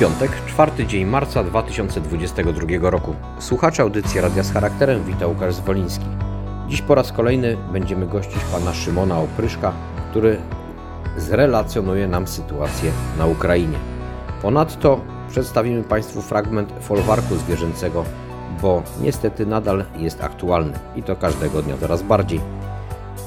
Piątek, 0.00 0.30
czwarty 0.46 0.86
dzień 0.86 1.06
marca 1.06 1.44
2022 1.44 2.90
roku. 2.90 3.14
Słuchacze 3.38 3.82
audycji 3.82 4.20
Radia 4.20 4.42
z 4.42 4.52
Charakterem 4.52 5.04
wita 5.04 5.26
Łukasz 5.26 5.54
Zwoliński. 5.54 6.04
Dziś 6.68 6.82
po 6.82 6.94
raz 6.94 7.12
kolejny 7.12 7.56
będziemy 7.72 8.06
gościć 8.06 8.38
pana 8.52 8.74
Szymona 8.74 9.18
Opryszka, 9.18 9.72
który 10.10 10.38
zrelacjonuje 11.16 12.08
nam 12.08 12.26
sytuację 12.26 12.92
na 13.18 13.26
Ukrainie. 13.26 13.78
Ponadto 14.42 15.00
przedstawimy 15.30 15.82
Państwu 15.84 16.22
fragment 16.22 16.72
folwarku 16.80 17.36
zwierzęcego, 17.36 18.04
bo 18.62 18.82
niestety 19.00 19.46
nadal 19.46 19.84
jest 19.96 20.24
aktualny 20.24 20.78
i 20.96 21.02
to 21.02 21.16
każdego 21.16 21.62
dnia 21.62 21.76
coraz 21.80 22.02
bardziej. 22.02 22.40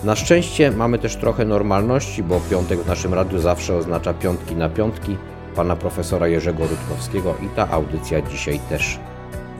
Na 0.03 0.15
szczęście 0.15 0.71
mamy 0.71 0.99
też 0.99 1.15
trochę 1.15 1.45
normalności, 1.45 2.23
bo 2.23 2.41
piątek 2.49 2.79
w 2.79 2.87
naszym 2.87 3.13
radiu 3.13 3.39
zawsze 3.39 3.75
oznacza 3.75 4.13
piątki 4.13 4.55
na 4.55 4.69
piątki 4.69 5.17
pana 5.57 5.75
profesora 5.75 6.27
Jerzego 6.27 6.67
Rutkowskiego 6.67 7.35
i 7.45 7.49
ta 7.55 7.69
audycja 7.69 8.21
dzisiaj 8.21 8.59
też 8.59 8.99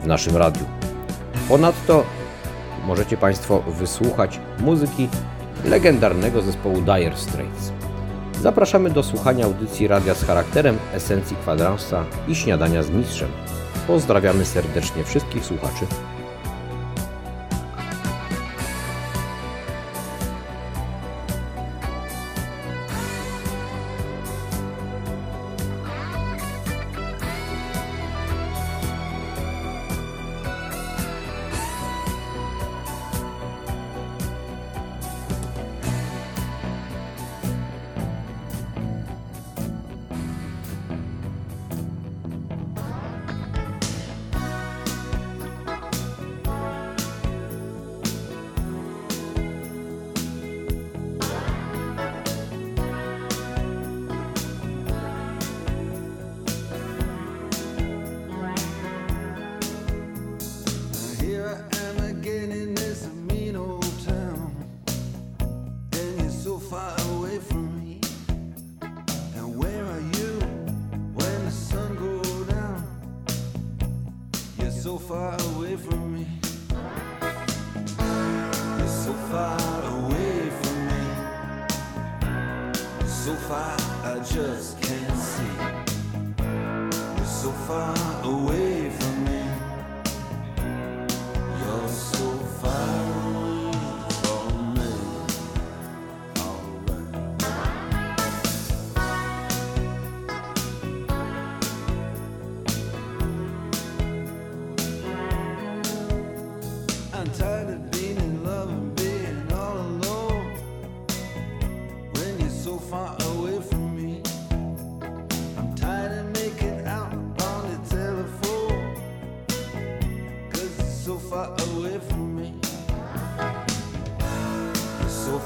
w 0.02 0.06
naszym 0.06 0.36
radiu. 0.36 0.64
Ponadto 1.48 2.04
możecie 2.86 3.16
Państwo 3.16 3.60
wysłuchać 3.60 4.40
muzyki 4.60 5.08
legendarnego 5.64 6.42
zespołu 6.42 6.80
Dire 6.80 7.16
Straits. 7.16 7.72
Zapraszamy 8.40 8.90
do 8.90 9.02
słuchania 9.02 9.44
audycji 9.44 9.88
Radia 9.88 10.14
z 10.14 10.24
charakterem, 10.24 10.78
esencji 10.94 11.36
kwadransa 11.36 12.04
i 12.28 12.34
śniadania 12.34 12.82
z 12.82 12.90
mistrzem. 12.90 13.28
Pozdrawiamy 13.86 14.44
serdecznie 14.44 15.04
wszystkich 15.04 15.44
słuchaczy. 15.44 15.86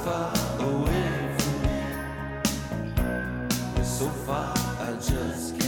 Far 0.05 0.33
away 0.59 1.37
from 1.39 1.63
me. 1.63 1.79
You're 3.77 3.85
so 3.85 4.09
far, 4.27 4.53
I 4.81 4.95
just 4.95 5.53
can't 5.53 5.62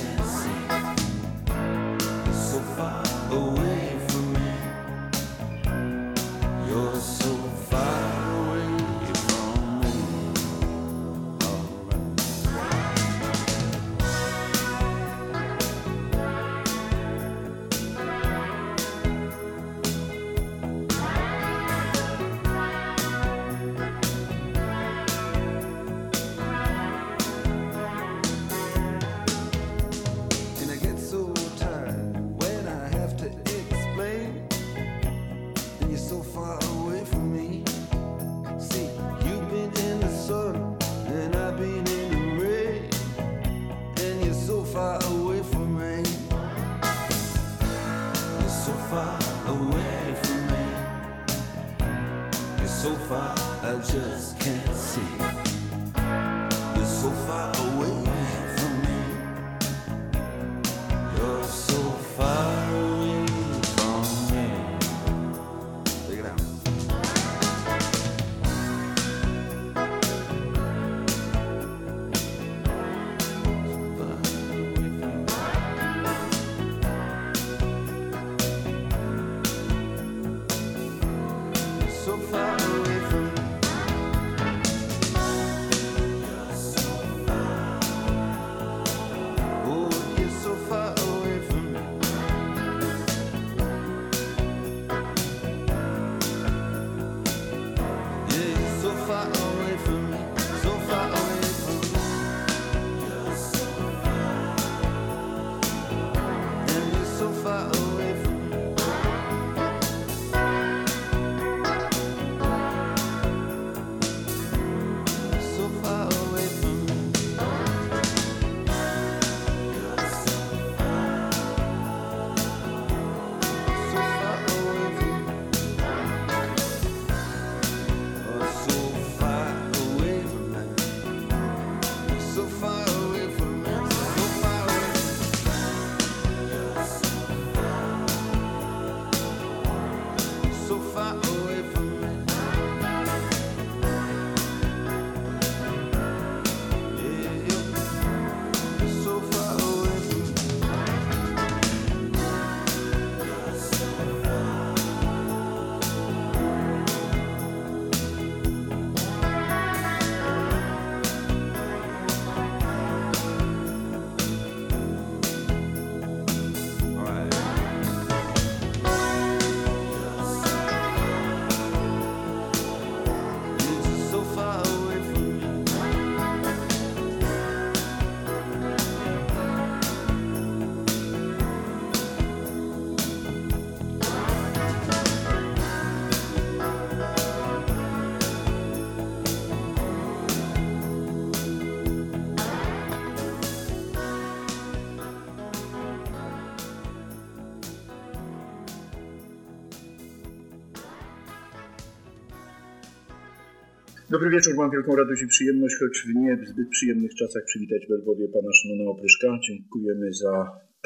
Dobry 204.14 204.30
wieczór, 204.36 204.54
mam 204.56 204.70
wielką 204.76 204.90
radość 205.00 205.20
i 205.22 205.32
przyjemność, 205.34 205.74
choć 205.80 205.94
w 206.06 206.10
nie 206.22 206.32
zbyt 206.50 206.68
przyjemnych 206.76 207.14
czasach 207.20 207.42
przywitać 207.50 207.82
w 207.86 207.90
Lwowie 207.98 208.26
pana 208.36 208.50
Szymona 208.56 208.84
Opryszka. 208.94 209.28
Dziękujemy 209.46 210.06
za 210.24 210.34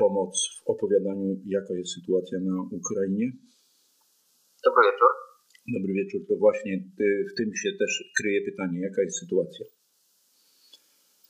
pomoc 0.03 0.33
w 0.57 0.61
opowiadaniu, 0.73 1.29
jaka 1.57 1.73
jest 1.79 1.93
sytuacja 1.97 2.37
na 2.49 2.57
Ukrainie. 2.81 3.27
Dobry 4.67 4.83
wieczór. 4.89 5.13
Dobry 5.75 5.93
wieczór, 5.99 6.21
to 6.29 6.35
właśnie 6.45 6.75
y, 6.77 7.25
w 7.31 7.33
tym 7.39 7.49
się 7.61 7.71
też 7.81 7.93
kryje 8.17 8.41
pytanie, 8.49 8.77
jaka 8.87 9.01
jest 9.07 9.19
sytuacja? 9.23 9.65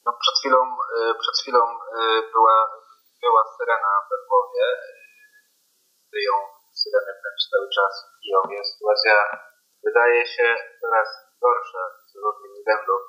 No, 0.04 0.10
przed 0.22 0.36
chwilą, 0.40 0.60
y, 0.98 1.14
przed 1.22 1.36
chwilą 1.40 1.62
y, 1.70 2.02
była, 2.34 2.56
była 3.24 3.42
syrena 3.54 3.92
w 4.06 4.10
Lwowie. 4.20 4.64
Wyją 6.14 6.34
syreny 6.82 7.10
wręcz 7.18 7.42
cały 7.52 7.66
czas 7.76 7.92
w 8.04 8.14
Kijowie. 8.20 8.58
Sytuacja 8.72 9.14
wydaje 9.86 10.20
się 10.34 10.46
coraz 10.80 11.27
gorsza 11.44 11.82
z 12.10 12.12
różnych 12.24 12.52
względów. 12.58 13.00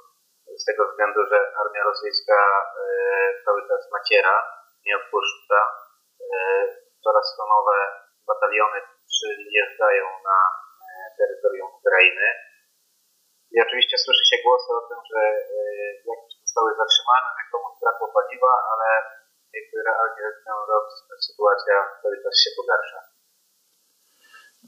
Z 0.62 0.64
tego 0.66 0.82
względu, 0.92 1.20
że 1.32 1.38
armia 1.62 1.84
rosyjska 1.84 2.38
y, 2.40 3.44
cały 3.46 3.62
czas 3.68 3.82
naciera, 3.98 4.36
nie 4.86 4.94
odpuszcza. 4.98 5.60
Coraz 7.04 7.28
to 7.38 7.44
nowe 7.56 7.78
bataliony 8.28 8.80
przyjeżdżają 9.12 10.06
na 10.30 10.38
terytorium 11.18 11.70
Ukrainy. 11.80 12.28
I 13.56 13.58
oczywiście 13.66 13.98
słyszy 14.06 14.26
się 14.32 14.38
głosy 14.46 14.70
o 14.80 14.82
tym, 14.90 15.00
że 15.12 15.22
jakieś 16.12 16.34
zostały 16.46 16.70
zatrzymane, 16.82 17.28
że 17.38 17.44
komuś 17.52 17.74
brakło 17.82 18.08
paliwa, 18.18 18.54
ale 18.72 18.88
jakby 19.56 19.78
realnie 19.88 20.26
biorąc 20.46 20.90
sytuacja 21.28 21.76
cały 22.02 22.16
czas 22.24 22.36
się 22.44 22.52
pogarsza. 22.60 23.00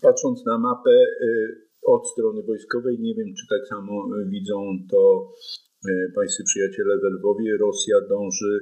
Patrząc 0.05 0.37
na 0.49 0.55
mapę 0.67 0.95
od 1.85 2.09
strony 2.11 2.43
wojskowej, 2.43 2.95
nie 2.99 3.13
wiem 3.17 3.29
czy 3.37 3.45
tak 3.53 3.63
samo 3.71 3.93
widzą 4.35 4.55
to 4.91 5.01
pańscy 6.15 6.43
przyjaciele 6.49 6.93
w 6.97 7.03
Lwowie, 7.15 7.49
Rosja 7.65 7.97
dąży 8.09 8.53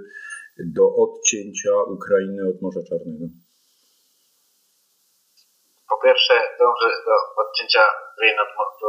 do 0.77 0.85
odcięcia 1.05 1.73
Ukrainy 1.97 2.41
od 2.51 2.57
Morza 2.63 2.83
Czarnego. 2.89 3.25
Po 5.91 5.97
pierwsze 6.05 6.35
dąży 6.63 6.89
do 7.07 7.15
odcięcia 7.43 7.83
Ukrainy 8.15 8.41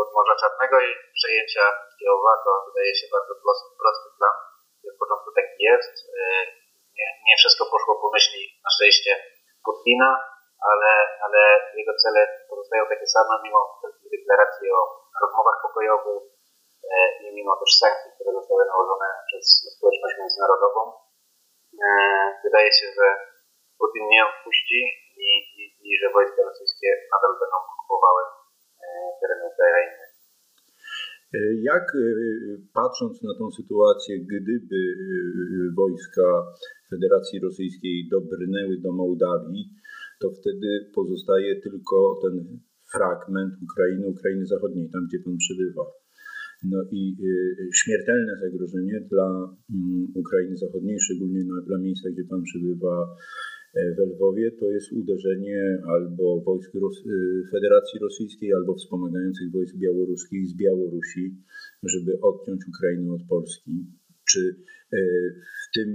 od, 0.02 0.08
Morza 0.16 0.36
Czarnego 0.42 0.76
i 0.88 0.90
przejęcia 1.18 1.64
Kijowa. 1.98 2.32
To 2.44 2.50
wydaje 2.68 2.92
się 2.98 3.06
bardzo 3.16 3.34
prosty, 3.42 3.68
prosty 3.82 4.08
plan. 4.18 4.36
W 4.96 4.98
początku 5.02 5.28
taki 5.38 5.58
jest. 5.70 5.94
Nie, 6.98 7.08
nie 7.28 7.34
wszystko 7.40 7.62
poszło 7.72 7.92
po 8.02 8.08
myśli 8.16 8.42
na 8.64 8.70
szczęście 8.74 9.12
Putina, 9.64 10.10
ale, 10.70 10.90
ale 11.24 11.40
jego 11.80 11.92
cele 12.02 12.20
pozostają 12.50 12.82
takie 12.92 13.06
same 13.06 13.34
mimo 13.44 13.60
deklaracji 14.12 14.66
o 14.78 14.80
rozmowach 15.22 15.58
pokojowych 15.64 16.22
i 17.22 17.26
mimo 17.36 17.52
też 17.60 17.72
sankcji, 17.82 18.10
które 18.14 18.30
zostały 18.38 18.62
nałożone 18.72 19.08
przez 19.28 19.44
społeczność 19.76 20.16
międzynarodową. 20.20 20.82
Wydaje 22.44 22.70
się, 22.78 22.86
że 22.98 23.06
Putin 23.78 24.04
nie 24.14 24.22
odpuści 24.30 24.80
i, 25.26 25.30
i, 25.60 25.62
i 25.88 25.90
że 26.00 26.06
wojska 26.16 26.40
rosyjskie 26.50 26.88
nadal 27.12 27.32
będą 27.40 27.56
okupowały 27.66 28.22
tereny 29.20 29.44
Ukrainy. 29.54 29.96
Jak 31.70 31.86
patrząc 32.74 33.22
na 33.22 33.34
tą 33.38 33.44
sytuację, 33.60 34.14
gdyby 34.32 34.78
wojska 35.82 36.26
Federacji 36.90 37.40
Rosyjskiej 37.46 37.96
dobrnęły 38.14 38.74
do 38.84 38.92
Mołdawii, 38.92 39.62
to 40.20 40.30
wtedy 40.30 40.68
pozostaje 40.94 41.60
tylko 41.60 42.20
ten 42.22 42.58
fragment 42.92 43.52
Ukrainy, 43.62 44.06
Ukrainy 44.06 44.46
Zachodniej, 44.46 44.90
tam 44.92 45.06
gdzie 45.08 45.18
pan 45.24 45.36
przebywa. 45.36 45.84
No 46.64 46.78
i 46.90 47.16
śmiertelne 47.74 48.32
zagrożenie 48.40 49.00
dla 49.10 49.56
Ukrainy 50.14 50.56
Zachodniej, 50.56 51.00
szczególnie 51.00 51.44
dla 51.66 51.78
miejsca, 51.78 52.10
gdzie 52.10 52.24
pan 52.24 52.42
przebywa 52.42 53.16
w 53.96 54.00
Lwowie, 54.14 54.50
to 54.60 54.70
jest 54.70 54.92
uderzenie 54.92 55.82
albo 55.88 56.40
wojsk 56.40 56.74
Ros- 56.74 57.04
Federacji 57.52 58.00
Rosyjskiej, 58.00 58.52
albo 58.52 58.74
wspomagających 58.74 59.52
wojsk 59.52 59.76
białoruskich 59.76 60.46
z 60.48 60.56
Białorusi, 60.56 61.36
żeby 61.82 62.20
odciąć 62.20 62.60
Ukrainę 62.68 63.12
od 63.12 63.22
Polski. 63.28 63.86
Czy 64.30 64.56
w 65.70 65.74
tym 65.76 65.88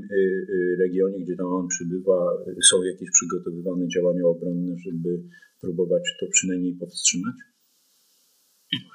regionie, 0.84 1.17
gdzie 1.24 1.36
tam 1.39 1.50
on 1.60 1.67
przybywa, 1.75 2.17
są 2.70 2.75
jakieś 2.91 3.10
przygotowywane 3.17 3.84
działania 3.96 4.24
obronne, 4.34 4.74
żeby 4.86 5.12
próbować 5.63 6.05
to 6.20 6.25
przynajmniej 6.36 6.74
powstrzymać? 6.82 7.38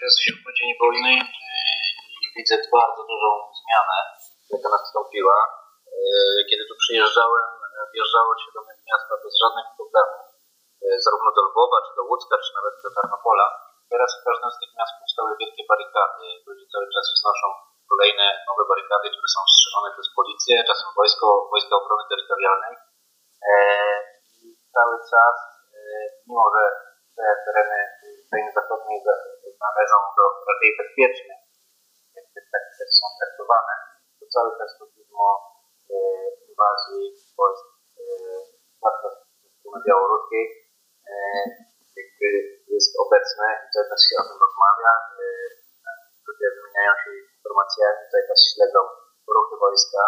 Jest 0.04 0.18
siódmy 0.26 0.50
dzień 0.58 0.70
wojny 0.82 1.12
i 2.22 2.25
widzę 2.37 2.54
bardzo 2.78 3.02
dużą 3.10 3.30
zmianę, 3.60 3.99
jaka 4.52 4.68
nastąpiła. 4.76 5.37
Kiedy 6.49 6.62
tu 6.68 6.75
przyjeżdżałem, 6.82 7.49
wjeżdżało 7.94 8.32
się 8.40 8.49
do 8.56 8.60
miasta 8.88 9.14
bez 9.25 9.34
żadnych 9.42 9.68
problemów, 9.76 10.25
zarówno 11.04 11.30
do 11.37 11.42
Lwowa, 11.49 11.78
czy 11.84 11.92
do 11.99 12.02
Łódzka, 12.08 12.34
czy 12.44 12.50
nawet 12.58 12.75
do 12.84 12.90
Tarnopola. 12.96 13.46
Teraz 13.92 14.10
w 14.18 14.25
każdym 14.26 14.50
z 14.54 14.58
tych 14.60 14.72
miast 14.78 14.94
powstały 15.00 15.30
wielkie 15.40 15.64
barykady. 15.70 16.25
Ludzie 16.46 16.66
cały 16.75 16.87
czas 16.94 17.06
wznoszą 17.16 17.46
kolejne 17.90 18.26
nowe 18.47 18.64
barykady, 18.70 19.06
które 19.14 19.28
są 19.37 19.40
strzeżone 19.54 19.88
przez 19.94 20.09
policję, 20.18 20.54
czasem 20.70 20.88
wojsko, 20.99 21.26
wojska 21.52 21.75
obrony 21.80 22.04
terytorialnej. 22.11 22.75
I 24.42 24.47
cały 24.76 24.97
czas, 25.11 25.37
mimo 26.26 26.47
że 26.54 26.62
te 27.16 27.25
tereny 27.44 27.78
Ukrainy 28.26 28.50
Zachodniej 28.59 28.99
należą 29.66 29.99
do 30.18 30.25
raczej 30.49 30.70
bezpiecznych, 30.80 31.40
tak 32.52 32.64
też 32.78 32.90
są 33.00 33.06
traktowane, 33.18 33.75
to 34.18 34.25
cały 34.37 34.50
czas 34.59 34.70
to 34.78 34.85
widmo 34.97 35.26
inwazji 36.49 37.00
wojsk 37.38 37.66
zwłaszcza 38.76 39.09
z 39.11 39.16
strony 39.59 39.78
białoruskiej 39.87 40.44
jakby 42.00 42.28
jest 42.76 42.92
obecne 43.04 43.47
i 43.64 43.66
cały 43.73 43.87
czas 43.90 44.00
się 44.09 44.14
o 44.20 44.25
tym 44.28 44.38
rozmawia. 44.44 44.92
Ludzie 46.26 46.47
wymieniają 46.56 46.92
się 47.02 47.11
informacjami, 47.50 48.11
cały 48.12 48.25
czas 48.28 48.40
śledzą 48.50 48.80
ruchy 49.37 49.54
wojska. 49.64 50.02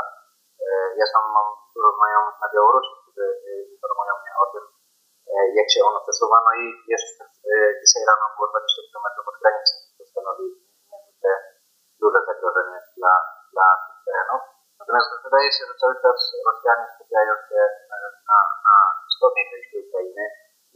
Ja 1.00 1.06
sam 1.12 1.24
mam 1.36 1.48
dużo 1.74 1.90
znajomych 1.98 2.36
na 2.42 2.48
Białorusi, 2.52 2.94
którzy 3.02 3.26
informują 3.74 4.12
mnie 4.22 4.32
o 4.42 4.44
tym, 4.52 4.64
jak 5.58 5.68
się 5.72 5.80
ono 5.88 5.98
przesuwa. 6.04 6.36
No 6.46 6.52
i 6.62 6.64
jeszcze 6.94 7.22
dzisiaj 7.80 8.02
rano 8.10 8.24
było 8.34 8.46
20 8.48 8.82
km 8.90 9.06
od 9.30 9.36
granicy, 9.42 9.74
to 9.98 10.02
stanowi 10.12 10.46
duże 12.02 12.20
zagrożenie 12.28 12.78
dla, 12.98 13.14
dla 13.54 13.66
tych 13.82 13.98
terenów. 14.06 14.42
Natomiast 14.80 15.08
wydaje 15.26 15.48
się, 15.56 15.62
że 15.68 15.74
cały 15.82 15.94
czas 16.02 16.18
Rosjanie 16.48 16.86
skupiają 16.94 17.32
się 17.48 17.58
na, 18.30 18.38
na 18.68 18.76
wschodniej 19.10 19.46
części 19.50 19.76
Ukrainy 19.86 20.24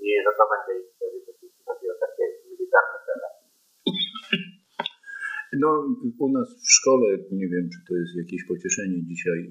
i 0.06 0.08
że 0.24 0.32
to 0.38 0.44
będzie 0.52 0.72
ich 0.80 0.90
jeśli 1.28 1.64
chodzi 1.66 1.86
o 1.90 1.96
takie 2.04 2.24
militarne 2.50 2.98
cele. 3.06 3.35
No, 5.60 5.70
u 6.18 6.32
nas 6.32 6.48
w 6.64 6.70
szkole, 6.72 7.18
nie 7.32 7.48
wiem, 7.48 7.68
czy 7.72 7.78
to 7.88 7.96
jest 7.96 8.16
jakieś 8.16 8.44
pocieszenie 8.44 9.04
dzisiaj, 9.04 9.50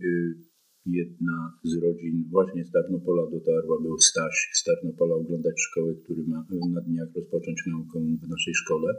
jedna 0.86 1.38
z 1.64 1.74
rodzin 1.84 2.30
właśnie 2.32 2.66
z 2.66 2.72
Tarnopola 2.72 3.32
dotarła, 3.32 3.82
był 3.82 3.98
Staś 3.98 4.50
z 4.54 4.64
Tarnopola 4.64 5.16
oglądać 5.16 5.54
szkołę, 5.58 5.96
który 6.04 6.24
ma 6.28 6.46
na 6.76 6.82
dniach 6.82 7.10
rozpocząć 7.16 7.64
naukę 7.68 8.00
w 8.26 8.30
naszej 8.30 8.54
szkole. 8.54 8.94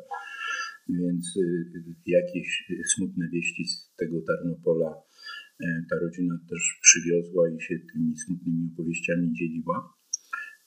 Więc 0.88 1.38
jakieś 2.06 2.48
smutne 2.94 3.28
wieści 3.32 3.64
z 3.64 3.94
tego 3.96 4.16
Tarnopola 4.26 4.94
ta 5.90 5.96
rodzina 6.02 6.34
też 6.50 6.78
przywiozła 6.82 7.50
i 7.50 7.60
się 7.60 7.74
tymi 7.92 8.16
smutnymi 8.16 8.70
opowieściami 8.72 9.32
dzieliła. 9.32 9.94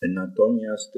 Natomiast 0.02 0.94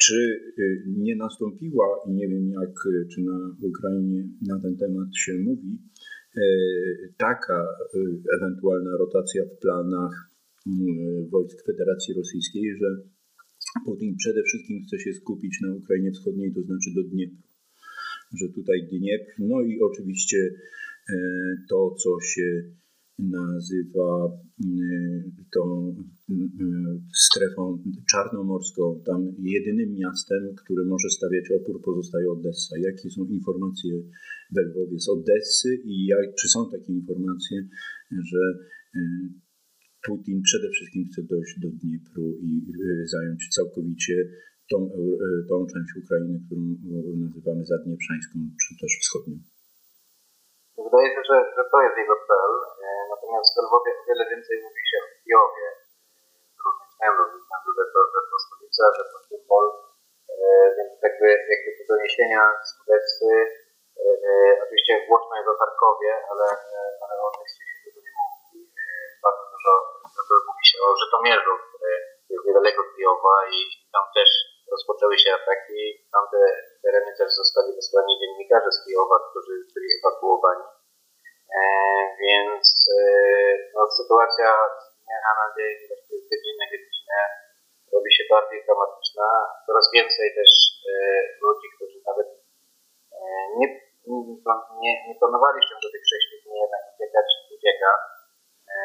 czy 0.00 0.40
nie 0.86 1.16
nastąpiła, 1.16 1.86
i 2.06 2.10
nie 2.10 2.28
wiem 2.28 2.50
jak, 2.50 2.74
czy 3.14 3.20
na 3.20 3.56
Ukrainie 3.62 4.28
na 4.48 4.60
ten 4.60 4.76
temat 4.76 5.08
się 5.16 5.34
mówi, 5.38 5.78
taka 7.18 7.66
ewentualna 8.36 8.96
rotacja 8.96 9.44
w 9.44 9.58
planach 9.58 10.30
wojsk 11.30 11.66
Federacji 11.66 12.14
Rosyjskiej, 12.14 12.76
że 12.76 12.86
Putin 13.84 14.16
przede 14.16 14.42
wszystkim 14.42 14.82
chce 14.82 14.98
się 14.98 15.12
skupić 15.12 15.58
na 15.62 15.74
Ukrainie 15.74 16.12
Wschodniej, 16.12 16.54
to 16.54 16.62
znaczy 16.62 16.90
do 16.96 17.02
Dniepru. 17.02 17.42
Że 18.40 18.48
tutaj 18.48 18.88
Dniepr, 18.92 19.32
no 19.38 19.60
i 19.60 19.80
oczywiście 19.80 20.50
to, 21.68 21.94
co 21.94 22.20
się 22.20 22.62
nazywa 23.22 24.10
tą 25.54 25.94
strefą 27.14 27.82
czarnomorską. 28.10 29.02
Tam 29.06 29.20
jedynym 29.38 29.94
miastem, 29.94 30.54
które 30.64 30.84
może 30.84 31.08
stawiać 31.10 31.44
opór 31.60 31.82
pozostaje 31.82 32.30
Odessa. 32.30 32.78
Jakie 32.78 33.10
są 33.10 33.24
informacje 33.24 33.92
w 34.54 34.58
Lwowie 34.66 34.98
z 34.98 35.08
Odessy 35.08 35.70
i 35.84 36.06
jak, 36.06 36.34
czy 36.40 36.48
są 36.48 36.70
takie 36.70 36.92
informacje, 36.92 37.58
że 38.30 38.42
Putin 40.06 40.42
przede 40.42 40.68
wszystkim 40.70 41.08
chce 41.08 41.22
dojść 41.22 41.60
do 41.62 41.68
Dniepru 41.68 42.26
i 42.42 42.72
zająć 43.06 43.48
całkowicie 43.48 44.14
tą, 44.70 44.90
tą 45.48 45.66
część 45.72 45.90
Ukrainy, 46.04 46.40
którą 46.46 46.60
nazywamy 47.16 47.66
Zadnieprzańską, 47.66 48.38
czy 48.60 48.76
też 48.80 48.92
wschodnią? 49.00 49.38
wydaje 50.90 51.08
się, 51.14 51.22
że, 51.30 51.36
że 51.56 51.62
to 51.72 51.76
jest 51.84 51.96
jego 52.02 52.16
cel. 52.28 52.52
Natomiast 53.30 53.54
w 53.56 53.62
Lwowie 53.66 53.90
o 53.98 54.02
wiele 54.08 54.24
więcej 54.30 54.56
mówi 54.64 54.82
się 54.90 54.98
o 55.04 55.08
Kijowie. 55.22 55.66
Różnych 56.64 56.88
względów, 56.90 57.26
ze 57.32 57.38
względu, 57.42 57.70
to, 57.94 58.00
że 58.12 58.20
to 58.30 58.36
stolica, 58.44 58.84
że 58.96 59.02
to. 59.10 59.16
E, 60.42 60.46
Więc 60.76 60.92
jakby, 61.06 61.28
jakby 61.52 61.70
te 61.76 61.84
doniesienia 61.92 62.42
z 62.66 62.70
Odessy, 62.80 63.32
e, 64.02 64.10
e, 64.28 64.32
oczywiście 64.64 64.92
głośno 65.08 65.32
jest 65.36 65.50
o 65.52 65.58
Charkowie, 65.60 66.12
ale, 66.30 66.46
e, 66.76 66.78
ale 67.02 67.14
o 67.22 67.26
Odessie 67.30 67.62
się 67.68 67.76
tego 67.84 68.00
nie 68.06 68.12
mówi. 68.20 68.60
Bardzo 69.24 69.44
dużo, 69.52 69.72
dużo 70.18 70.34
mówi 70.48 70.64
się 70.70 70.78
o 70.86 70.88
Żytomierzu, 71.00 71.52
który 71.66 71.92
jest 72.30 72.44
niedaleko 72.46 72.80
Kijowa 72.92 73.36
i 73.56 73.58
tam 73.94 74.04
też 74.16 74.30
rozpoczęły 74.72 75.14
się 75.22 75.30
ataki. 75.38 75.80
Tamte 76.12 76.40
tereny 76.82 77.10
też 77.18 77.30
zostali 77.42 77.70
wysłani 77.78 78.12
dziennikarze 78.20 78.70
z 78.72 78.78
Kijowa, 78.84 79.16
którzy 79.26 79.54
byli 79.74 79.88
ewakuowani. 79.98 80.64
E, 81.58 81.60
więc 82.22 82.66
e, 82.98 83.00
no, 83.74 83.80
sytuacja 83.98 84.48
z 84.82 84.84
dnia 85.04 85.18
na 85.40 85.46
dzień, 85.56 85.76
z 85.88 86.28
godziny 86.30 86.64
godzinę 86.72 87.20
robi 87.92 88.10
się 88.16 88.24
bardziej 88.30 88.58
dramatyczna. 88.66 89.26
Coraz 89.66 89.86
więcej 89.96 90.26
też 90.38 90.50
e, 90.90 90.94
ludzi, 91.44 91.68
którzy 91.74 91.98
nawet 92.06 92.28
nie, 93.58 93.68
nie, 94.82 94.92
nie, 95.06 95.14
planowali 95.20 95.56
jeszcze 95.60 95.76
do 95.84 95.90
tych 95.92 96.04
6 96.08 96.44
dni 96.44 96.56
jednak 96.64 96.82
uciekać, 96.92 97.28
ucieka. 97.56 97.90
E, 98.74 98.78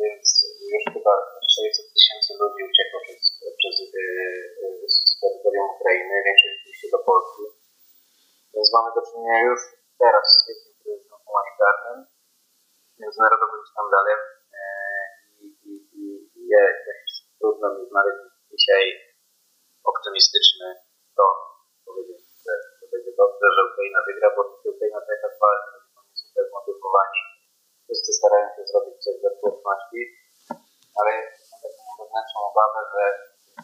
więc 0.00 0.26
już 0.72 0.84
chyba 0.94 1.12
600 1.56 1.86
tysięcy 1.96 2.30
ludzi 2.40 2.60
uciekło 2.70 2.98
przez, 3.04 3.20
przez 3.60 3.74
terytorium 5.20 5.68
Ukrainy, 5.76 6.14
większość 6.26 6.54
oczywiście 6.58 6.88
do 6.94 7.00
Polski. 7.08 7.44
Więc 8.54 8.68
mamy 8.76 8.88
do 8.96 9.02
czynienia 9.08 9.40
już 9.50 9.60
teraz 10.02 10.24
z 10.36 10.48
wielkim 10.48 10.75
humanitarnym, 11.36 11.98
międzynarodowym 13.00 13.62
skandalem 13.70 14.18
e, 14.60 14.64
i, 15.40 15.46
i, 15.70 15.72
i, 16.00 16.06
i 16.40 16.48
trudno 17.38 17.66
mi 17.74 17.82
znaleźć 17.90 18.20
dzisiaj 18.52 18.84
optymistyczny 19.90 20.68
ton, 21.18 21.36
powiedzieć, 21.86 22.20
że, 22.44 22.52
że 22.78 22.84
będzie 22.92 23.12
dobrze, 23.20 23.46
że 23.56 23.60
Ukraina 23.70 24.00
wygra, 24.06 24.28
bo 24.36 24.42
Ukraina 24.74 24.98
to 25.04 25.10
jakaś 25.16 25.34
walka, 25.42 25.70
że 25.74 25.88
są 25.94 26.00
super 26.22 26.44
zmotywowani. 26.50 27.20
Wszyscy 27.84 28.10
starają 28.18 28.46
się 28.56 28.62
zrobić 28.70 28.96
coś 29.04 29.14
dla 29.22 29.30
społeczności, 29.36 30.00
ale 30.98 31.10
mam 31.50 31.60
taką 31.64 31.82
wewnętrzną 31.98 32.40
obawę, 32.50 32.80
że 32.92 33.02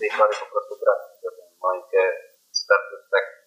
tej 0.01 0.11
pary 0.19 0.35
po 0.43 0.49
prostu 0.53 0.73
braknie, 0.83 1.15
że 1.23 1.31
ten 1.37 1.49
momencie 1.63 2.01
startu 2.61 2.95
z 3.05 3.09
tak 3.15 3.42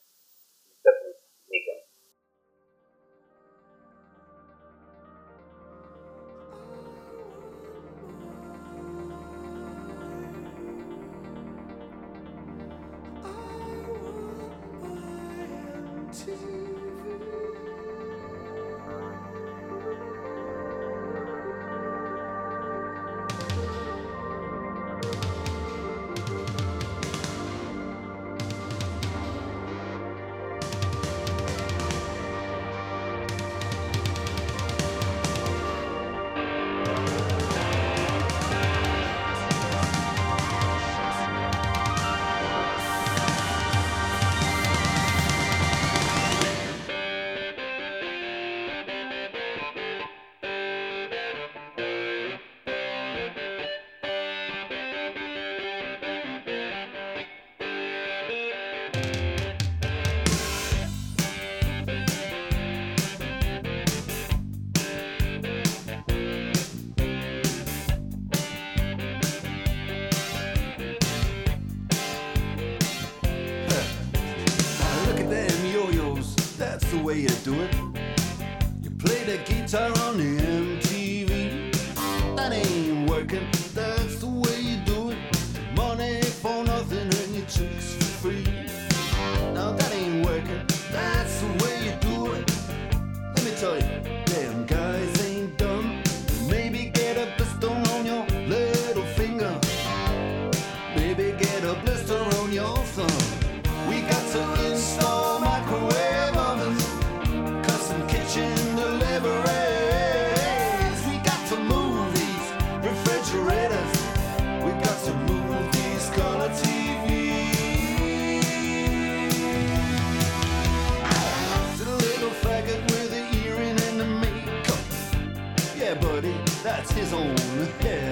his 127.06 127.14
own 127.14 127.38
hair. 127.82 128.05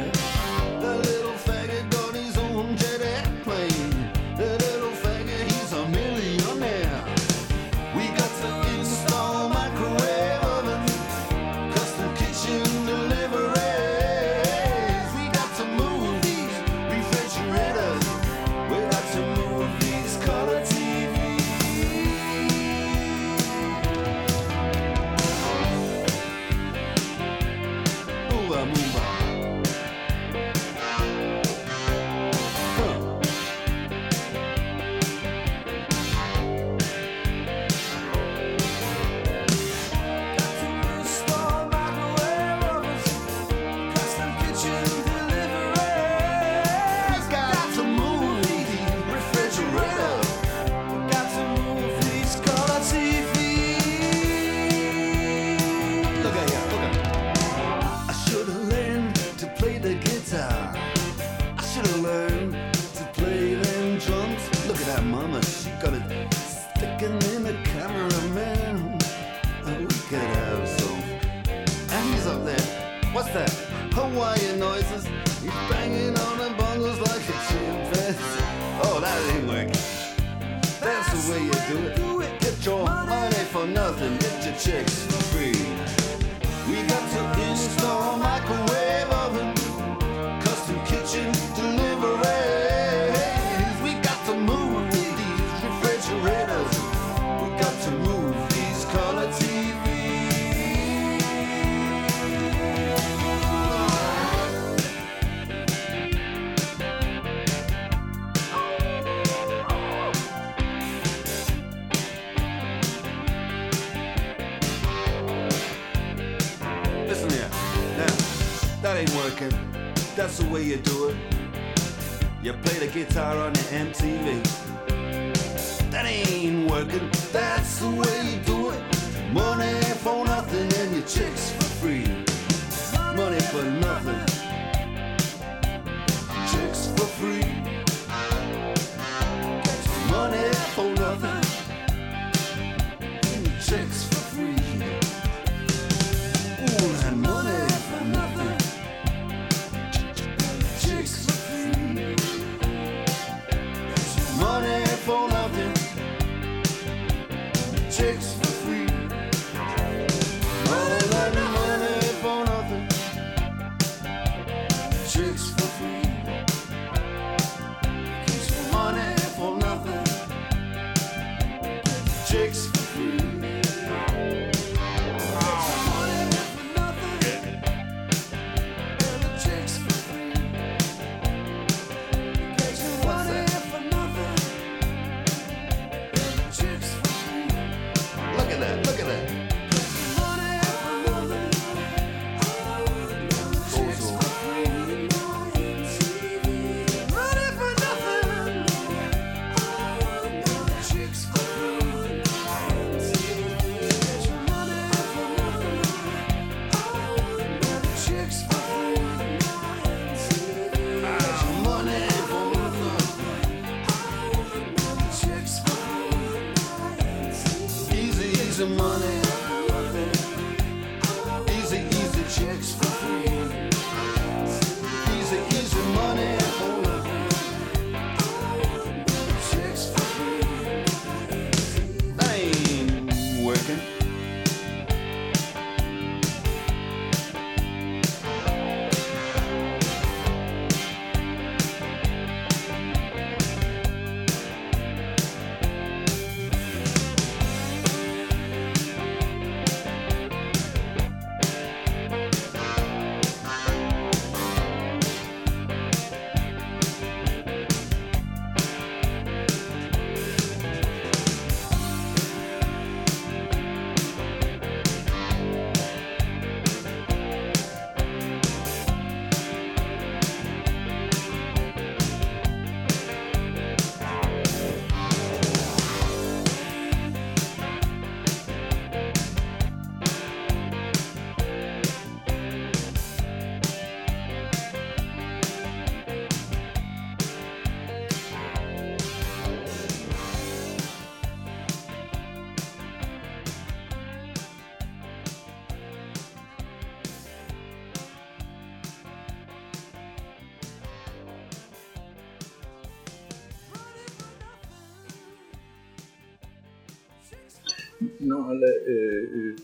Guitar 123.13 123.37
on 123.37 123.53
the 123.53 123.59
MTV. 123.59 124.52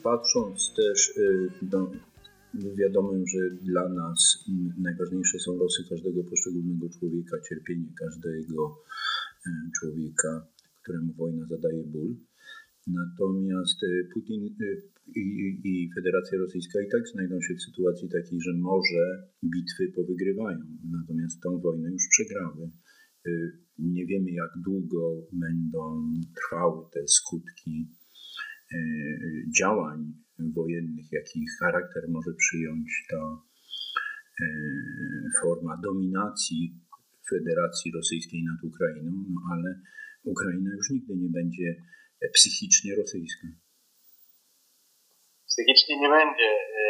Patrząc 0.03 0.73
też, 0.75 1.17
y, 1.17 1.49
no, 1.71 1.91
wiadomo, 2.53 3.13
że 3.33 3.49
dla 3.49 3.89
nas 3.89 4.45
najważniejsze 4.77 5.39
są 5.39 5.57
losy 5.57 5.83
każdego 5.89 6.23
poszczególnego 6.23 6.89
człowieka, 6.89 7.37
cierpienie 7.49 7.93
każdego 7.99 8.77
y, 9.47 9.49
człowieka, 9.79 10.47
któremu 10.81 11.13
wojna 11.13 11.45
zadaje 11.49 11.83
ból. 11.83 12.15
Natomiast 12.87 13.83
y, 13.83 14.09
Putin 14.13 14.55
i, 15.15 15.89
Federacja 15.95 16.39
Rosyjska 16.39 16.81
i 16.81 16.89
tak 16.91 17.07
znajdą 17.07 17.41
się 17.41 17.55
w 17.55 17.63
sytuacji 17.63 18.09
takiej, 18.09 18.41
że 18.41 18.53
może 18.53 19.29
bitwy 19.43 19.91
powygrywają, 19.95 20.59
natomiast 20.91 21.41
tą 21.41 21.59
wojnę 21.59 21.91
już 21.91 22.03
przegrały. 22.09 22.69
Nie 23.79 24.05
wiemy, 24.05 24.31
jak 24.31 24.49
długo 24.65 25.27
będą 25.33 26.11
trwały 26.35 26.85
te 26.93 27.07
skutki 27.07 27.87
działań 29.59 30.13
wojennych, 30.55 31.05
jaki 31.11 31.45
charakter 31.59 32.03
może 32.09 32.31
przyjąć 32.37 33.05
ta 33.09 33.21
e, 34.41 34.45
forma 35.41 35.77
dominacji 35.83 36.61
Federacji 37.29 37.91
Rosyjskiej 37.95 38.43
nad 38.43 38.63
Ukrainą, 38.71 39.11
no 39.33 39.41
ale 39.53 39.81
Ukraina 40.23 40.69
już 40.77 40.89
nigdy 40.89 41.13
nie 41.15 41.29
będzie 41.29 41.67
psychicznie 42.33 42.95
rosyjska. 42.95 43.47
psychicznie 45.59 45.95
nie 46.03 46.09
będzie 46.17 46.49
e, 46.79 46.83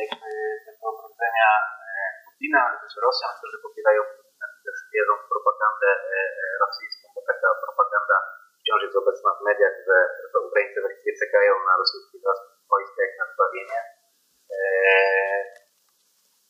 jakby 0.00 0.30
tego 0.66 0.84
określenia 0.94 1.50
e, 1.88 2.02
Putina, 2.24 2.58
ale 2.66 2.76
też 2.82 2.94
Rosjan, 3.04 3.32
którzy 3.38 3.56
popierają 3.66 4.00
Putina, 4.14 4.46
też 4.66 4.78
wierzą 4.92 5.14
w 5.22 5.26
propagandę 5.32 5.90
e, 5.92 6.18
e, 6.40 6.44
rosyjską, 6.62 7.04
bo 7.14 7.20
taka 7.30 7.48
propaganda 7.64 8.16
wciąż 8.64 8.80
jest 8.86 9.00
obecna 9.02 9.30
w 9.38 9.44
mediach, 9.48 9.74
że 9.86 9.96
to 10.32 10.38
Ukraińcy 10.48 10.78
właściwie 10.80 11.14
czekają 11.22 11.52
na 11.68 11.74
rosyjski 11.80 12.16
wojska 12.72 13.00
jak 13.06 13.14
na 13.20 13.26
zbawienie. 13.32 13.80
Eee, 14.56 15.42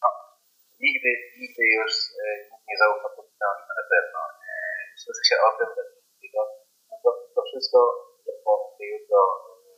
no, 0.03 0.09
nigdy, 0.85 1.11
nigdy 1.40 1.62
już 1.79 1.92
e, 2.22 2.24
nikt 2.50 2.64
nie 2.70 2.77
zaufa 2.83 3.09
Putinowi 3.16 3.62
na 3.81 3.85
pewno. 3.92 4.20
Eee, 4.48 4.85
słyszy 5.03 5.24
się 5.31 5.37
o 5.46 5.50
tym, 5.59 5.68
że 5.77 5.83
no 6.90 6.94
to, 7.05 7.11
to 7.35 7.40
wszystko, 7.48 7.79
jak 8.29 8.38
po 8.44 8.53
jutro 8.92 9.20
e, 9.20 9.70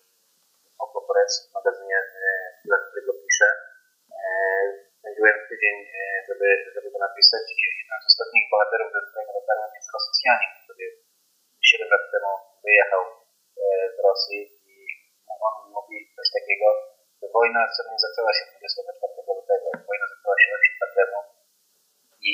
Oko 0.85 1.01
Press 1.09 1.33
w 1.47 1.55
magazynie, 1.57 1.99
e, 1.99 2.29
dla 2.67 2.77
którego 2.85 3.13
piszę, 3.23 3.49
eee, 4.25 4.69
spędziłem 4.99 5.37
tydzień, 5.49 5.77
żeby, 6.29 6.47
żeby 6.75 6.89
to 6.93 6.99
napisać. 7.07 7.45
Jeden 7.81 7.99
z 8.03 8.07
ostatnich 8.11 8.45
bohaterów, 8.51 8.89
do 8.95 9.01
którego 9.09 9.33
dotarłem, 9.39 9.71
jest 9.79 9.93
Rosjanin, 9.95 10.53
który 10.65 10.87
7 11.67 11.91
lat 11.93 12.05
temu 12.13 12.33
wyjechał 12.65 13.03
e, 13.07 13.67
z 13.95 13.97
Rosji 14.07 14.41
i 14.73 14.75
on 15.47 15.55
mówi 15.77 15.97
coś 16.17 16.29
takiego, 16.39 16.67
że 17.19 17.27
wojna 17.39 17.61
wcale 17.71 17.89
nie 17.93 18.01
zaczęła 18.07 18.33
się 18.37 18.45
24 18.51 19.35
lutego, 19.39 19.67
wojna 19.91 20.07
zaczęła 20.13 20.37
się 20.43 20.49
8 20.57 20.81
lat 20.83 20.93
temu 20.99 21.19
i 22.31 22.33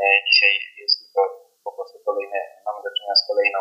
e, 0.00 0.04
dzisiaj 0.26 0.52
jest 0.82 0.96
tylko 1.00 1.20
po 1.66 1.72
prostu 1.76 1.96
kolejny, 2.08 2.40
mamy 2.66 2.78
do 2.84 2.90
czynienia 2.94 3.16
z 3.20 3.24
kolejną, 3.30 3.60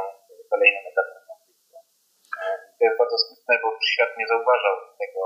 kolejnym 0.54 0.84
etapem 0.92 1.20
konfliktu. 1.30 1.78
E, 2.42 2.46
To 2.78 2.82
jest 2.86 3.00
bardzo 3.02 3.18
smutne, 3.24 3.54
bo 3.64 3.68
świat 3.92 4.12
nie 4.20 4.28
zauważał 4.32 4.76
tego, 5.02 5.24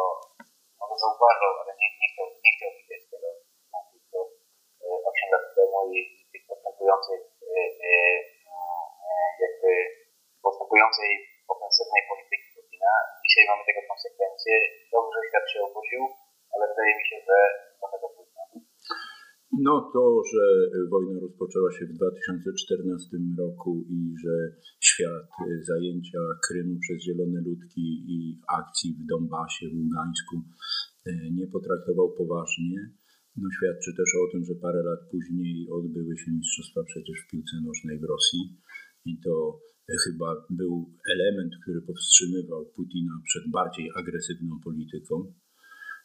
może 0.80 0.96
zauważał, 1.04 1.52
ale 1.62 1.72
nie, 1.82 1.90
nie, 2.00 2.08
chciał, 2.12 2.28
nie 2.46 2.52
chciał 2.56 2.70
widzieć 2.78 3.02
tego 3.12 3.30
konfliktu 3.76 4.20
e, 4.84 4.88
8 5.12 5.34
lat 5.34 5.46
temu 5.58 5.80
i 5.98 6.00
tych 6.32 6.44
postępujących 6.50 7.22
jakby 9.46 9.72
postępującej 10.46 11.10
ofensywnej 11.54 12.04
polityki 12.10 12.48
Putina. 12.56 12.94
Dzisiaj 13.26 13.44
mamy 13.52 13.64
tego 13.70 13.82
konsekwencje. 13.92 14.54
Dobrze, 14.96 15.20
świat 15.28 15.46
się 15.52 15.60
obudził, 15.68 16.02
ale 16.54 16.64
wydaje 16.72 16.92
mi 16.98 17.06
się, 17.10 17.18
że 17.28 17.38
trochę 17.80 17.98
za 18.04 18.10
późno. 18.16 18.42
No 19.68 19.76
to, 19.94 20.04
że 20.32 20.44
wojna 20.94 21.16
rozpoczęła 21.26 21.70
się 21.78 21.84
w 21.86 21.94
2014 22.00 23.18
roku 23.44 23.72
i 23.98 24.00
że 24.24 24.36
świat 24.90 25.30
zajęcia 25.72 26.22
Krymu 26.46 26.76
przez 26.84 26.98
Zielone 27.06 27.40
Ludki 27.48 27.88
i 28.16 28.18
akcji 28.60 28.90
w 29.00 29.02
Donbasie, 29.12 29.66
w 29.70 29.78
Ługańsku 29.82 30.36
e, 30.42 31.12
nie 31.38 31.48
potraktował 31.56 32.08
poważnie, 32.22 32.80
no 33.42 33.48
świadczy 33.58 33.90
też 34.00 34.10
o 34.24 34.26
tym, 34.32 34.42
że 34.50 34.56
parę 34.66 34.82
lat 34.90 35.02
później 35.12 35.56
odbyły 35.80 36.14
się 36.22 36.30
mistrzostwa 36.38 36.82
przecież 36.92 37.18
w 37.20 37.30
piłce 37.32 37.56
nożnej 37.68 37.98
w 38.00 38.08
Rosji 38.14 38.42
i 39.06 39.20
to 39.26 39.60
chyba 40.06 40.46
był 40.50 40.74
element, 41.16 41.54
który 41.62 41.82
powstrzymywał 41.82 42.66
Putina 42.76 43.16
przed 43.26 43.44
bardziej 43.52 43.92
agresywną 43.96 44.60
polityką. 44.64 45.34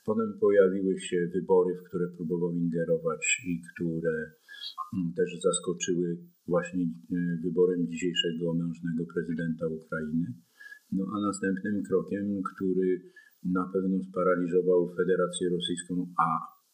Potem 0.05 0.39
pojawiły 0.41 1.01
się 1.01 1.17
wybory, 1.35 1.75
w 1.75 1.89
które 1.89 2.07
próbował 2.17 2.53
ingerować 2.53 3.43
i 3.47 3.63
które 3.71 4.17
mm, 4.95 5.13
też 5.17 5.31
zaskoczyły 5.43 6.19
właśnie 6.47 6.85
y, 6.85 7.39
wyborem 7.45 7.87
dzisiejszego 7.91 8.55
mężnego 8.55 9.05
prezydenta 9.15 9.67
Ukrainy. 9.67 10.27
No 10.93 11.05
a 11.15 11.21
następnym 11.21 11.83
krokiem, 11.89 12.43
który 12.55 13.03
na 13.45 13.65
pewno 13.73 13.97
sparaliżował 14.09 14.95
Federację 14.97 15.49
Rosyjską, 15.51 15.95
a 16.25 16.27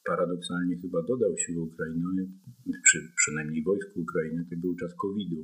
paradoksalnie 0.07 0.75
chyba 0.83 1.03
dodał 1.03 1.33
siły 1.39 1.61
Ukrainy, 1.63 2.23
przy, 2.85 2.99
przynajmniej 3.17 3.63
wojsku 3.63 4.01
Ukrainy, 4.01 4.47
to 4.51 4.57
był 4.57 4.75
czas 4.77 4.93
COVID-u. 4.95 5.41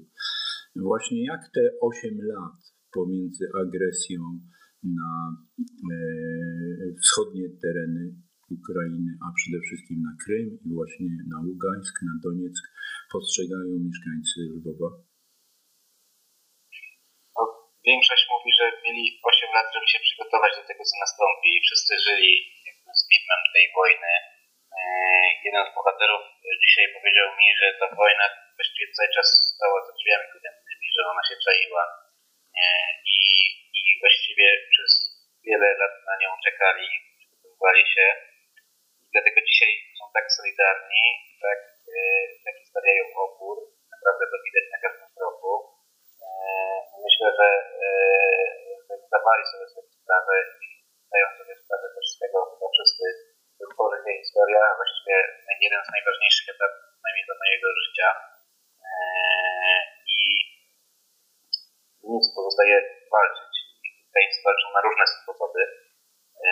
Właśnie 0.77 1.21
jak 1.33 1.43
te 1.55 1.63
8 1.81 2.19
lat 2.33 2.59
pomiędzy 2.99 3.45
agresją 3.63 4.21
na 5.01 5.11
e, 5.93 5.97
wschodnie 7.03 7.47
tereny 7.63 8.03
Ukrainy, 8.59 9.11
a 9.25 9.27
przede 9.39 9.59
wszystkim 9.67 9.99
na 10.09 10.13
Krym 10.23 10.49
i 10.67 10.69
właśnie 10.79 11.11
na 11.33 11.39
Ługańsk, 11.47 11.95
na 12.09 12.15
Donieck 12.25 12.63
postrzegają 13.15 13.73
mieszkańcy 13.87 14.39
Lwowa? 14.57 14.91
No, 17.37 17.43
większość 17.89 18.25
mówi, 18.33 18.51
że 18.59 18.65
mieli 18.85 19.05
8 19.31 19.57
lat, 19.57 19.67
żeby 19.75 19.87
się 19.93 20.01
przygotować 20.07 20.53
do 20.59 20.65
tego, 20.69 20.83
co 20.89 20.95
nastąpi 21.05 21.51
wszyscy 21.67 21.93
żyli 22.07 22.33
z 22.99 23.01
widmem 23.11 23.43
tej 23.55 23.67
wojny. 23.79 24.13
E, 24.79 24.83
Jeden 25.47 25.65
z 25.69 25.75
bohaterów 25.77 26.23
dzisiaj 26.65 26.87
powiedział 26.97 27.29
mi, 27.39 27.49
że 27.61 27.67
ta 27.81 27.87
wojna 28.03 28.27
właściwie 28.59 28.87
cały 28.97 29.11
czas 29.17 29.29
stała 29.55 29.79
za 29.87 29.93
drzwiami 29.99 30.27
budynkowymi, 30.35 30.87
że 30.95 31.01
ona 31.13 31.23
się 31.29 31.37
czaiła 31.47 31.85
i, 33.17 33.21
i 33.79 33.83
właściwie 34.03 34.47
przez 34.73 34.93
wiele 35.47 35.69
lat 35.81 35.95
na 36.11 36.15
nią 36.23 36.31
czekali, 36.47 36.87
przygotowywali 37.19 37.85
się 37.95 38.05
dlatego 39.15 39.39
dzisiaj 39.49 39.73
są 39.99 40.05
tak 40.17 40.27
solidarni, 40.39 41.05
tak, 41.47 41.61
e, 41.97 42.01
taki 42.47 42.63
stawiają 42.71 43.05
opór, 43.27 43.57
naprawdę 43.95 44.25
to 44.33 44.37
widać 44.47 44.67
na 44.75 44.79
każdym 44.85 45.09
kroku. 45.17 45.53
E, 46.27 46.29
Myślę, 47.07 47.29
że, 47.39 47.49
e, 47.87 47.89
że 48.87 48.95
zdawali 49.07 49.45
sobie 49.51 49.67
z 49.69 49.75
tego 49.75 49.91
sprawę 50.01 50.35
i 50.65 50.69
zdają 51.09 51.27
sobie 51.39 51.55
sprawę 51.63 51.87
też 51.95 52.07
z 52.15 52.19
tego 52.23 52.39
chyba 52.51 52.67
wszyscy, 52.75 53.05
tworzy 53.73 53.99
się 54.05 54.13
historia, 54.23 54.61
a 54.69 54.77
właściwie 54.81 55.19
jeden 55.67 55.81
z 55.87 55.93
najważniejszych 55.95 56.49
etapów, 56.55 56.83
przynajmniej 56.95 57.27
do 57.31 57.35
mojego 57.43 57.69
życia. 57.83 58.09
E, 58.99 59.03
I 60.17 60.19
nic 62.15 62.25
pozostaje 62.37 62.77
walczyć. 63.15 63.55
Ukraińcy 64.09 64.39
walczą 64.45 64.67
na 64.75 64.81
różne 64.87 65.05
sposoby. 65.07 65.63
E, 66.47 66.51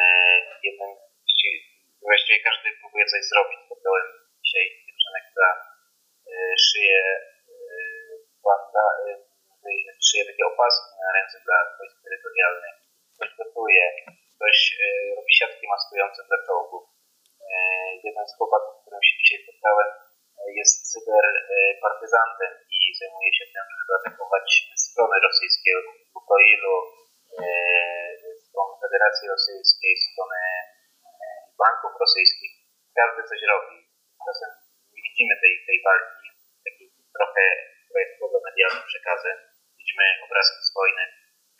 dzisiaj- 1.28 1.62
właściwie 2.02 2.38
każdy 2.48 2.68
próbuje 2.80 3.04
coś 3.12 3.22
zrobić. 3.30 3.58
Spotkałem 3.66 4.06
dzisiaj 4.44 4.66
dziewczynę, 4.86 5.18
która 5.28 5.50
e, 6.30 6.34
szyje 6.68 7.00
e, 7.48 7.70
szyje 10.10 10.24
takie 10.30 10.44
opaski 10.52 10.90
na 11.04 11.08
ręce 11.16 11.36
dla 11.46 11.56
wojsk 11.78 11.96
terytorialnych. 12.04 12.76
Ktoś 13.14 13.30
gotuje, 13.40 13.84
ktoś 14.34 14.58
robi 15.16 15.32
siatki 15.38 15.64
maskujące 15.74 16.20
dla 16.28 16.38
czołgów. 16.46 16.84
Jeden 18.04 18.26
z 18.28 18.36
chłopaków, 18.36 18.74
z 18.76 18.80
którym 18.82 19.02
się 19.06 19.14
dzisiaj 19.20 19.38
spotkałem, 19.44 19.88
jest 20.58 20.76
cyberpartyzantem 20.90 22.52
i 22.76 22.78
zajmuje 23.00 23.30
się 23.38 23.44
tym, 23.54 23.66
żeby 23.78 23.92
atakować 24.00 24.48
strony 24.86 25.16
rosyjskie, 25.26 25.72
Lukoilu, 26.14 26.76
e, 27.42 27.46
strony 28.46 28.74
Federacji 28.82 29.28
Rosyjskiej, 29.34 29.94
strony 30.06 30.40
e, 30.44 31.24
banków 31.60 31.92
rosyjskich. 32.04 32.54
Każdy 33.00 33.22
coś 33.30 33.40
robi. 33.52 33.76
Czasem 34.26 34.50
nie 34.92 35.02
widzimy 35.06 35.34
tej, 35.42 35.54
tej 35.68 35.78
walki, 35.86 36.28
takiej 36.64 36.88
trochę, 37.16 37.44
poza 38.20 38.38
medialnym 38.48 38.86
przekazem. 38.90 39.36
Widzimy 39.78 40.04
obrazki 40.24 40.60
z 40.68 40.70
wojny, 40.78 41.04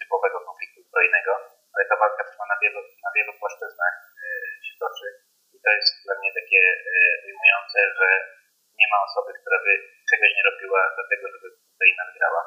typowego 0.01 0.39
konfliktu 0.49 0.79
zbrojnego, 0.83 1.33
ale 1.75 1.83
ta 1.91 1.97
walka 2.03 2.23
trwa 2.29 2.45
na 2.53 2.57
wielu, 2.63 2.81
na 3.07 3.11
wielu 3.17 3.33
płaszczyznach 3.41 3.97
e, 4.25 4.29
się 4.67 4.75
toczy. 4.83 5.09
I 5.55 5.57
to 5.65 5.71
jest 5.79 5.95
dla 6.05 6.15
mnie 6.19 6.31
takie 6.41 6.63
e, 6.95 7.01
ujmujące, 7.27 7.79
że 7.99 8.09
nie 8.81 8.89
ma 8.93 8.99
osoby, 9.09 9.31
która 9.41 9.59
by 9.67 9.73
czegoś 10.11 10.31
nie 10.37 10.45
robiła 10.51 10.81
dlatego, 10.97 11.25
żeby 11.33 11.47
Ukraina 11.75 12.03
wygrała. 12.13 12.43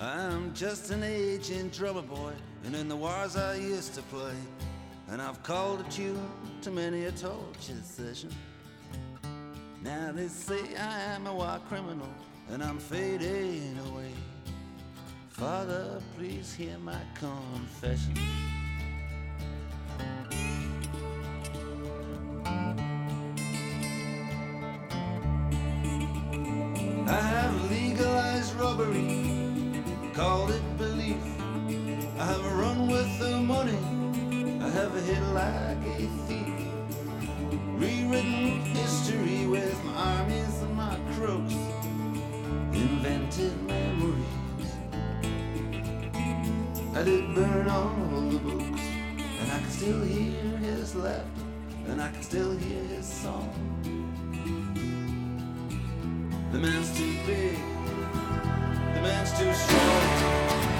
I'm 0.00 0.52
just 0.54 0.90
an 0.90 1.02
aging 1.02 1.70
drummer 1.70 2.02
boy, 2.02 2.34
and 2.64 2.74
in 2.76 2.88
the 2.88 2.96
wars 2.96 3.36
I 3.36 3.54
used 3.56 3.94
to 3.94 4.02
play. 4.02 4.34
And 5.10 5.20
I've 5.20 5.42
called 5.42 5.80
a 5.80 5.90
tune 5.90 6.30
to 6.62 6.70
many 6.70 7.04
a 7.04 7.12
torture 7.12 7.82
session. 7.82 8.30
Now 9.82 10.12
they 10.12 10.28
say 10.28 10.76
I 10.76 11.00
am 11.14 11.26
a 11.26 11.34
war 11.34 11.60
criminal, 11.68 12.08
and 12.50 12.62
I'm 12.64 12.78
fading 12.78 13.78
away. 13.90 14.12
Father, 15.28 16.00
please 16.16 16.54
hear 16.54 16.78
my 16.78 17.00
confession. 17.14 18.14
All 48.02 48.20
the 48.20 48.38
books, 48.38 48.82
and 49.40 49.52
I 49.52 49.58
can 49.58 49.70
still 49.70 50.02
hear 50.02 50.56
his 50.58 50.94
laughter, 50.94 51.44
and 51.88 52.02
I 52.02 52.10
can 52.10 52.22
still 52.22 52.56
hear 52.56 52.82
his 52.84 53.06
song. 53.06 53.50
The 56.52 56.58
man's 56.58 56.96
too 56.96 57.16
big, 57.26 57.56
The 58.94 59.00
man's 59.02 59.32
too 59.38 59.52
strong. 59.52 60.73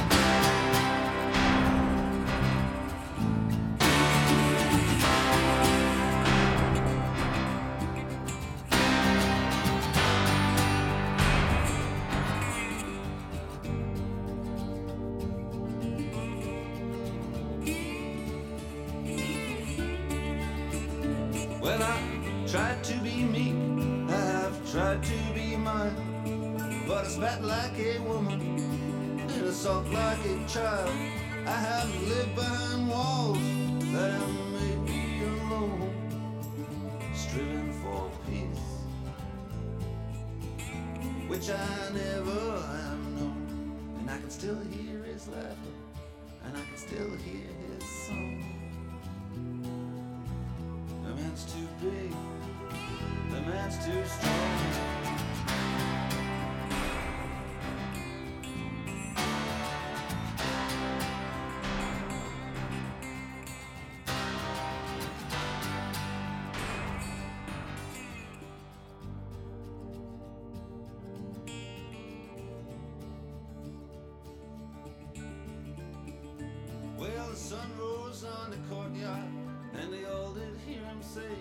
Him 80.94 81.02
say, 81.02 81.36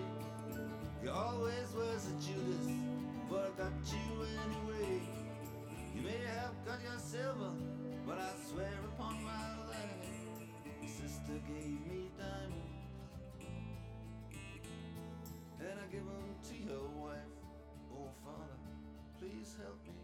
You 1.02 1.10
always 1.10 1.68
was 1.76 2.08
a 2.08 2.14
Judas, 2.26 2.66
but 3.30 3.52
I 3.54 3.62
got 3.62 3.72
you 3.86 4.26
anyway. 4.46 5.00
You 5.94 6.02
may 6.02 6.18
have 6.26 6.54
got 6.66 6.82
your 6.82 6.98
silver, 6.98 7.52
but 8.06 8.18
I 8.18 8.30
swear 8.50 8.74
upon 8.94 9.22
my 9.22 9.66
life, 9.68 10.10
your 10.80 10.90
sister 10.90 11.38
gave 11.46 11.80
me 11.86 12.10
diamonds, 12.18 12.88
and 15.60 15.78
I 15.78 15.86
give 15.92 16.04
them 16.04 16.34
to 16.48 16.72
your 16.72 16.88
wife. 16.98 17.34
Oh, 17.92 18.08
Father, 18.24 18.58
please 19.20 19.54
help 19.62 19.78
me, 19.86 20.03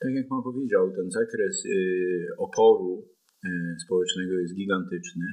Tak 0.00 0.12
jak 0.14 0.28
Pan 0.28 0.42
powiedział, 0.42 0.92
ten 0.96 1.10
zakres 1.10 1.64
y, 1.64 1.70
oporu 2.38 3.04
y, 3.44 3.48
społecznego 3.84 4.32
jest 4.38 4.54
gigantyczny, 4.54 5.26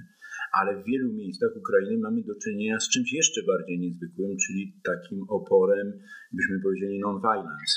ale 0.59 0.81
w 0.81 0.85
wielu 0.85 1.13
miejscach 1.13 1.51
Ukrainy 1.57 1.97
mamy 1.97 2.23
do 2.23 2.35
czynienia 2.43 2.79
z 2.79 2.89
czymś 2.89 3.13
jeszcze 3.13 3.41
bardziej 3.43 3.79
niezwykłym, 3.79 4.37
czyli 4.47 4.61
takim 4.83 5.19
oporem, 5.29 5.87
byśmy 6.31 6.59
powiedzieli, 6.63 6.99
non-violence. 6.99 7.73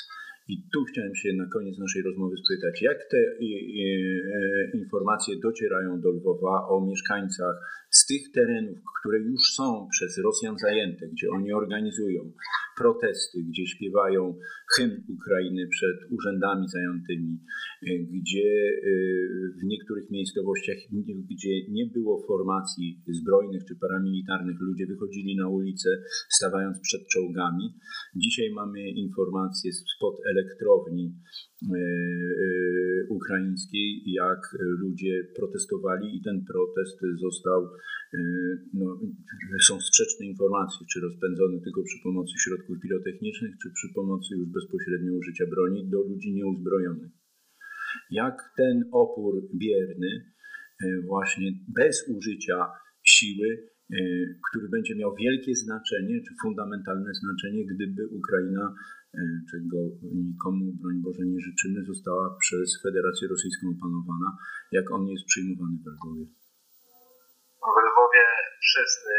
I 0.48 0.54
tu 0.72 0.84
chciałem 0.84 1.14
się 1.14 1.32
na 1.32 1.46
koniec 1.46 1.78
naszej 1.78 2.02
rozmowy 2.02 2.36
spytać, 2.44 2.82
jak 2.82 2.98
te 3.10 3.18
y, 3.18 3.44
e, 4.36 4.78
informacje 4.78 5.34
docierają 5.42 6.00
do 6.00 6.10
Lwowa 6.10 6.68
o 6.68 6.86
mieszkańcach 6.86 7.56
z 7.90 8.06
tych 8.06 8.22
terenów, 8.34 8.78
które 9.00 9.18
już 9.18 9.42
są 9.56 9.88
przez 9.90 10.18
Rosjan 10.18 10.58
zajęte, 10.58 11.08
gdzie 11.08 11.30
oni 11.30 11.52
organizują 11.52 12.32
protesty, 12.78 13.38
gdzie 13.48 13.66
śpiewają 13.66 14.38
hymn 14.76 14.96
Ukrainy 15.16 15.68
przed 15.68 15.96
urzędami 16.10 16.68
zajętymi, 16.68 17.34
y, 17.82 18.06
gdzie 18.16 18.50
y, 18.50 19.54
w 19.60 19.64
niektórych 19.64 20.10
miejscowościach, 20.10 20.76
gdzie 21.30 21.54
nie 21.68 21.86
było 21.94 22.24
formacji 22.26 23.02
zbrojnych 23.08 23.62
czy 23.68 23.76
paramilitarnych, 23.76 24.56
ludzie 24.60 24.86
wychodzili 24.86 25.36
na 25.36 25.48
ulicę, 25.48 25.90
stawając 26.30 26.80
przed 26.80 27.06
czołgami. 27.12 27.74
Dzisiaj 28.16 28.50
mamy 28.54 28.90
informacje 28.90 29.72
spod 29.72 30.16
elektrowni 30.32 31.14
y, 31.62 33.06
ukraińskiej, 33.08 34.02
jak 34.06 34.40
ludzie 34.58 35.24
protestowali 35.36 36.16
i 36.16 36.22
ten 36.22 36.44
protest 36.44 36.98
został, 37.20 37.68
no, 38.74 39.00
są 39.68 39.80
sprzeczne 39.80 40.26
informacje, 40.26 40.86
czy 40.92 41.00
rozpędzony 41.00 41.60
tylko 41.60 41.82
przy 41.82 41.98
pomocy 42.02 42.32
środków 42.44 42.80
pirotechnicznych, 42.82 43.52
czy 43.62 43.70
przy 43.70 43.88
pomocy 43.94 44.34
już 44.34 44.48
bezpośrednio 44.48 45.12
użycia 45.12 45.46
broni 45.46 45.90
do 45.90 45.98
ludzi 46.02 46.32
nieuzbrojonych. 46.32 47.10
Jak 48.10 48.36
ten 48.56 48.84
opór 48.92 49.48
bierny, 49.54 50.10
y, 50.84 51.02
właśnie 51.06 51.52
bez 51.68 52.08
użycia 52.16 52.66
siły, 53.04 53.48
y, 53.92 54.38
który 54.50 54.68
będzie 54.68 54.96
miał 54.96 55.14
wielkie 55.16 55.54
znaczenie, 55.54 56.20
czy 56.28 56.34
fundamentalne 56.42 57.10
znaczenie, 57.14 57.66
gdyby 57.66 58.08
Ukraina, 58.08 58.74
czego 59.50 59.76
nikomu, 60.14 60.72
broń 60.72 61.02
Boże, 61.02 61.26
nie 61.26 61.40
życzymy, 61.40 61.84
została 61.84 62.36
przez 62.40 62.82
Federację 62.82 63.28
Rosyjską 63.28 63.66
opanowana, 63.78 64.36
jak 64.72 64.90
on 64.92 65.06
jest 65.06 65.24
przyjmowany 65.24 65.78
w 65.78 65.86
Lwowie. 65.86 66.26
Wszyscy, 68.66 69.12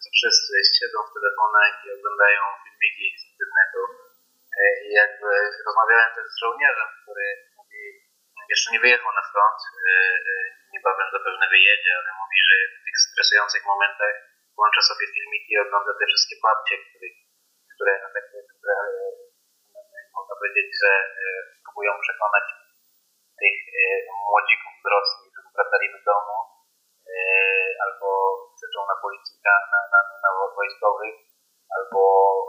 to 0.00 0.08
wszyscy 0.16 0.54
siedzą 0.78 0.98
w 1.04 1.14
telefonach 1.16 1.72
i 1.84 1.86
oglądają 1.96 2.42
filmiki 2.64 3.06
z 3.20 3.22
internetu. 3.30 3.82
E, 4.60 4.64
I 4.86 4.88
jakby 5.02 5.30
rozmawiałem 5.66 6.10
też 6.16 6.26
z 6.32 6.40
żołnierzem, 6.42 6.88
który 7.00 7.26
mówi, 7.58 7.82
jeszcze 8.52 8.72
nie 8.72 8.80
wyjechał 8.84 9.12
na 9.14 9.24
front, 9.30 9.60
e, 9.66 9.94
e, 10.30 10.32
niebawem 10.74 11.08
zapewne 11.16 11.46
wyjedzie, 11.54 11.92
ale 11.98 12.10
mówi, 12.22 12.38
że 12.48 12.54
w 12.76 12.80
tych 12.84 12.96
stresujących 13.06 13.62
momentach 13.72 14.14
włącza 14.56 14.82
sobie 14.90 15.06
filmiki 15.14 15.50
i 15.54 15.62
ogląda 15.64 15.92
te 15.98 16.04
wszystkie 16.10 16.36
babcie, 16.46 16.74
które, 16.84 17.08
które, 17.72 17.92
które 18.58 18.74
można 20.16 20.34
powiedzieć, 20.40 20.68
że 20.82 20.90
próbują 21.64 21.92
przekonać 22.04 22.46
tych 23.40 23.58
młodzików 24.28 24.74
z 24.82 24.86
Rosji, 24.94 25.24
żeby 25.34 25.48
wracali 25.56 25.86
do 25.94 26.00
domu, 26.10 26.36
albo 27.84 28.08
krzyczą 28.56 28.80
na 28.92 28.96
policji, 29.04 29.36
na, 29.44 29.56
na, 29.72 30.00
na, 30.22 30.30
wojskowych, 30.56 31.16
albo 31.76 32.00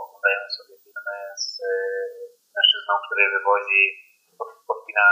oglądają 0.03 0.39
sobie 0.57 0.75
filmy 0.83 1.17
z 1.45 1.45
mężczyzną, 2.55 2.93
który 3.05 3.23
wywozi, 3.37 3.81
pod, 4.39 4.49
podpina 4.67 5.07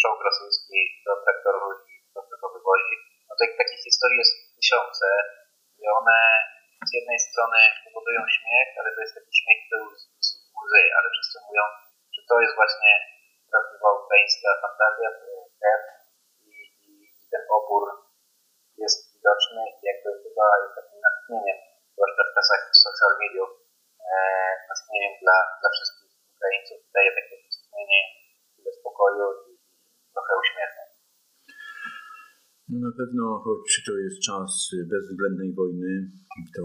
czołg 0.00 0.20
rosyjski 0.28 0.80
do 1.06 1.12
traktoru 1.24 1.60
i 1.90 1.94
po 2.14 2.22
prostu 2.22 2.46
wywozi. 2.56 2.94
No 3.28 3.32
to 3.38 3.42
takich 3.60 3.80
historii 3.88 4.18
jest 4.22 4.36
tysiące 4.58 5.06
i 5.82 5.84
one 6.00 6.18
z 6.88 6.90
jednej 6.98 7.18
strony 7.28 7.60
powodują 7.84 8.20
śmiech, 8.36 8.68
ale 8.78 8.88
to 8.94 9.00
jest 9.00 9.14
taki 9.18 9.32
śmiech 9.40 9.62
do 9.70 9.76
łzy, 10.62 10.82
ale 10.96 11.06
wszyscy 11.14 11.36
mówią, 11.46 11.64
że 12.14 12.20
to 12.28 12.34
jest 12.44 12.54
właśnie 12.60 12.92
prawdziwa 13.50 13.88
ukraińska 14.00 14.48
fantazja, 14.62 15.08
ten 17.32 17.42
opór 17.58 17.82
jest 18.84 18.98
widoczny 19.14 19.62
i 19.76 19.80
jakby 19.90 20.10
chyba 20.22 20.46
jest 20.62 20.74
takim 20.78 21.00
natchnieniem, 21.06 21.58
zwłaszcza 21.94 22.22
w 22.26 22.34
czasach 22.36 22.62
social 22.84 23.12
mediów, 23.22 23.50
e, 24.12 24.16
natchnieniem 24.70 25.14
dla, 25.22 25.36
dla 25.60 25.70
wszystkich 25.74 26.12
Ukraińców. 26.34 26.78
Daje 26.94 27.10
takie 27.18 27.36
westchnienie, 27.44 28.00
chwilę 28.50 28.70
spokoju 28.78 29.26
i 29.48 29.50
trochę 30.14 30.32
uśmiechu. 30.42 30.82
No 32.70 32.76
na 32.88 32.92
pewno, 33.00 33.24
choć 33.44 33.70
to 33.86 33.94
jest 34.04 34.18
czas 34.28 34.50
bezwzględnej 34.92 35.50
wojny, 35.60 35.92
to 36.56 36.64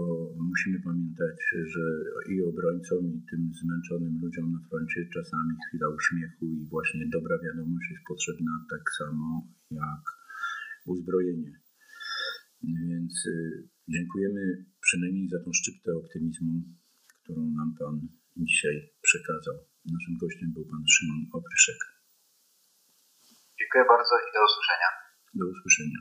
musimy 0.50 0.78
pamiętać, 0.88 1.38
że 1.74 1.84
i 2.32 2.34
obrońcom, 2.50 3.02
i 3.16 3.18
tym 3.30 3.42
zmęczonym 3.60 4.14
ludziom 4.22 4.46
na 4.54 4.60
froncie 4.68 5.00
czasami 5.16 5.52
chwila 5.64 5.88
uśmiechu 5.98 6.44
i 6.56 6.68
właśnie 6.74 7.04
dobra 7.16 7.36
wiadomość 7.46 7.86
jest 7.90 8.04
potrzebna 8.10 8.52
tak 8.72 8.84
samo 8.98 9.26
jak 9.70 10.04
uzbrojenie. 10.84 11.52
Więc 12.62 13.26
y, 13.26 13.68
dziękujemy 13.88 14.64
przynajmniej 14.80 15.28
za 15.28 15.38
tą 15.44 15.52
szczyptę 15.52 15.92
optymizmu, 15.92 16.62
którą 17.22 17.40
nam 17.50 17.74
Pan 17.78 18.08
dzisiaj 18.36 18.76
przekazał. 19.02 19.56
Naszym 19.84 20.14
gościem 20.20 20.52
był 20.54 20.64
Pan 20.64 20.84
Szymon 20.94 21.20
Opryszek. 21.32 21.80
Dziękuję 23.58 23.84
bardzo 23.88 24.14
i 24.26 24.28
do 24.34 24.40
usłyszenia. 24.48 24.88
Do 25.34 25.44
usłyszenia. 25.54 26.00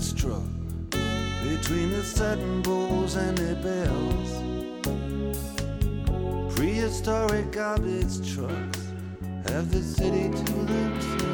Have 0.00 0.08
struck 0.08 0.42
between 1.42 1.90
the 1.90 2.02
satin 2.02 2.62
bowls 2.62 3.16
and 3.16 3.36
their 3.36 3.54
bells. 3.56 4.30
Prehistoric 6.56 7.52
garbage 7.52 8.34
trucks 8.34 8.78
have 9.46 9.70
the 9.70 9.82
city 9.82 10.30
to 10.30 10.52
themselves. 10.72 11.26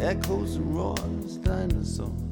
Echoes 0.00 0.56
and 0.56 0.74
roars, 0.74 1.36
dinosaurs, 1.36 2.25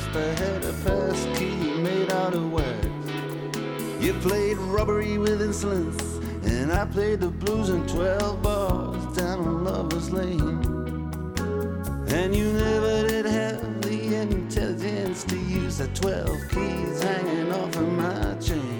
Have 0.00 0.38
had 0.38 0.64
a 0.64 0.72
pass 0.84 1.38
key 1.38 1.54
made 1.74 2.10
out 2.10 2.34
of 2.34 2.50
wax. 2.50 2.86
You 4.00 4.12
played 4.14 4.56
robbery 4.56 5.18
with 5.18 5.40
insolence, 5.40 6.02
and 6.42 6.72
I 6.72 6.84
played 6.86 7.20
the 7.20 7.28
blues 7.28 7.68
in 7.68 7.86
12 7.86 8.42
bars 8.42 9.16
down 9.16 9.38
on 9.38 9.62
Lover's 9.62 10.10
Lane. 10.10 10.64
And 12.08 12.34
you 12.34 12.52
never 12.52 13.06
did 13.06 13.26
have 13.26 13.82
the 13.82 14.16
intelligence 14.16 15.22
to 15.24 15.36
use 15.36 15.78
the 15.78 15.86
12 15.88 16.28
keys 16.48 17.02
hanging 17.02 17.52
off 17.52 17.76
of 17.76 17.92
my 17.92 18.34
chain. 18.40 18.79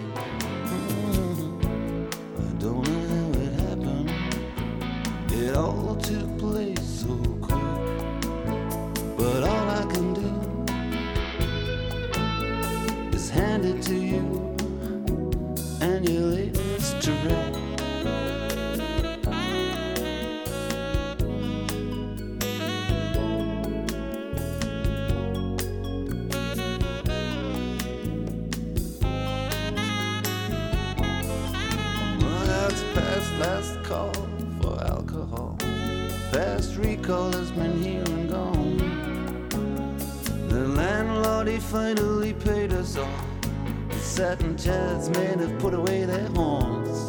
Satin 44.20 44.54
chairs 44.54 45.08
men 45.08 45.38
have 45.38 45.58
put 45.58 45.72
away 45.72 46.04
their 46.04 46.28
horns. 46.36 47.08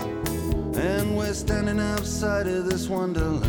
And 0.77 1.17
we're 1.17 1.33
standing 1.33 1.77
outside 1.77 2.47
of 2.47 2.69
this 2.69 2.87
wonderland. 2.87 3.43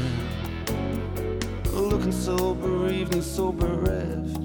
Looking 1.72 2.10
so 2.10 2.54
bereaved 2.54 3.14
and 3.14 3.22
so 3.22 3.52
bereft. 3.52 4.36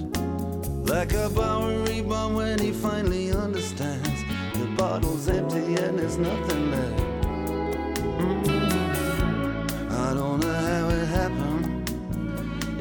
Like 0.88 1.14
a 1.14 1.30
Bowery 1.30 2.02
bomb 2.02 2.36
when 2.36 2.60
he 2.60 2.72
finally 2.72 3.32
understands. 3.32 4.22
The 4.54 4.68
bottle's 4.78 5.28
empty 5.28 5.66
and 5.84 5.98
there's 5.98 6.20
nothing 6.20 6.70
left. 6.70 7.04
Mm. 8.22 8.72
I 9.94 10.14
don't 10.14 10.38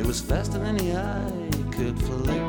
moves 0.07 0.21
faster 0.21 0.59
than 0.59 0.77
the 0.77 0.97
eye 0.97 1.73
could 1.73 1.99
flick. 2.03 2.46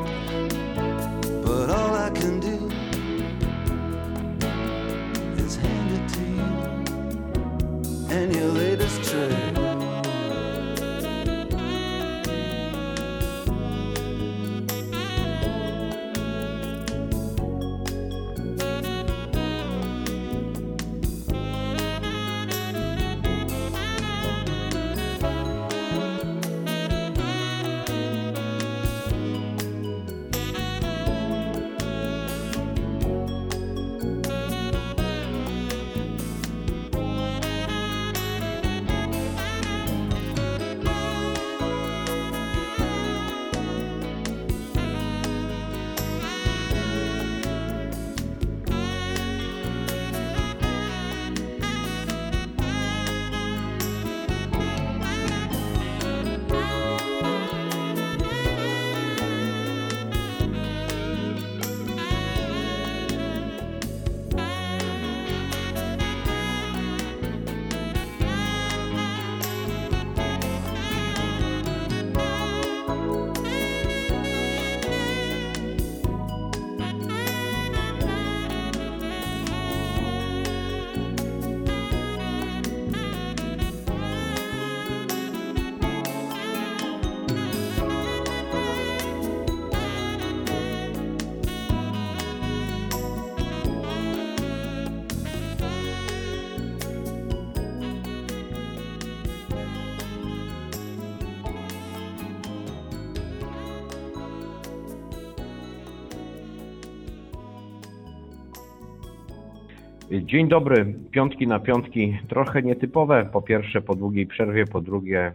Dzień 110.10 110.48
dobry. 110.48 110.94
Piątki 111.10 111.46
na 111.46 111.58
piątki 111.58 112.18
trochę 112.28 112.62
nietypowe. 112.62 113.28
Po 113.32 113.42
pierwsze 113.42 113.80
po 113.82 113.94
długiej 113.94 114.26
przerwie, 114.26 114.64
po 114.66 114.80
drugie 114.80 115.32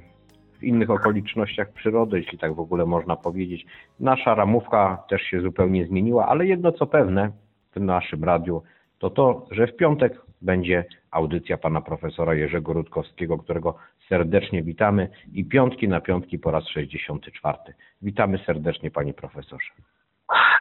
w 0.59 0.63
innych 0.63 0.89
okolicznościach 0.89 1.73
przyrody, 1.73 2.17
jeśli 2.19 2.37
tak 2.37 2.53
w 2.55 2.59
ogóle 2.59 2.85
można 2.85 3.15
powiedzieć. 3.15 3.65
Nasza 3.99 4.35
ramówka 4.35 5.03
też 5.09 5.21
się 5.21 5.41
zupełnie 5.41 5.85
zmieniła, 5.85 6.27
ale 6.27 6.45
jedno 6.45 6.71
co 6.71 6.85
pewne 6.85 7.31
w 7.75 7.79
naszym 7.79 8.23
radiu 8.23 8.63
to 8.99 9.09
to, 9.09 9.47
że 9.51 9.67
w 9.67 9.75
piątek 9.75 10.21
będzie 10.41 10.85
audycja 11.11 11.57
pana 11.57 11.81
profesora 11.81 12.33
Jerzego 12.33 12.73
Rutkowskiego, 12.73 13.37
którego 13.37 13.75
serdecznie 14.09 14.63
witamy 14.63 15.09
i 15.33 15.45
piątki 15.45 15.87
na 15.87 16.01
piątki 16.01 16.39
po 16.39 16.51
raz 16.51 16.67
64. 16.67 17.57
Witamy 18.01 18.37
serdecznie 18.45 18.91
panie 18.91 19.13
profesorze. 19.13 19.69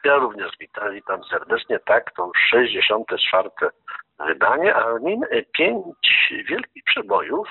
Ja 0.05 0.17
również 0.17 0.53
witam, 0.61 0.93
witam 0.93 1.25
serdecznie. 1.25 1.79
Tak, 1.79 2.13
to 2.17 2.27
już 2.27 2.39
64. 2.51 3.51
wydanie, 4.27 4.75
a 4.75 4.99
nim 4.99 5.21
pięć 5.53 6.33
wielkich 6.49 6.85
przebojów, 6.85 7.49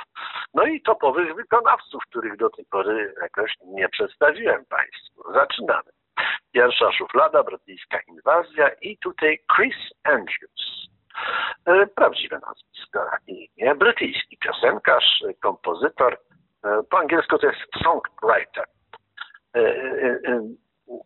no 0.53 0.63
i 0.63 0.82
topowych 0.82 1.36
wykonawców, 1.36 2.03
których 2.09 2.38
do 2.38 2.49
tej 2.49 2.65
pory 2.65 3.13
jakoś 3.22 3.53
nie 3.65 3.89
przedstawiłem 3.89 4.65
Państwu. 4.65 5.34
Zaczynamy. 5.34 5.91
Pierwsza 6.51 6.91
szuflada, 6.91 7.43
brytyjska 7.43 7.99
inwazja 8.07 8.69
i 8.82 8.97
tutaj 8.97 9.39
Chris 9.55 9.76
Andrews. 10.03 10.88
E, 11.65 11.88
Prawdziwe 11.88 12.39
nazwisko 12.47 13.05
i 13.28 13.49
imię. 13.57 13.76
Brytyjski 13.76 14.38
piosenkarz, 14.38 15.24
kompozytor, 15.41 16.17
e, 16.63 16.84
po 16.89 16.99
angielsku 16.99 17.38
to 17.38 17.47
jest 17.47 17.59
songwriter. 17.84 18.65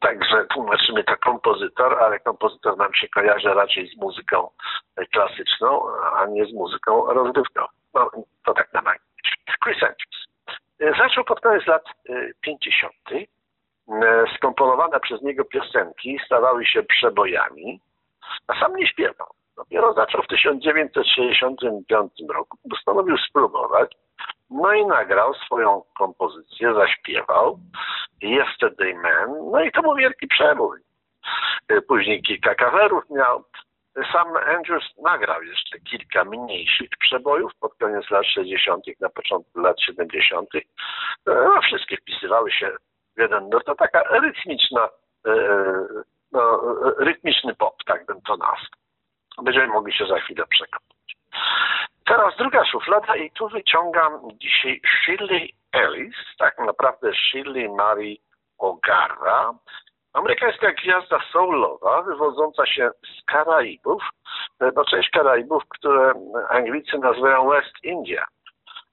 Także 0.01 0.45
tłumaczymy 0.45 1.03
to 1.03 1.17
kompozytor, 1.17 2.03
ale 2.03 2.19
kompozytor 2.19 2.77
nam 2.77 2.93
się 2.93 3.07
kojarzy 3.07 3.53
raczej 3.53 3.87
z 3.87 3.97
muzyką 3.97 4.49
klasyczną, 5.13 5.81
a 6.15 6.25
nie 6.25 6.45
z 6.45 6.53
muzyką 6.53 7.13
rozrywkową. 7.13 7.67
No, 7.93 8.11
to 8.45 8.53
tak 8.53 8.73
na 8.73 8.81
margines. 8.81 9.05
Chris 9.63 9.83
Andrews. 9.83 10.97
Zaczął 10.97 11.23
pod 11.23 11.39
koniec 11.39 11.67
lat 11.67 11.83
y, 12.09 12.33
50. 12.41 12.93
Y, 13.11 13.27
Skomponowane 14.37 14.99
przez 14.99 15.21
niego 15.21 15.45
piosenki 15.45 16.19
stawały 16.25 16.65
się 16.65 16.83
przebojami, 16.83 17.79
a 18.47 18.59
sam 18.59 18.75
nie 18.75 18.87
śpiewał. 18.87 19.27
Dopiero 19.57 19.93
zaczął 19.93 20.21
w 20.23 20.27
1965 20.27 22.11
roku. 22.33 22.57
Postanowił 22.69 23.17
spróbować. 23.17 23.91
No 24.49 24.73
i 24.73 24.85
nagrał 24.85 25.33
swoją 25.33 25.83
kompozycję, 25.97 26.73
zaśpiewał 26.73 27.59
Yesterday 28.21 28.93
Man, 28.95 29.51
no 29.51 29.61
i 29.63 29.71
to 29.71 29.81
był 29.81 29.95
wielki 29.95 30.27
przebój. 30.27 30.79
Y, 31.71 31.81
Później 31.81 32.21
kilka 32.21 32.55
kawerów 32.55 33.03
miał. 33.09 33.43
Sam 34.13 34.37
Andrews 34.37 34.83
nagrał 35.03 35.43
jeszcze 35.43 35.79
kilka 35.79 36.23
mniejszych 36.25 36.89
przebojów 36.99 37.51
pod 37.59 37.75
koniec 37.75 38.09
lat 38.09 38.25
60., 38.25 38.85
na 38.99 39.09
początku 39.09 39.59
lat 39.59 39.81
70. 39.81 40.49
No, 41.25 41.61
wszystkie 41.61 41.97
wpisywały 41.97 42.51
się 42.51 42.71
w 43.17 43.19
jeden, 43.21 43.49
no 43.49 43.59
to 43.59 43.75
taka 43.75 44.03
rytmiczna, 44.19 44.89
y, 45.27 45.31
no, 46.31 46.61
rytmiczny 46.97 47.55
pop, 47.55 47.75
tak 47.85 48.05
bym 48.05 48.21
to 48.21 48.37
nazwał. 48.37 48.84
Będziemy 49.41 49.67
mogli 49.67 49.93
się 49.93 50.05
za 50.05 50.19
chwilę 50.19 50.43
przekonać. 50.49 51.15
Teraz 52.05 52.37
druga 52.37 52.65
szuflada 52.65 53.15
i 53.15 53.31
tu 53.31 53.49
wyciągam 53.49 54.11
dzisiaj 54.33 54.81
Shirley 55.03 55.53
Ellis, 55.71 56.15
tak 56.37 56.59
naprawdę 56.59 57.11
Shirley 57.13 57.69
Mary 57.69 58.17
O'Gara, 58.59 59.53
amerykańska 60.13 60.71
gwiazda 60.71 61.19
soulowa 61.31 62.01
wywodząca 62.01 62.65
się 62.65 62.89
z 63.19 63.25
Karaibów, 63.25 64.03
no 64.75 64.85
część 64.85 65.09
Karaibów, 65.09 65.63
które 65.69 66.13
Anglicy 66.49 66.97
nazywają 66.97 67.49
West 67.49 67.83
India. 67.83 68.25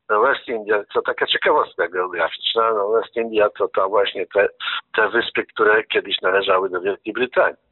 West 0.09 0.49
India, 0.49 0.85
to 0.95 1.03
taka 1.03 1.27
ciekawostka 1.27 1.89
geograficzna, 1.89 2.73
no 2.73 2.89
West 2.89 3.17
India 3.17 3.51
to, 3.51 3.69
to 3.69 3.89
właśnie 3.89 4.27
te, 4.27 4.49
te 4.95 5.09
wyspy, 5.09 5.47
które 5.47 5.85
kiedyś 5.85 6.21
należały 6.21 6.71
do 6.71 6.81
Wielkiej 6.81 7.13
Brytanii. 7.13 7.72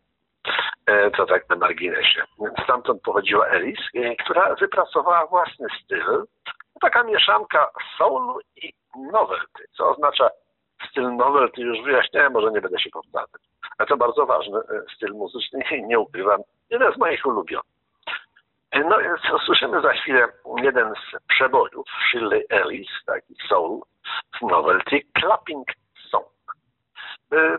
E, 0.87 1.11
To 1.11 1.27
tak 1.27 1.49
na 1.49 1.57
marginesie. 1.57 2.23
Stamtąd 2.65 3.03
pochodziła 3.03 3.47
Ellis, 3.47 3.79
e, 3.95 4.17
która 4.17 4.55
wypracowała 4.55 5.27
własny 5.27 5.67
styl. 5.85 6.25
Taka 6.81 7.03
mieszanka 7.03 7.71
soulu 7.99 8.41
i 8.57 8.73
novelty, 9.13 9.65
co 9.77 9.91
oznacza 9.91 10.31
styl 10.91 11.17
novelty, 11.17 11.61
już 11.63 11.83
wyjaśniałem, 11.85 12.33
może 12.33 12.51
nie 12.51 12.61
będę 12.61 12.81
się 12.81 12.91
powtarzać. 12.91 13.43
Ale 13.79 13.87
to 13.89 13.97
bardzo 13.97 14.27
ważny 14.27 14.59
e, 14.59 14.83
styl 14.97 15.13
muzyczny 15.13 15.61
nie 15.87 15.99
ukrywam, 15.99 16.41
jeden 16.71 16.93
z 16.93 16.97
moich 16.97 17.27
ulubionych. 17.27 17.71
No 18.75 18.99
więc 18.99 19.21
usłyszymy 19.43 19.83
za 19.83 19.93
chwilę 19.93 20.29
jeden 20.63 20.95
z 20.95 21.27
przebojów 21.27 21.87
Shirley 22.11 22.45
Ellis, 22.49 22.89
taki 23.07 23.35
soul, 23.49 23.81
novelty 24.43 25.01
Clapping 25.21 25.69
Song. 26.11 26.27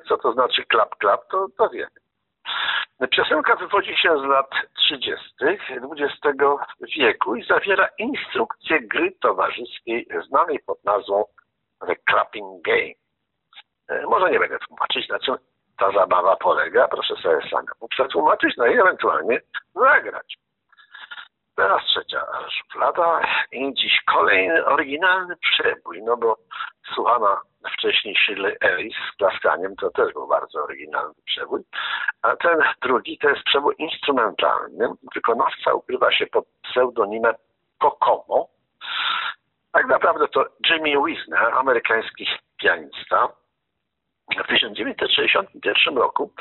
Co 0.07 0.17
to 0.17 0.33
znaczy 0.33 0.63
clap 0.71 0.95
clap, 1.01 1.27
to, 1.31 1.47
to 1.57 1.69
wiemy. 1.69 2.00
Piosenka 3.07 3.55
wywodzi 3.55 3.97
się 3.97 4.17
z 4.19 4.23
lat 4.23 4.49
30. 4.75 5.17
XX 5.41 6.37
wieku 6.97 7.35
i 7.35 7.43
zawiera 7.43 7.89
instrukcję 7.97 8.79
gry 8.81 9.11
towarzyskiej 9.11 10.07
znanej 10.27 10.59
pod 10.59 10.83
nazwą 10.83 11.23
The 11.87 11.95
Clapping 12.09 12.61
Game. 12.61 12.93
E, 13.89 14.05
Może 14.07 14.31
nie 14.31 14.39
będę 14.39 14.59
tłumaczyć, 14.59 15.09
na 15.09 15.19
czym 15.19 15.35
ta 15.77 15.91
zabawa 15.91 16.35
polega. 16.35 16.87
Proszę 16.87 17.15
sobie 17.15 17.49
samemu 17.49 17.87
przetłumaczyć, 17.89 18.57
no 18.57 18.65
i 18.65 18.79
ewentualnie 18.79 19.41
zagrać. 19.75 20.37
Teraz 21.61 21.83
trzecia 21.85 22.25
szuflada 22.49 23.21
i 23.51 23.73
dziś 23.73 24.01
kolejny 24.05 24.65
oryginalny 24.65 25.35
przebój, 25.37 26.03
no 26.03 26.17
bo 26.17 26.37
słuchana 26.93 27.41
wcześniej 27.73 28.15
Shirley 28.15 28.57
Ellis 28.61 28.95
z 29.13 29.17
klaskaniem 29.17 29.75
to 29.75 29.89
też 29.89 30.13
był 30.13 30.27
bardzo 30.27 30.63
oryginalny 30.63 31.13
przebój, 31.25 31.61
a 32.21 32.35
ten 32.35 32.57
drugi 32.81 33.17
to 33.17 33.29
jest 33.29 33.43
przebój 33.43 33.75
instrumentalny. 33.77 34.89
Wykonawca 35.15 35.73
ukrywa 35.73 36.11
się 36.11 36.27
pod 36.27 36.45
pseudonimem 36.61 37.35
Kokomo. 37.79 38.47
Tak 39.71 39.87
naprawdę 39.87 40.27
to 40.27 40.45
Jimmy 40.69 41.05
Wisner, 41.05 41.53
amerykański 41.53 42.27
pianista. 42.57 43.27
W 44.43 44.47
1961 44.47 45.97
roku 45.97 46.31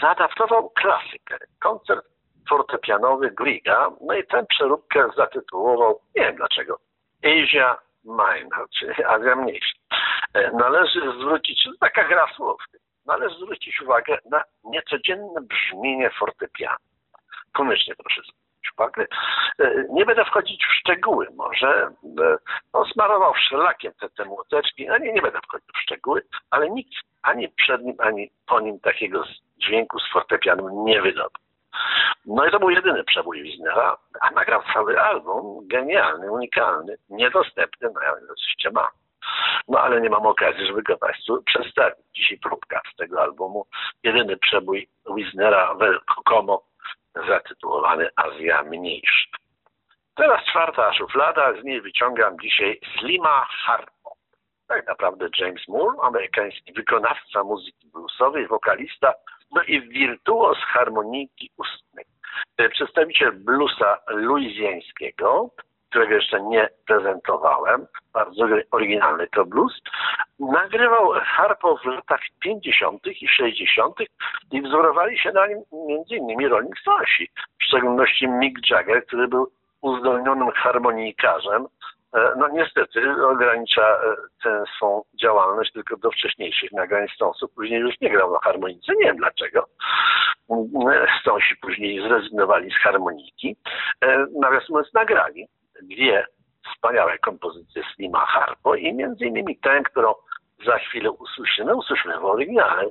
zaadaptował 0.00 0.70
klasykę, 0.70 1.38
koncert 1.60 2.13
fortepianowy 2.48 3.30
Griega, 3.30 3.90
no 4.00 4.14
i 4.14 4.26
tę 4.26 4.46
przeróbkę 4.48 5.08
zatytułował, 5.16 6.00
nie 6.16 6.22
wiem 6.22 6.36
dlaczego, 6.36 6.78
Asia 7.24 7.78
Minor, 8.04 8.68
czyli 8.78 9.04
Azja 9.04 9.36
Mniejsza. 9.36 9.74
E, 10.34 10.50
Należy 10.52 11.00
zwrócić, 11.20 11.68
taka 11.80 12.04
gra 12.08 12.26
słów, 12.36 12.62
należy 13.06 13.36
zwrócić 13.36 13.80
uwagę 13.80 14.18
na 14.30 14.42
niecodzienne 14.64 15.40
brzmienie 15.40 16.10
fortepianu. 16.10 16.76
Koniecznie 17.52 17.94
proszę 17.94 18.20
zwrócić 18.22 18.72
uwagę. 18.78 19.06
E, 19.58 19.84
Nie 19.90 20.06
będę 20.06 20.24
wchodzić 20.24 20.66
w 20.66 20.72
szczegóły 20.72 21.26
może. 21.36 21.68
e, 22.22 22.36
No, 22.74 22.84
smarował 22.84 23.34
szlakiem 23.34 23.92
te, 24.00 24.08
te 24.10 24.24
młoteczki, 24.24 24.86
no 24.86 24.98
nie, 24.98 25.12
nie 25.12 25.22
będę 25.22 25.38
wchodził 25.48 25.68
w 25.74 25.78
szczegóły, 25.78 26.22
ale 26.50 26.70
nikt 26.70 26.92
ani 27.22 27.48
przed 27.48 27.82
nim, 27.82 27.96
ani 27.98 28.30
po 28.46 28.60
nim 28.60 28.80
takiego 28.80 29.24
dźwięku 29.58 29.98
z 30.00 30.12
fortepianu 30.12 30.84
nie 30.84 31.02
wydobył. 31.02 31.43
No 32.26 32.46
i 32.46 32.50
to 32.50 32.58
był 32.58 32.70
jedyny 32.70 33.04
przebój 33.04 33.42
Wisnera, 33.42 33.96
a 34.20 34.30
nagrał 34.30 34.62
cały 34.72 35.00
album, 35.00 35.68
genialny, 35.68 36.32
unikalny, 36.32 36.96
niedostępny, 37.08 37.88
no 37.94 38.00
ja 38.00 38.12
oczywiście 38.32 38.70
mam. 38.70 38.90
No 39.68 39.80
ale 39.80 40.00
nie 40.00 40.10
mam 40.10 40.26
okazji, 40.26 40.66
żeby 40.66 40.82
go 40.82 40.96
Państwu 40.96 41.42
przedstawić. 41.42 42.06
Dzisiaj 42.14 42.38
próbka 42.38 42.80
z 42.92 42.96
tego 42.96 43.22
albumu. 43.22 43.66
Jedyny 44.02 44.36
przebój 44.36 44.88
Wisnera 45.16 45.76
Kokomo 46.14 46.62
zatytułowany 47.28 48.08
Azja 48.16 48.62
Mniejsza. 48.62 49.38
Teraz 50.14 50.44
czwarta 50.44 50.92
szuflada, 50.92 51.60
z 51.60 51.64
niej 51.64 51.80
wyciągam 51.80 52.40
dzisiaj 52.40 52.80
Slima 52.98 53.46
Harpo. 53.66 54.16
Tak 54.68 54.86
naprawdę 54.86 55.28
James 55.38 55.68
Moore, 55.68 56.02
amerykański 56.02 56.72
wykonawca 56.72 57.44
muzyki 57.44 57.90
bluesowej, 57.92 58.46
wokalista, 58.46 59.14
no 59.52 59.62
i 59.62 59.88
wirtuoz 59.88 60.58
harmoniki 60.58 61.50
ustnej. 61.56 62.04
E, 62.58 62.68
Przedstawiciel 62.68 63.32
bluesa 63.32 63.98
luizjańskiego, 64.08 65.50
którego 65.90 66.14
jeszcze 66.14 66.42
nie 66.42 66.68
prezentowałem, 66.86 67.86
bardzo 68.12 68.46
oryginalny 68.70 69.26
to 69.26 69.44
blues, 69.44 69.80
nagrywał 70.38 71.12
harpo 71.12 71.76
w 71.76 71.84
latach 71.84 72.20
50. 72.40 73.06
i 73.06 73.28
60. 73.28 73.94
i 74.52 74.62
wzorowali 74.62 75.18
się 75.18 75.32
na 75.32 75.46
nim 75.46 75.58
m.in. 75.72 76.48
Rolling 76.48 76.78
Stonesi, 76.78 77.28
w 77.60 77.64
szczególności 77.64 78.28
Mick 78.28 78.70
Jagger, 78.70 79.06
który 79.06 79.28
był 79.28 79.52
uzdolnionym 79.80 80.50
harmonikarzem. 80.50 81.66
E, 82.14 82.32
No 82.36 82.48
niestety 82.48 83.26
ogranicza 83.26 83.82
e, 83.96 84.14
tę 84.42 84.64
swą 84.76 85.02
działalność 85.20 85.72
tylko 85.72 85.96
do 85.96 86.10
wcześniejszych 86.10 86.72
nagrań 86.72 87.06
Stonesów. 87.14 87.50
Później 87.54 87.80
już 87.80 88.00
nie 88.00 88.10
grał 88.10 88.32
na 88.32 88.38
harmonice, 88.38 88.92
nie 88.96 89.04
wiem 89.04 89.16
dlaczego. 89.16 89.66
Mm, 90.50 91.06
Stonesi 91.20 91.56
później 91.56 92.00
zrezygnowali 92.08 92.70
z 92.70 92.74
harmoniki. 92.82 93.56
E, 94.00 94.26
Nawiasem 94.40 94.66
mówiąc 94.70 94.94
nagrali 94.94 95.46
dwie 95.82 96.26
wspaniałe 96.74 97.18
kompozycje 97.18 97.82
Slima 97.94 98.26
Harpo 98.26 98.74
i 98.74 98.94
między 98.94 99.24
innymi 99.26 99.58
tę, 99.58 99.82
którą 99.82 100.14
za 100.66 100.78
chwilę 100.78 101.10
usłyszymy, 101.10 101.74
usłyszymy 101.76 102.18
w 102.20 102.24
oryginale, 102.24 102.84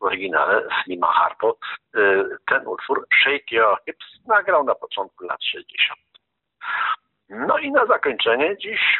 w 0.00 0.02
oryginale 0.02 0.68
Slima 0.84 1.06
Harpo. 1.12 1.56
E, 1.94 2.00
Ten 2.46 2.66
utwór 2.66 3.06
Shake 3.20 3.56
Your 3.56 3.78
Hips 3.84 4.06
nagrał 4.26 4.64
na 4.64 4.74
początku 4.74 5.24
lat 5.24 5.44
60. 5.44 5.98
No 7.28 7.58
i 7.58 7.72
na 7.72 7.86
zakończenie 7.86 8.56
dziś 8.56 8.98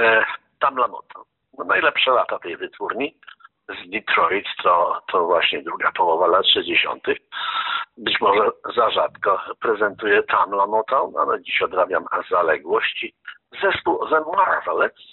e, 0.00 0.24
Tamla 0.60 0.88
Moto. 0.88 1.24
No, 1.58 1.64
najlepsze 1.64 2.10
lata 2.10 2.38
tej 2.38 2.56
wytwórni 2.56 3.18
z 3.68 3.90
Detroit 3.90 4.46
to, 4.62 5.02
to 5.12 5.26
właśnie 5.26 5.62
druga 5.62 5.92
połowa 5.92 6.26
lat 6.26 6.46
60. 6.46 7.02
Być 7.96 8.20
może 8.20 8.50
za 8.76 8.90
rzadko 8.90 9.40
prezentuję 9.60 10.22
Tamla 10.22 10.66
Motown, 10.66 11.16
ale 11.18 11.42
dziś 11.42 11.62
odrabiam 11.62 12.06
zaległości. 12.30 13.14
Zespół 13.62 14.08
The 14.08 14.20
Marvelettes 14.36 15.04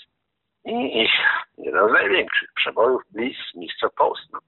i 0.65 1.03
ich 1.03 1.11
jeden 1.57 1.89
z 1.89 1.91
największych 1.91 2.53
przebojów 2.53 3.01
Please 3.13 3.39
Mr. 3.55 3.93
Postman. 3.95 4.41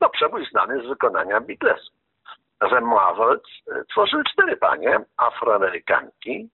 No 0.00 0.08
przebój 0.08 0.46
znany 0.46 0.82
z 0.82 0.88
wykonania 0.88 1.40
Beatlesów. 1.40 1.94
The 2.70 2.80
Marvelettes 2.80 3.52
e, 3.70 3.84
tworzyły 3.84 4.24
cztery 4.24 4.56
panie, 4.56 5.00
afroamerykanki, 5.16 6.50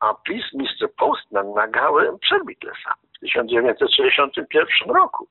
a 0.00 0.14
Please 0.14 0.48
Mr. 0.54 0.88
Postman 0.96 1.52
nagrały 1.52 2.18
przed 2.18 2.44
Beatlesami 2.44 3.08
w 3.16 3.20
1961 3.20 4.94
roku. 4.94 5.28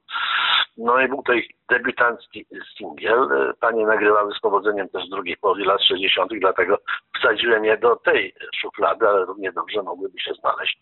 No 0.78 1.02
i 1.02 1.08
był 1.08 1.24
to 1.24 1.34
ich 1.34 1.50
debiutancki 1.70 2.46
singiel. 2.78 3.54
Panie 3.60 3.86
nagrywały 3.86 4.34
z 4.34 4.40
powodzeniem 4.40 4.90
też 4.90 5.06
w 5.08 5.10
drugiej 5.10 5.38
połowie 5.38 5.66
lat 5.66 5.84
60., 5.84 6.32
dlatego 6.40 6.78
wsadziłem 7.20 7.66
je 7.66 7.78
do 7.78 7.96
tej 7.96 8.34
szuflady, 8.56 9.08
ale 9.08 9.26
równie 9.26 9.52
dobrze 9.52 9.84
mogłyby 9.84 10.20
się 10.20 10.34
znaleźć 10.34 10.80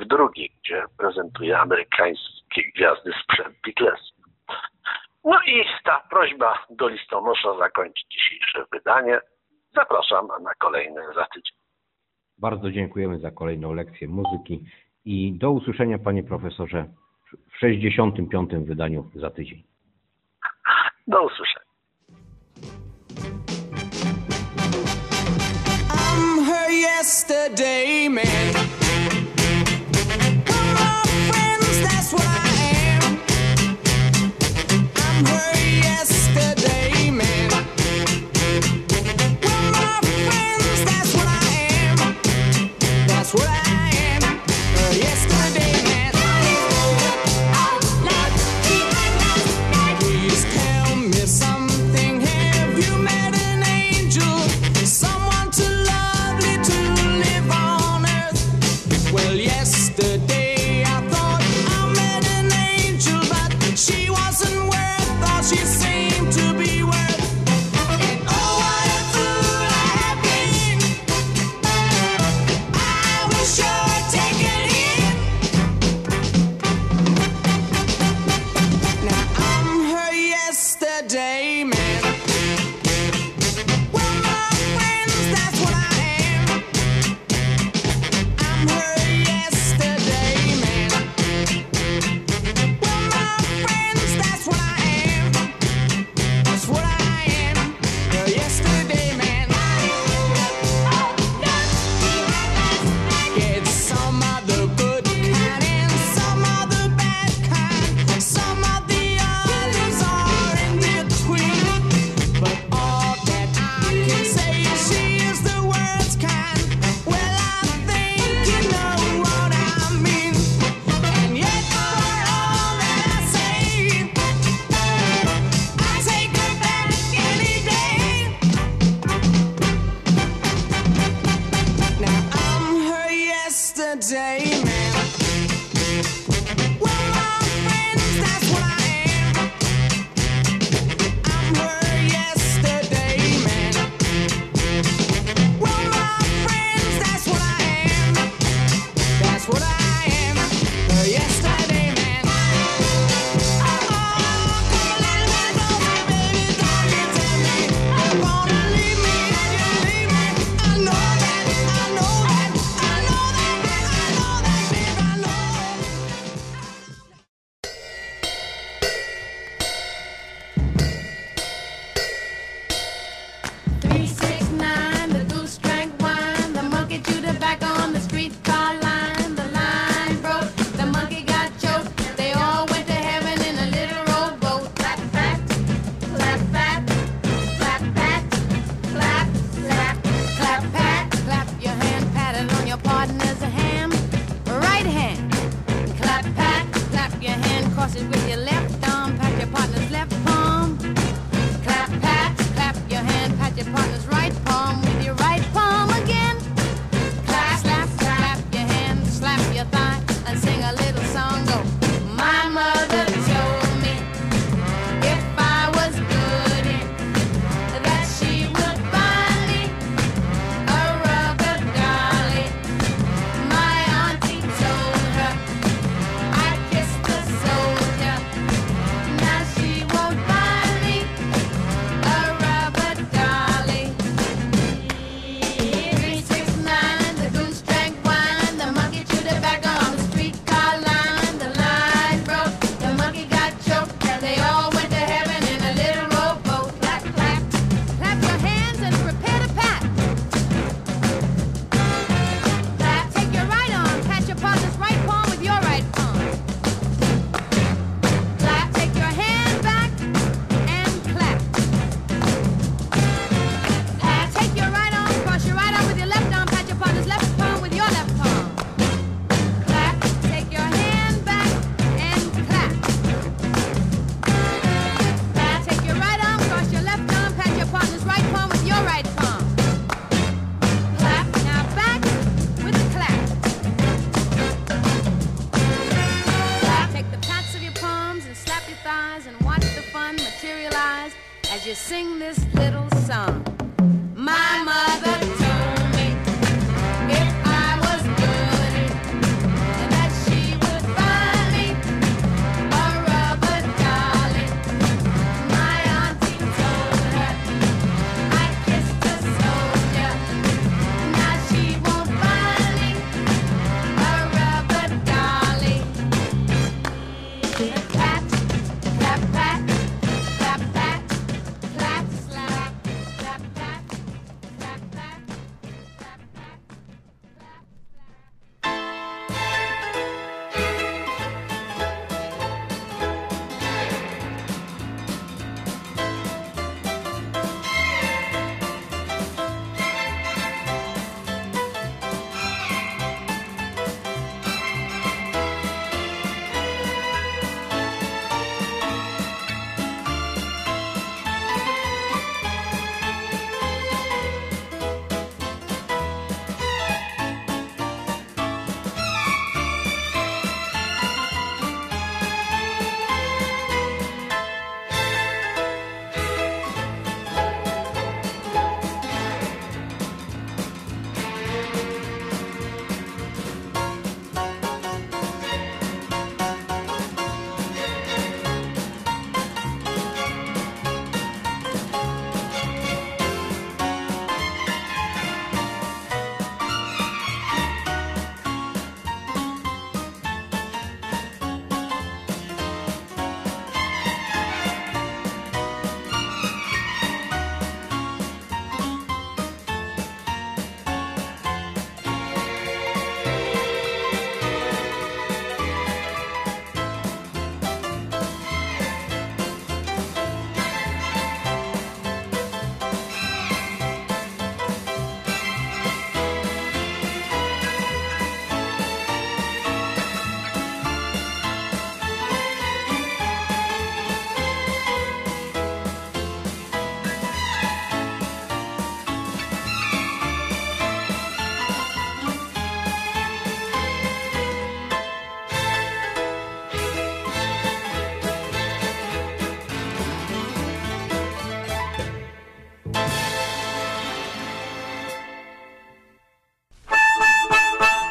w 0.00 0.04
drugiej, 0.04 0.52
gdzie 0.62 0.84
prezentuje 0.98 1.58
amerykańskie 1.58 2.62
gwiazdy 2.74 3.12
sprzęt 3.22 3.56
Beatlesów. 3.64 4.16
No 5.24 5.40
i 5.46 5.64
ta 5.84 6.02
prośba 6.10 6.64
do 6.70 6.88
listonosza 6.88 7.58
zakończy 7.58 8.04
dzisiejsze 8.10 8.64
wydanie. 8.72 9.20
Zapraszam 9.74 10.26
na 10.26 10.54
kolejne 10.58 11.02
za 11.14 11.26
tydzień. 11.26 11.65
Bardzo 12.38 12.70
dziękujemy 12.70 13.18
za 13.18 13.30
kolejną 13.30 13.72
lekcję 13.72 14.08
muzyki 14.08 14.64
i 15.04 15.32
do 15.32 15.50
usłyszenia 15.50 15.98
panie 15.98 16.22
profesorze 16.22 16.86
w 17.52 17.58
65. 17.58 18.50
wydaniu 18.54 19.10
za 19.14 19.30
tydzień. 19.30 19.62
Do 21.06 21.26
usłyszenia. 21.26 21.66
Yesterday 26.98 28.08
man. 28.08 28.24
We're 30.46 30.76
all 30.78 31.06
friends, 31.28 31.82
that's 31.82 32.12
what 32.12 32.55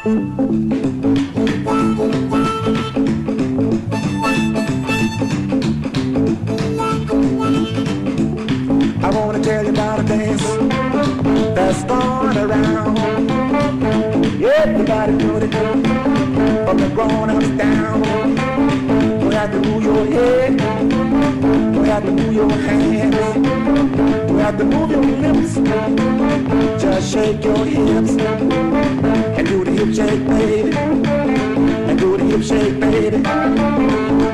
I 0.06 0.08
wanna 9.10 9.42
tell 9.42 9.64
you 9.64 9.70
about 9.70 9.98
a 9.98 10.02
dance 10.04 10.46
that's 11.56 11.82
going 11.82 12.38
around. 12.38 12.98
Everybody 14.44 15.18
do 15.18 15.38
it, 15.38 15.50
from 15.50 16.76
the 16.78 16.88
grown-ups 16.94 17.48
down. 17.58 18.04
You 19.22 19.30
have 19.30 19.50
to 19.50 19.58
move 19.58 19.82
your 19.82 20.06
head, 20.06 20.52
you 21.74 21.82
have 21.82 22.04
to 22.04 22.12
move 22.12 22.32
your 22.32 22.52
hands, 22.52 24.25
have 24.46 24.58
to 24.58 24.64
move 24.64 24.90
your 24.92 25.02
lips. 25.02 25.54
Just 26.80 27.12
shake 27.12 27.42
your 27.42 27.64
hips 27.64 28.10
and 28.10 29.46
do 29.48 29.64
the 29.64 29.72
hip 29.72 29.92
shake, 29.92 30.24
baby, 30.24 30.76
and 31.88 31.98
do 31.98 32.16
the 32.16 32.24
hip 32.24 32.42
shake, 32.42 32.78
baby, 32.78 33.16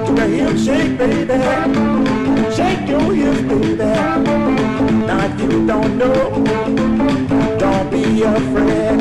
do 0.04 0.14
the 0.14 0.26
hip 0.36 0.56
shake, 0.58 0.98
baby. 0.98 1.38
Shake 2.54 2.88
your 2.90 3.14
hips, 3.14 3.40
baby. 3.40 3.76
Now 5.06 5.24
if 5.24 5.40
you 5.40 5.66
don't 5.66 5.96
know, 5.96 6.44
don't 7.58 7.90
be 7.90 8.22
afraid. 8.22 9.00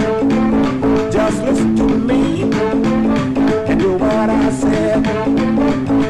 Just 1.12 1.44
listen 1.44 1.76
to 1.76 1.84
me 1.84 2.44
and 3.70 3.80
do 3.82 3.98
what 3.98 4.30
I 4.30 4.50
said. 4.52 5.04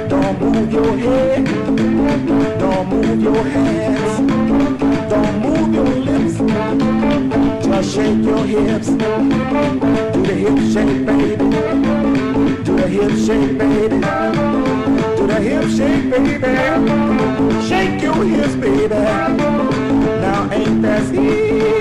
Don't 0.09 0.39
move 0.39 0.71
your 0.71 0.95
head, 0.95 1.45
don't 2.59 2.87
move 2.87 3.21
your 3.23 3.43
hands, 3.43 4.30
Shake 7.83 8.23
your 8.23 8.45
hips. 8.45 8.87
Do 8.87 8.95
the 10.23 10.33
hip 10.33 10.57
shake, 10.71 11.05
baby. 11.05 11.35
Do 12.63 12.75
the 12.75 12.87
hip 12.87 13.11
shake, 13.25 13.57
baby. 13.57 13.99
Do 15.17 15.27
the 15.27 15.39
hip 15.41 15.65
shake, 15.69 16.09
baby. 16.11 16.47
Shake 17.67 18.01
your 18.03 18.23
hips, 18.23 18.55
baby. 18.55 18.95
Now 20.21 20.49
ain't 20.53 20.81
that 20.83 21.03
easy? 21.13 21.71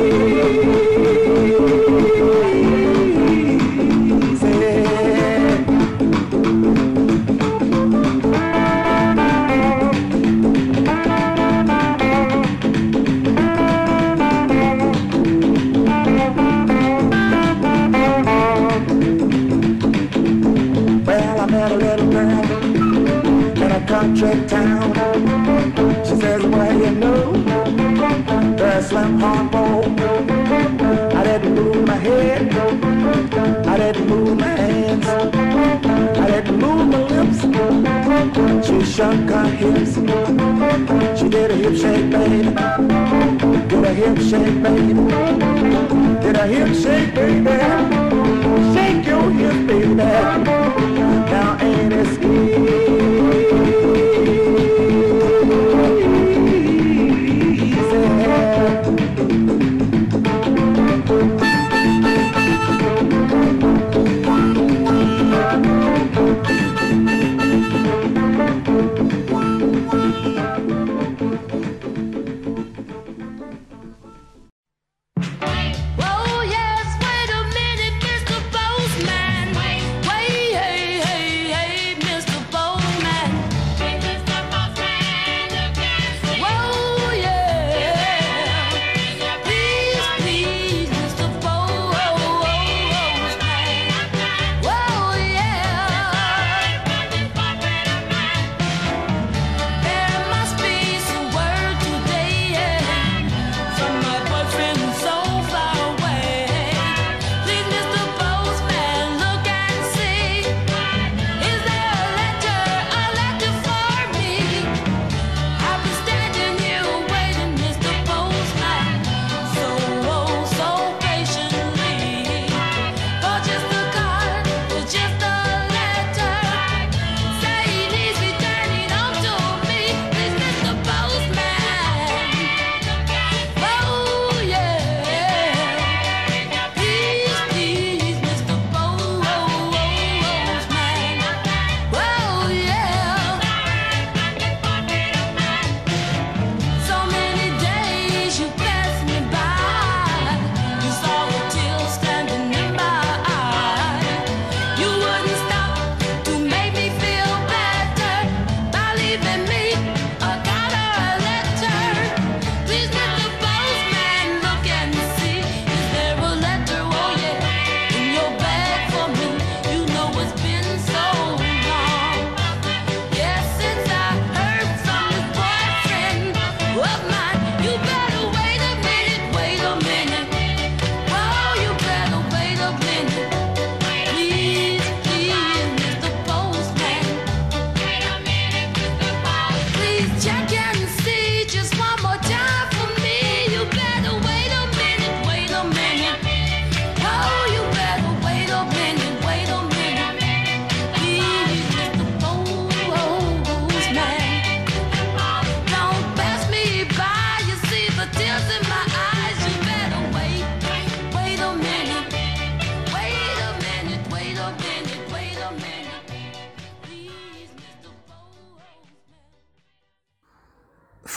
Country 24.01 24.47
town. 24.47 24.95
She 26.07 26.15
says, 26.21 26.43
well, 26.43 26.73
you 26.73 26.91
know, 26.93 27.33
the 28.57 28.83
slim 28.83 29.21
hard 29.21 29.51
bowl. 29.51 29.85
I 31.19 31.23
didn't 31.25 31.55
move 31.55 31.87
my 31.87 31.97
head. 31.97 32.51
I 33.67 33.77
didn't 33.77 34.07
move 34.09 34.39
my 34.39 34.47
hands. 34.47 35.07
I 35.07 36.27
didn't 36.31 36.59
move 36.63 36.87
my 36.93 37.03
lips. 37.13 37.41
She 38.67 38.77
shook 38.91 39.29
her 39.35 39.49
hips. 39.61 39.95
She 41.19 41.29
did 41.29 41.51
a 41.51 41.57
hip 41.63 41.77
shake, 41.83 42.11
baby. 42.11 42.55
Did 43.69 43.85
a 43.85 43.93
hip 44.01 44.19
shake, 44.31 44.63
baby. 44.63 44.95
Did 46.23 46.37
a 46.37 46.47
hip 46.55 46.73
shake, 46.83 47.15
baby. 47.15 47.57
Shake 48.73 49.07
your 49.07 49.31
hips, 49.31 49.63
baby. 49.69 49.95
Now 51.35 51.59
ain't 51.61 51.93
it 51.93 52.25
easy? 52.25 52.70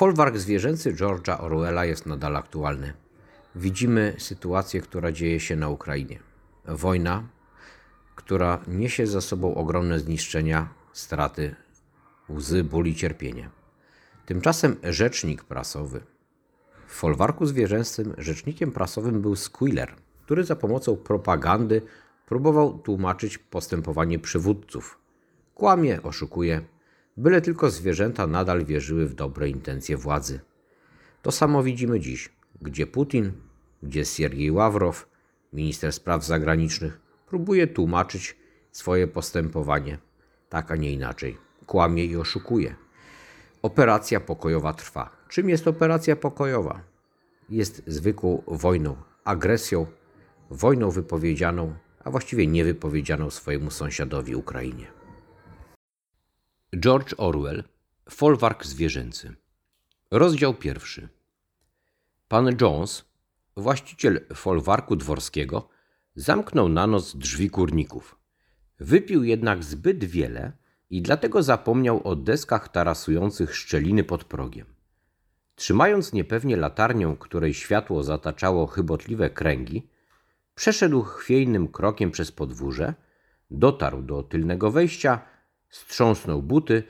Folwark 0.03 0.37
zwierzęcy 0.37 0.93
George'a 0.93 1.41
Orwella 1.41 1.85
jest 1.85 2.05
nadal 2.05 2.35
aktualny. 2.35 2.93
Widzimy 3.55 4.15
sytuację, 4.17 4.81
która 4.81 5.11
dzieje 5.11 5.39
się 5.39 5.55
na 5.55 5.69
Ukrainie. 5.69 6.19
Wojna, 6.65 7.23
która 8.15 8.59
niesie 8.67 9.07
za 9.07 9.21
sobą 9.21 9.55
ogromne 9.55 9.99
zniszczenia, 9.99 10.69
straty, 10.93 11.55
łzy, 12.29 12.63
ból 12.63 12.85
i 12.85 12.95
cierpienie. 12.95 13.49
Tymczasem 14.25 14.75
rzecznik 14.83 15.43
prasowy. 15.43 16.01
W 16.87 16.93
folwarku 16.93 17.45
zwierzęcym 17.45 18.13
rzecznikiem 18.17 18.71
prasowym 18.71 19.21
był 19.21 19.35
Squealer, 19.35 19.95
który 20.25 20.43
za 20.43 20.55
pomocą 20.55 20.95
propagandy 20.95 21.81
próbował 22.25 22.79
tłumaczyć 22.79 23.37
postępowanie 23.37 24.19
przywódców. 24.19 24.99
Kłamie, 25.55 26.01
oszukuje, 26.01 26.61
byle 27.18 27.41
tylko 27.41 27.70
zwierzęta 27.70 28.28
nadal 28.28 28.66
wierzyły 28.66 29.07
w 29.07 29.14
dobre 29.14 29.49
intencje 29.49 29.97
władzy. 29.97 30.39
To 31.22 31.32
samo 31.32 31.64
widzimy 31.64 31.99
dziś, 31.99 32.30
gdzie 32.61 32.88
Putin, 32.88 33.32
gdzie 33.84 34.05
Siergiej 34.05 34.51
Ławrow, 34.51 35.09
minister 35.53 35.93
spraw 35.93 36.26
zagranicznych, 36.26 36.99
próbuje 37.28 37.68
tłumaczyć 37.68 38.36
swoje 38.72 39.07
postępowanie. 39.07 39.97
Tak, 40.49 40.72
a 40.72 40.76
nie 40.76 40.91
inaczej. 40.91 41.38
Kłamie 41.66 42.05
i 42.05 42.16
oszukuje. 42.16 42.76
Operacja 43.61 44.20
pokojowa 44.20 44.74
trwa. 44.74 45.09
Czym 45.30 45.49
jest 45.49 45.68
operacja 45.68 46.16
pokojowa? 46.16 46.82
Jest 47.49 47.84
zwykłą 47.88 48.43
wojną, 48.47 48.95
agresją, 49.24 49.86
wojną 50.49 50.91
wypowiedzianą, 50.91 51.74
a 52.03 52.11
właściwie 52.11 52.47
niewypowiedzianą 52.47 53.30
swojemu 53.30 53.72
sąsiadowi 53.72 54.36
Ukrainie. 54.36 55.02
George 56.80 57.13
Orwell, 57.17 57.63
Folwark 58.09 58.65
zwierzęcy. 58.65 59.36
Rozdział 60.11 60.53
pierwszy. 60.53 61.09
Pan 62.28 62.55
Jones, 62.61 63.05
właściciel 63.57 64.26
folwarku 64.36 64.95
dworskiego, 64.95 65.69
zamknął 66.15 66.69
na 66.69 66.88
noc 66.88 67.17
drzwi 67.17 67.49
kurników. 67.49 68.15
Wypił 68.80 69.24
jednak 69.24 69.63
zbyt 69.63 70.03
wiele 70.03 70.51
i 70.89 71.01
dlatego 71.01 71.43
zapomniał 71.43 72.07
o 72.07 72.15
deskach 72.15 72.69
tarasujących 72.69 73.55
szczeliny 73.55 74.03
pod 74.03 74.24
progiem. 74.24 74.65
Trzymając 75.55 76.13
niepewnie 76.13 76.57
latarnię, 76.57 77.15
której 77.19 77.53
światło 77.53 78.03
zataczało 78.03 78.67
chybotliwe 78.67 79.30
kręgi, 79.30 79.88
przeszedł 80.55 81.01
chwiejnym 81.01 81.67
krokiem 81.67 82.11
przez 82.11 82.32
podwórze, 82.32 82.93
dotarł 83.51 84.01
do 84.01 84.24
tylnego 84.24 84.71
wejścia, 84.71 85.32
strząsnął 85.74 86.41
buty, 86.41 86.84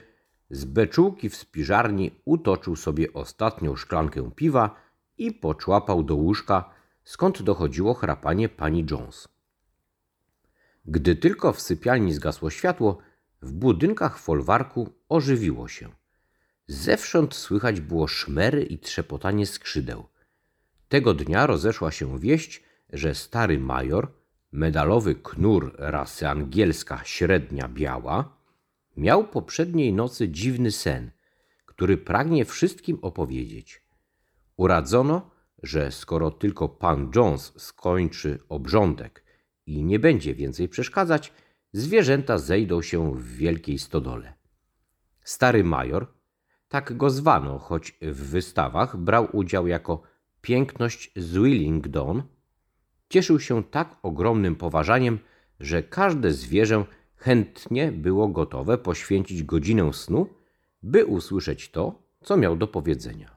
z 0.49 0.65
beczułki 0.65 1.29
w 1.29 1.35
spiżarni 1.35 2.11
utoczył 2.25 2.75
sobie 2.75 3.13
ostatnią 3.13 3.75
szklankę 3.75 4.31
piwa 4.35 4.75
i 5.17 5.31
poczłapał 5.31 6.03
do 6.03 6.15
łóżka, 6.15 6.69
skąd 7.03 7.41
dochodziło 7.41 7.93
chrapanie 7.93 8.49
pani 8.49 8.85
Jones. 8.91 9.27
Gdy 10.85 11.15
tylko 11.15 11.53
w 11.53 11.61
sypialni 11.61 12.13
zgasło 12.13 12.49
światło, 12.49 12.97
w 13.41 13.51
budynkach 13.51 14.19
folwarku 14.19 14.93
ożywiło 15.09 15.67
się. 15.67 15.89
Zewsząd 16.67 17.35
słychać 17.35 17.81
było 17.81 18.07
szmery 18.07 18.63
i 18.63 18.79
trzepotanie 18.79 19.45
skrzydeł. 19.45 20.05
Tego 20.89 21.13
dnia 21.13 21.47
rozeszła 21.47 21.91
się 21.91 22.19
wieść, 22.19 22.63
że 22.89 23.15
stary 23.15 23.59
major, 23.59 24.11
medalowy 24.51 25.15
knur 25.15 25.75
rasy 25.77 26.27
angielska 26.29 27.01
średnia 27.03 27.67
biała, 27.67 28.42
miał 28.97 29.27
poprzedniej 29.27 29.93
nocy 29.93 30.29
dziwny 30.29 30.71
sen, 30.71 31.11
który 31.65 31.97
pragnie 31.97 32.45
wszystkim 32.45 32.99
opowiedzieć. 33.01 33.81
Uradzono, 34.57 35.31
że 35.63 35.91
skoro 35.91 36.31
tylko 36.31 36.69
pan 36.69 37.11
Jones 37.15 37.53
skończy 37.57 38.39
obrządek 38.49 39.23
i 39.65 39.83
nie 39.83 39.99
będzie 39.99 40.35
więcej 40.35 40.69
przeszkadzać, 40.69 41.33
zwierzęta 41.71 42.37
zejdą 42.37 42.81
się 42.81 43.15
w 43.15 43.35
wielkiej 43.35 43.79
stodole. 43.79 44.33
Stary 45.23 45.63
major, 45.63 46.07
tak 46.67 46.97
go 46.97 47.09
zwano, 47.09 47.59
choć 47.59 47.97
w 48.01 48.29
wystawach 48.29 48.97
brał 48.97 49.27
udział 49.33 49.67
jako 49.67 50.01
piękność 50.41 51.11
Zwillingdon, 51.15 52.23
cieszył 53.09 53.39
się 53.39 53.63
tak 53.63 53.95
ogromnym 54.03 54.55
poważaniem, 54.55 55.19
że 55.59 55.83
każde 55.83 56.31
zwierzę 56.31 56.85
chętnie 57.23 57.91
było 57.91 58.27
gotowe 58.27 58.77
poświęcić 58.77 59.43
godzinę 59.43 59.93
snu, 59.93 60.29
by 60.83 61.05
usłyszeć 61.05 61.71
to, 61.71 62.01
co 62.23 62.37
miał 62.37 62.55
do 62.55 62.67
powiedzenia. 62.67 63.35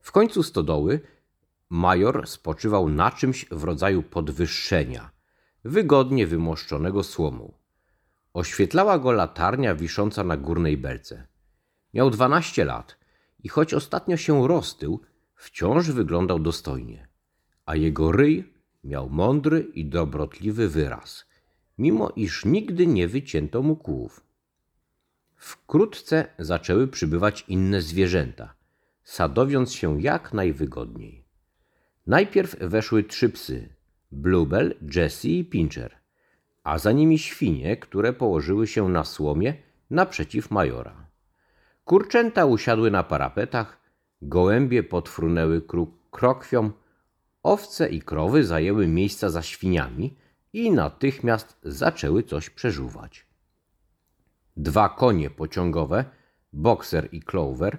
W 0.00 0.12
końcu 0.12 0.42
stodoły 0.42 1.00
major 1.70 2.28
spoczywał 2.28 2.88
na 2.88 3.10
czymś 3.10 3.46
w 3.50 3.64
rodzaju 3.64 4.02
podwyższenia, 4.02 5.10
wygodnie 5.64 6.26
wymoszczonego 6.26 7.02
słomą. 7.02 7.52
Oświetlała 8.34 8.98
go 8.98 9.12
latarnia 9.12 9.74
wisząca 9.74 10.24
na 10.24 10.36
górnej 10.36 10.76
belce. 10.76 11.26
Miał 11.94 12.10
dwanaście 12.10 12.64
lat 12.64 12.96
i 13.44 13.48
choć 13.48 13.74
ostatnio 13.74 14.16
się 14.16 14.48
roztył, 14.48 15.00
wciąż 15.34 15.90
wyglądał 15.90 16.38
dostojnie, 16.38 17.08
a 17.66 17.76
jego 17.76 18.12
ryj 18.12 18.54
miał 18.84 19.10
mądry 19.10 19.60
i 19.74 19.84
dobrotliwy 19.84 20.68
wyraz, 20.68 21.27
mimo 21.78 22.12
iż 22.16 22.44
nigdy 22.44 22.86
nie 22.86 23.08
wycięto 23.08 23.62
mu 23.62 23.76
kłów. 23.76 24.20
Wkrótce 25.36 26.26
zaczęły 26.38 26.88
przybywać 26.88 27.44
inne 27.48 27.82
zwierzęta, 27.82 28.54
sadowiąc 29.04 29.72
się 29.72 30.02
jak 30.02 30.32
najwygodniej. 30.32 31.24
Najpierw 32.06 32.56
weszły 32.60 33.04
trzy 33.04 33.28
psy: 33.28 33.68
Bluebell, 34.12 34.74
Jessie 34.94 35.38
i 35.38 35.44
Pincher, 35.44 35.94
a 36.64 36.78
za 36.78 36.92
nimi 36.92 37.18
świnie, 37.18 37.76
które 37.76 38.12
położyły 38.12 38.66
się 38.66 38.88
na 38.88 39.04
słomie 39.04 39.54
naprzeciw 39.90 40.50
majora. 40.50 41.06
Kurczęta 41.84 42.44
usiadły 42.44 42.90
na 42.90 43.02
parapetach, 43.02 43.78
gołębie 44.22 44.82
podfrunęły 44.82 45.62
kruk 45.62 45.90
krokwiom, 46.10 46.72
owce 47.42 47.88
i 47.88 48.02
krowy 48.02 48.44
zajęły 48.44 48.86
miejsca 48.86 49.30
za 49.30 49.42
świniami 49.42 50.16
i 50.52 50.70
natychmiast 50.70 51.56
zaczęły 51.62 52.22
coś 52.22 52.50
przeżuwać. 52.50 53.26
Dwa 54.56 54.88
konie 54.88 55.30
pociągowe, 55.30 56.04
Boxer 56.52 57.08
i 57.12 57.22
Clover, 57.22 57.78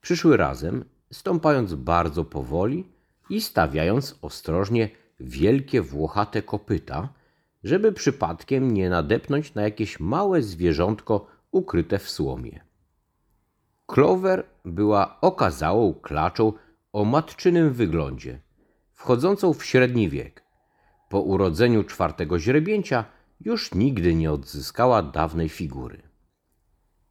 przyszły 0.00 0.36
razem, 0.36 0.84
stąpając 1.12 1.74
bardzo 1.74 2.24
powoli 2.24 2.88
i 3.30 3.40
stawiając 3.40 4.18
ostrożnie 4.22 4.90
wielkie 5.20 5.82
włochate 5.82 6.42
kopyta, 6.42 7.08
żeby 7.64 7.92
przypadkiem 7.92 8.70
nie 8.70 8.90
nadepnąć 8.90 9.54
na 9.54 9.62
jakieś 9.62 10.00
małe 10.00 10.42
zwierzątko 10.42 11.26
ukryte 11.50 11.98
w 11.98 12.10
słomie. 12.10 12.60
Clover 13.86 14.44
była 14.64 15.20
okazałą 15.20 15.94
klaczą 15.94 16.52
o 16.92 17.04
matczynym 17.04 17.72
wyglądzie, 17.72 18.40
wchodzącą 18.92 19.54
w 19.54 19.64
średni 19.64 20.08
wiek. 20.08 20.47
Po 21.08 21.20
urodzeniu 21.20 21.84
czwartego 21.84 22.38
źrebięcia 22.38 23.04
już 23.40 23.74
nigdy 23.74 24.14
nie 24.14 24.32
odzyskała 24.32 25.02
dawnej 25.02 25.48
figury. 25.48 26.02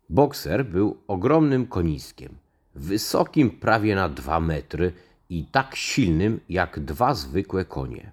Bokser 0.09 0.65
był 0.65 0.97
ogromnym 1.07 1.67
koniskiem, 1.67 2.37
wysokim 2.75 3.49
prawie 3.51 3.95
na 3.95 4.09
dwa 4.09 4.39
metry 4.39 4.93
i 5.29 5.45
tak 5.45 5.75
silnym 5.75 6.39
jak 6.49 6.79
dwa 6.79 7.13
zwykłe 7.13 7.65
konie. 7.65 8.11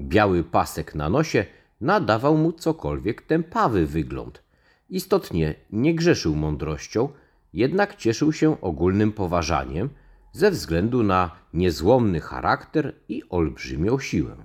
Biały 0.00 0.44
pasek 0.44 0.94
na 0.94 1.08
nosie 1.08 1.46
nadawał 1.80 2.36
mu 2.36 2.52
cokolwiek 2.52 3.22
tępawy 3.22 3.86
wygląd. 3.86 4.42
Istotnie 4.90 5.54
nie 5.72 5.94
grzeszył 5.94 6.36
mądrością, 6.36 7.08
jednak 7.52 7.96
cieszył 7.96 8.32
się 8.32 8.60
ogólnym 8.60 9.12
poważaniem 9.12 9.90
ze 10.32 10.50
względu 10.50 11.02
na 11.02 11.30
niezłomny 11.54 12.20
charakter 12.20 12.94
i 13.08 13.22
olbrzymią 13.28 13.98
siłę. 13.98 14.36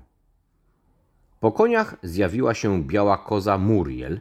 Po 1.39 1.51
koniach 1.51 1.95
zjawiła 2.03 2.53
się 2.53 2.83
biała 2.83 3.17
koza 3.17 3.57
Muriel, 3.57 4.19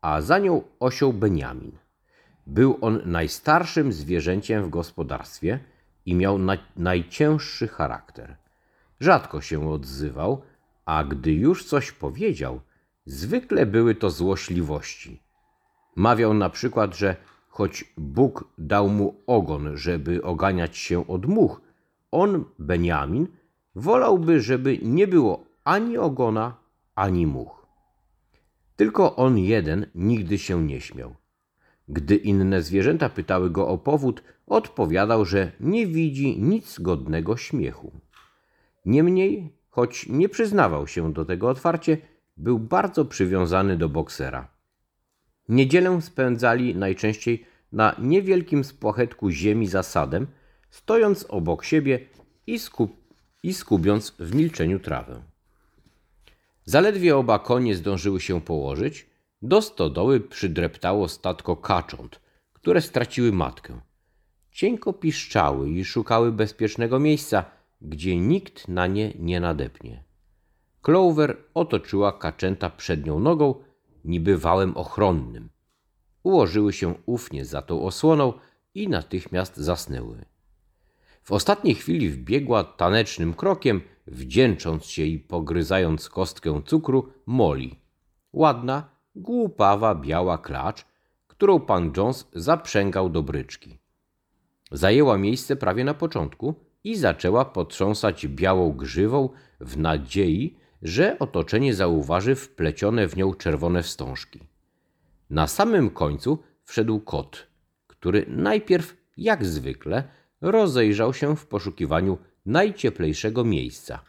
a 0.00 0.20
za 0.20 0.38
nią 0.38 0.62
osioł 0.80 1.12
Beniamin. 1.12 1.72
Był 2.46 2.78
on 2.80 3.00
najstarszym 3.04 3.92
zwierzęciem 3.92 4.64
w 4.64 4.70
gospodarstwie 4.70 5.58
i 6.06 6.14
miał 6.14 6.38
na, 6.38 6.56
najcięższy 6.76 7.68
charakter. 7.68 8.36
Rzadko 9.00 9.40
się 9.40 9.70
odzywał, 9.70 10.42
a 10.84 11.04
gdy 11.04 11.32
już 11.32 11.64
coś 11.64 11.92
powiedział, 11.92 12.60
zwykle 13.06 13.66
były 13.66 13.94
to 13.94 14.10
złośliwości. 14.10 15.22
Mawiał 15.96 16.34
na 16.34 16.50
przykład, 16.50 16.96
że 16.96 17.16
choć 17.48 17.92
Bóg 17.96 18.44
dał 18.58 18.88
mu 18.88 19.14
ogon, 19.26 19.76
żeby 19.76 20.22
oganiać 20.22 20.76
się 20.76 21.06
od 21.06 21.26
much, 21.26 21.60
on, 22.10 22.44
Beniamin, 22.58 23.26
wolałby, 23.74 24.40
żeby 24.40 24.78
nie 24.82 25.06
było 25.06 25.53
ani 25.64 25.98
ogona, 25.98 26.56
ani 26.94 27.26
much. 27.26 27.66
Tylko 28.76 29.16
on 29.16 29.38
jeden 29.38 29.86
nigdy 29.94 30.38
się 30.38 30.62
nie 30.62 30.80
śmiał. 30.80 31.14
Gdy 31.88 32.16
inne 32.16 32.62
zwierzęta 32.62 33.08
pytały 33.08 33.50
go 33.50 33.68
o 33.68 33.78
powód, 33.78 34.22
odpowiadał, 34.46 35.24
że 35.24 35.52
nie 35.60 35.86
widzi 35.86 36.40
nic 36.40 36.80
godnego 36.80 37.36
śmiechu. 37.36 37.92
Niemniej, 38.86 39.52
choć 39.68 40.06
nie 40.08 40.28
przyznawał 40.28 40.86
się 40.86 41.12
do 41.12 41.24
tego 41.24 41.48
otwarcie, 41.48 41.98
był 42.36 42.58
bardzo 42.58 43.04
przywiązany 43.04 43.76
do 43.76 43.88
boksera. 43.88 44.48
Niedzielę 45.48 46.02
spędzali 46.02 46.74
najczęściej 46.74 47.46
na 47.72 47.96
niewielkim 47.98 48.64
spłachetku 48.64 49.30
ziemi 49.30 49.66
za 49.66 49.82
sadem, 49.82 50.26
stojąc 50.70 51.26
obok 51.28 51.64
siebie 51.64 52.00
i, 52.46 52.58
i 53.42 53.54
skubiąc 53.54 54.14
w 54.18 54.34
milczeniu 54.34 54.80
trawę. 54.80 55.33
Zaledwie 56.64 57.16
oba 57.16 57.38
konie 57.38 57.74
zdążyły 57.74 58.20
się 58.20 58.40
położyć, 58.40 59.06
do 59.42 59.62
stodoły 59.62 60.20
przydreptało 60.20 61.08
statko 61.08 61.56
kacząt, 61.56 62.20
które 62.52 62.80
straciły 62.80 63.32
matkę. 63.32 63.80
Cienko 64.50 64.92
piszczały 64.92 65.70
i 65.70 65.84
szukały 65.84 66.32
bezpiecznego 66.32 66.98
miejsca, 66.98 67.44
gdzie 67.80 68.16
nikt 68.16 68.68
na 68.68 68.86
nie 68.86 69.12
nie 69.18 69.40
nadepnie. 69.40 70.04
Clover 70.82 71.36
otoczyła 71.54 72.12
kaczęta 72.12 72.70
przednią 72.70 73.20
nogą, 73.20 73.54
niby 74.04 74.38
wałem 74.38 74.76
ochronnym. 74.76 75.48
Ułożyły 76.22 76.72
się 76.72 76.94
ufnie 77.06 77.44
za 77.44 77.62
tą 77.62 77.82
osłoną 77.82 78.32
i 78.74 78.88
natychmiast 78.88 79.56
zasnęły. 79.56 80.24
W 81.22 81.32
ostatniej 81.32 81.74
chwili 81.74 82.10
wbiegła 82.10 82.64
tanecznym 82.64 83.34
krokiem, 83.34 83.80
wdzięcząc 84.06 84.84
się 84.84 85.02
i 85.02 85.18
pogryzając 85.18 86.08
kostkę 86.08 86.62
cukru, 86.66 87.12
Molly. 87.26 87.70
Ładna, 88.32 88.88
głupawa, 89.14 89.94
biała 89.94 90.38
klacz, 90.38 90.84
którą 91.26 91.60
pan 91.60 91.92
Jones 91.96 92.28
zaprzęgał 92.32 93.10
do 93.10 93.22
bryczki. 93.22 93.78
Zajęła 94.72 95.18
miejsce 95.18 95.56
prawie 95.56 95.84
na 95.84 95.94
początku 95.94 96.54
i 96.84 96.96
zaczęła 96.96 97.44
potrząsać 97.44 98.26
białą 98.26 98.72
grzywą 98.72 99.28
w 99.60 99.78
nadziei, 99.78 100.56
że 100.82 101.18
otoczenie 101.18 101.74
zauważy 101.74 102.34
wplecione 102.34 103.08
w 103.08 103.16
nią 103.16 103.34
czerwone 103.34 103.82
wstążki. 103.82 104.40
Na 105.30 105.46
samym 105.46 105.90
końcu 105.90 106.38
wszedł 106.64 107.00
kot, 107.00 107.46
który 107.86 108.24
najpierw, 108.28 108.96
jak 109.16 109.44
zwykle, 109.44 110.04
rozejrzał 110.40 111.14
się 111.14 111.36
w 111.36 111.46
poszukiwaniu 111.46 112.18
najcieplejszego 112.46 113.44
miejsca, 113.44 114.00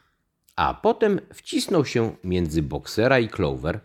a 0.55 0.73
potem 0.73 1.21
wcisnął 1.33 1.85
się 1.85 2.15
między 2.23 2.61
boksera 2.61 3.19
i 3.19 3.29
Clover. 3.29 3.79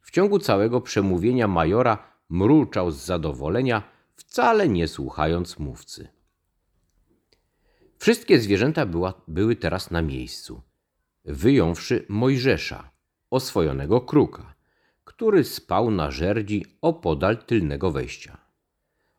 W 0.00 0.10
ciągu 0.10 0.38
całego 0.38 0.80
przemówienia 0.80 1.48
majora 1.48 2.12
mruczał 2.28 2.90
z 2.90 2.96
zadowolenia, 2.96 3.82
wcale 4.16 4.68
nie 4.68 4.88
słuchając 4.88 5.58
mówcy. 5.58 6.08
Wszystkie 7.98 8.40
zwierzęta 8.40 8.86
była, 8.86 9.14
były 9.28 9.56
teraz 9.56 9.90
na 9.90 10.02
miejscu, 10.02 10.62
wyjąwszy 11.24 12.06
Mojżesza, 12.08 12.90
oswojonego 13.30 14.00
kruka, 14.00 14.54
który 15.04 15.44
spał 15.44 15.90
na 15.90 16.10
żerdzi 16.10 16.66
opodal 16.80 17.44
tylnego 17.44 17.90
wejścia. 17.90 18.38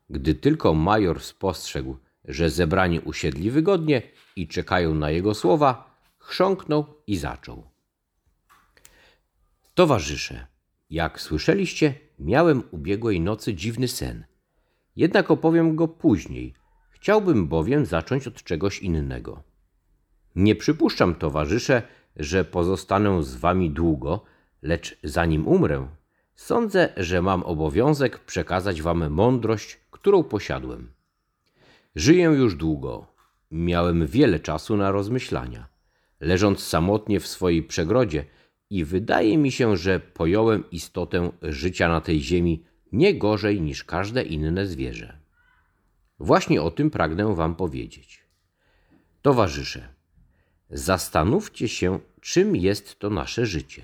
Gdy 0.09 0.35
tylko 0.35 0.73
major 0.73 1.21
spostrzegł, 1.21 1.97
że 2.25 2.49
zebrani 2.49 2.99
usiedli 2.99 3.51
wygodnie 3.51 4.01
i 4.35 4.47
czekają 4.47 4.95
na 4.95 5.11
jego 5.11 5.33
słowa, 5.33 5.95
chrząknął 6.19 6.85
i 7.07 7.17
zaczął. 7.17 7.63
Towarzysze, 9.73 10.47
jak 10.89 11.21
słyszeliście, 11.21 11.93
miałem 12.19 12.63
ubiegłej 12.71 13.21
nocy 13.21 13.53
dziwny 13.53 13.87
sen. 13.87 14.25
Jednak 14.95 15.31
opowiem 15.31 15.75
go 15.75 15.87
później. 15.87 16.53
Chciałbym 16.89 17.47
bowiem 17.47 17.85
zacząć 17.85 18.27
od 18.27 18.43
czegoś 18.43 18.79
innego. 18.79 19.43
Nie 20.35 20.55
przypuszczam, 20.55 21.15
towarzysze, 21.15 21.83
że 22.15 22.45
pozostanę 22.45 23.23
z 23.23 23.35
wami 23.35 23.69
długo, 23.69 24.23
lecz 24.61 24.97
zanim 25.03 25.47
umrę, 25.47 25.87
sądzę, 26.35 26.93
że 26.97 27.21
mam 27.21 27.43
obowiązek 27.43 28.19
przekazać 28.19 28.81
wam 28.81 29.09
mądrość, 29.09 29.79
którą 29.91 30.23
posiadłem. 30.23 30.91
Żyję 31.95 32.23
już 32.23 32.55
długo. 32.55 33.07
Miałem 33.51 34.07
wiele 34.07 34.39
czasu 34.39 34.77
na 34.77 34.91
rozmyślania. 34.91 35.67
Leżąc 36.19 36.63
samotnie 36.63 37.19
w 37.19 37.27
swojej 37.27 37.63
przegrodzie 37.63 38.25
i 38.69 38.85
wydaje 38.85 39.37
mi 39.37 39.51
się, 39.51 39.77
że 39.77 39.99
pojąłem 39.99 40.69
istotę 40.71 41.31
życia 41.41 41.89
na 41.89 42.01
tej 42.01 42.21
ziemi 42.21 42.65
nie 42.91 43.15
gorzej 43.15 43.61
niż 43.61 43.83
każde 43.83 44.23
inne 44.23 44.67
zwierzę. 44.67 45.17
Właśnie 46.19 46.61
o 46.61 46.71
tym 46.71 46.91
pragnę 46.91 47.35
wam 47.35 47.55
powiedzieć. 47.55 48.23
Towarzysze, 49.21 49.93
zastanówcie 50.69 51.67
się, 51.67 51.99
czym 52.21 52.55
jest 52.55 52.99
to 52.99 53.09
nasze 53.09 53.45
życie. 53.45 53.83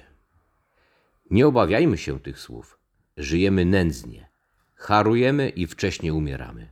Nie 1.31 1.47
obawiajmy 1.47 1.97
się 1.97 2.19
tych 2.19 2.39
słów. 2.39 2.79
Żyjemy 3.17 3.65
nędznie, 3.65 4.29
harujemy 4.75 5.49
i 5.49 5.67
wcześnie 5.67 6.13
umieramy. 6.13 6.69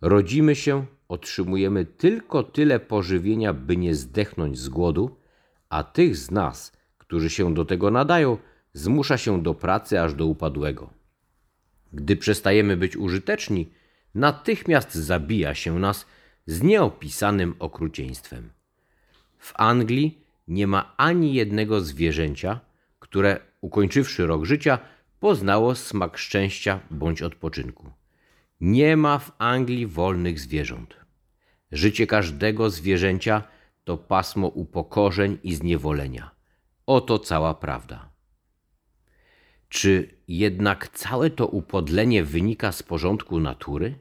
Rodzimy 0.00 0.54
się, 0.54 0.86
otrzymujemy 1.08 1.84
tylko 1.84 2.42
tyle 2.42 2.80
pożywienia, 2.80 3.52
by 3.52 3.76
nie 3.76 3.94
zdechnąć 3.94 4.58
z 4.58 4.68
głodu, 4.68 5.16
a 5.68 5.82
tych 5.82 6.16
z 6.16 6.30
nas, 6.30 6.72
którzy 6.98 7.30
się 7.30 7.54
do 7.54 7.64
tego 7.64 7.90
nadają, 7.90 8.38
zmusza 8.72 9.18
się 9.18 9.42
do 9.42 9.54
pracy 9.54 10.00
aż 10.00 10.14
do 10.14 10.26
upadłego. 10.26 10.90
Gdy 11.92 12.16
przestajemy 12.16 12.76
być 12.76 12.96
użyteczni, 12.96 13.70
natychmiast 14.14 14.94
zabija 14.94 15.54
się 15.54 15.78
nas 15.78 16.06
z 16.46 16.62
nieopisanym 16.62 17.54
okrucieństwem. 17.58 18.50
W 19.38 19.52
Anglii 19.56 20.26
nie 20.48 20.66
ma 20.66 20.94
ani 20.96 21.34
jednego 21.34 21.80
zwierzęcia, 21.80 22.60
które, 22.98 23.40
ukończywszy 23.60 24.26
rok 24.26 24.44
życia, 24.44 24.78
poznało 25.20 25.74
smak 25.74 26.18
szczęścia 26.18 26.80
bądź 26.90 27.22
odpoczynku. 27.22 27.90
Nie 28.60 28.96
ma 28.96 29.18
w 29.18 29.32
Anglii 29.38 29.86
wolnych 29.86 30.40
zwierząt. 30.40 30.96
Życie 31.72 32.06
każdego 32.06 32.70
zwierzęcia 32.70 33.42
to 33.84 33.96
pasmo 33.96 34.46
upokorzeń 34.48 35.38
i 35.42 35.54
zniewolenia. 35.54 36.30
Oto 36.86 37.18
cała 37.18 37.54
prawda. 37.54 38.10
Czy 39.68 40.18
jednak 40.28 40.88
całe 40.88 41.30
to 41.30 41.46
upodlenie 41.46 42.24
wynika 42.24 42.72
z 42.72 42.82
porządku 42.82 43.40
natury? 43.40 43.98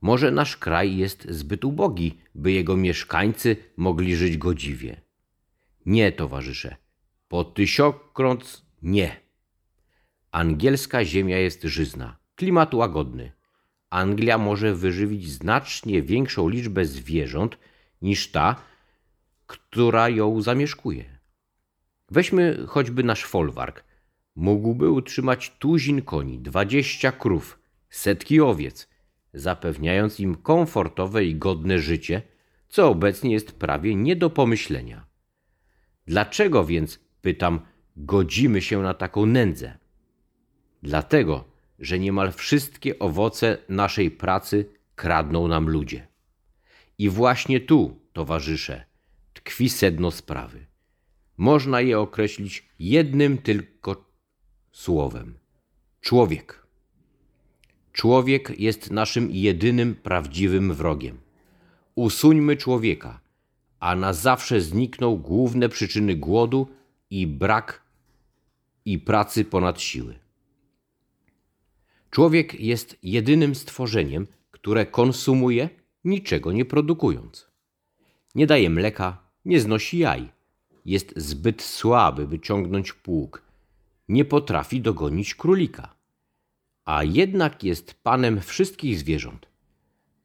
Może 0.00 0.30
nasz 0.30 0.56
kraj 0.56 0.96
jest 0.96 1.26
zbyt 1.30 1.64
ubogi, 1.64 2.18
by 2.34 2.52
jego 2.52 2.76
mieszkańcy 2.76 3.56
mogli 3.76 4.16
żyć 4.16 4.36
godziwie? 4.36 5.00
Nie, 5.86 6.12
towarzysze, 6.12 6.76
po 7.28 7.44
tysiąckrotnie 7.44 8.66
nie. 8.82 9.20
Angielska 10.30 11.04
ziemia 11.04 11.38
jest 11.38 11.62
żyzna, 11.62 12.16
klimat 12.36 12.74
łagodny. 12.74 13.35
Anglia 13.90 14.38
może 14.38 14.74
wyżywić 14.74 15.30
znacznie 15.32 16.02
większą 16.02 16.48
liczbę 16.48 16.84
zwierząt 16.84 17.58
niż 18.02 18.30
ta, 18.30 18.56
która 19.46 20.08
ją 20.08 20.42
zamieszkuje. 20.42 21.18
Weźmy 22.10 22.64
choćby 22.68 23.04
nasz 23.04 23.24
folwark. 23.24 23.84
Mógłby 24.36 24.90
utrzymać 24.90 25.52
tuzin 25.58 26.02
koni, 26.02 26.38
dwadzieścia 26.38 27.12
krów, 27.12 27.58
setki 27.90 28.40
owiec, 28.40 28.88
zapewniając 29.34 30.20
im 30.20 30.34
komfortowe 30.34 31.24
i 31.24 31.34
godne 31.34 31.78
życie, 31.78 32.22
co 32.68 32.88
obecnie 32.88 33.32
jest 33.32 33.52
prawie 33.52 33.94
nie 33.94 34.16
do 34.16 34.30
pomyślenia. 34.30 35.06
Dlaczego 36.06 36.64
więc, 36.64 37.00
pytam, 37.20 37.60
godzimy 37.96 38.62
się 38.62 38.82
na 38.82 38.94
taką 38.94 39.26
nędzę? 39.26 39.78
Dlatego, 40.82 41.44
że 41.78 41.98
niemal 41.98 42.32
wszystkie 42.32 42.98
owoce 42.98 43.58
naszej 43.68 44.10
pracy 44.10 44.68
kradną 44.94 45.48
nam 45.48 45.68
ludzie. 45.68 46.06
I 46.98 47.08
właśnie 47.08 47.60
tu, 47.60 48.00
towarzysze, 48.12 48.84
tkwi 49.34 49.68
sedno 49.68 50.10
sprawy. 50.10 50.66
Można 51.36 51.80
je 51.80 52.00
określić 52.00 52.68
jednym 52.78 53.38
tylko 53.38 54.04
słowem: 54.72 55.38
człowiek. 56.00 56.66
Człowiek 57.92 58.60
jest 58.60 58.90
naszym 58.90 59.30
jedynym 59.30 59.94
prawdziwym 59.94 60.74
wrogiem. 60.74 61.18
Usuńmy 61.94 62.56
człowieka, 62.56 63.20
a 63.80 63.96
na 63.96 64.12
zawsze 64.12 64.60
znikną 64.60 65.16
główne 65.16 65.68
przyczyny 65.68 66.16
głodu 66.16 66.68
i 67.10 67.26
brak 67.26 67.82
i 68.84 68.98
pracy 68.98 69.44
ponad 69.44 69.80
siły. 69.80 70.25
Człowiek 72.16 72.60
jest 72.60 72.96
jedynym 73.02 73.54
stworzeniem, 73.54 74.26
które 74.50 74.86
konsumuje, 74.86 75.68
niczego 76.04 76.52
nie 76.52 76.64
produkując. 76.64 77.46
Nie 78.34 78.46
daje 78.46 78.70
mleka, 78.70 79.18
nie 79.44 79.60
znosi 79.60 79.98
jaj. 79.98 80.28
Jest 80.84 81.12
zbyt 81.16 81.62
słaby, 81.62 82.26
by 82.26 82.40
ciągnąć 82.40 82.92
pług. 82.92 83.42
Nie 84.08 84.24
potrafi 84.24 84.80
dogonić 84.80 85.34
królika. 85.34 85.94
a 86.84 87.04
jednak 87.04 87.64
jest 87.64 87.94
panem 88.02 88.40
wszystkich 88.40 88.98
zwierząt. 88.98 89.46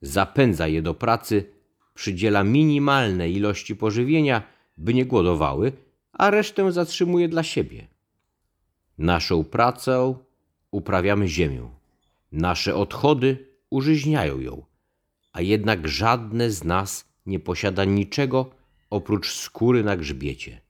Zapędza 0.01 0.67
je 0.67 0.81
do 0.81 0.93
pracy, 0.93 1.45
przydziela 1.93 2.43
minimalne 2.43 3.29
ilości 3.29 3.75
pożywienia, 3.75 4.43
by 4.77 4.93
nie 4.93 5.05
głodowały, 5.05 5.71
a 6.13 6.29
resztę 6.29 6.71
zatrzymuje 6.71 7.29
dla 7.29 7.43
siebie. 7.43 7.87
Naszą 8.97 9.43
pracę 9.43 10.15
uprawiamy 10.71 11.27
ziemię, 11.27 11.80
nasze 12.32 12.75
odchody 12.75 13.47
użyźniają 13.69 14.39
ją, 14.39 14.65
a 15.34 15.41
jednak 15.41 15.88
żadne 15.88 16.51
z 16.51 16.63
nas 16.63 17.13
nie 17.25 17.39
posiada 17.39 17.86
niczego 17.86 18.51
oprócz 18.89 19.34
skóry 19.34 19.84
na 19.84 19.97
grzbiecie. 19.97 20.61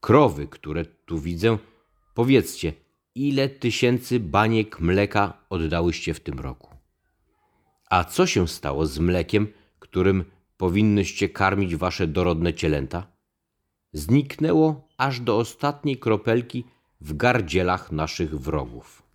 Krowy, 0.00 0.48
które 0.48 0.84
tu 0.84 1.18
widzę, 1.18 1.58
powiedzcie, 2.14 2.72
ile 3.14 3.48
tysięcy 3.48 4.20
baniek 4.20 4.80
mleka 4.80 5.44
oddałyście 5.50 6.14
w 6.14 6.20
tym 6.20 6.38
roku? 6.38 6.76
A 7.90 8.04
co 8.04 8.26
się 8.26 8.48
stało 8.48 8.86
z 8.86 8.98
mlekiem, 8.98 9.48
którym 9.78 10.24
powinnyście 10.56 11.28
karmić 11.28 11.76
wasze 11.76 12.06
dorodne 12.06 12.54
cielęta? 12.54 13.06
Zniknęło 13.92 14.88
aż 14.96 15.20
do 15.20 15.38
ostatniej 15.38 15.98
kropelki 15.98 16.64
w 17.00 17.16
gardzielach 17.16 17.92
naszych 17.92 18.40
wrogów. 18.40 19.05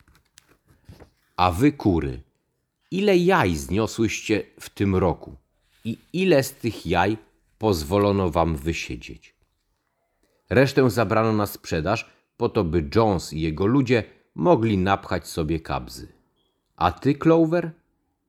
A 1.41 1.51
wy, 1.51 1.71
kury, 1.71 2.21
ile 2.91 3.17
jaj 3.17 3.55
zniosłyście 3.55 4.43
w 4.59 4.69
tym 4.69 4.95
roku 4.95 5.35
i 5.85 5.97
ile 6.13 6.43
z 6.43 6.53
tych 6.53 6.85
jaj 6.85 7.17
pozwolono 7.57 8.29
wam 8.29 8.55
wysiedzieć? 8.55 9.35
Resztę 10.49 10.89
zabrano 10.89 11.33
na 11.33 11.45
sprzedaż, 11.45 12.09
po 12.37 12.49
to 12.49 12.63
by 12.63 12.89
Jones 12.95 13.33
i 13.33 13.41
jego 13.41 13.65
ludzie 13.65 14.03
mogli 14.35 14.77
napchać 14.77 15.27
sobie 15.27 15.59
kabzy. 15.59 16.07
A 16.75 16.91
ty, 16.91 17.15
Clover? 17.15 17.71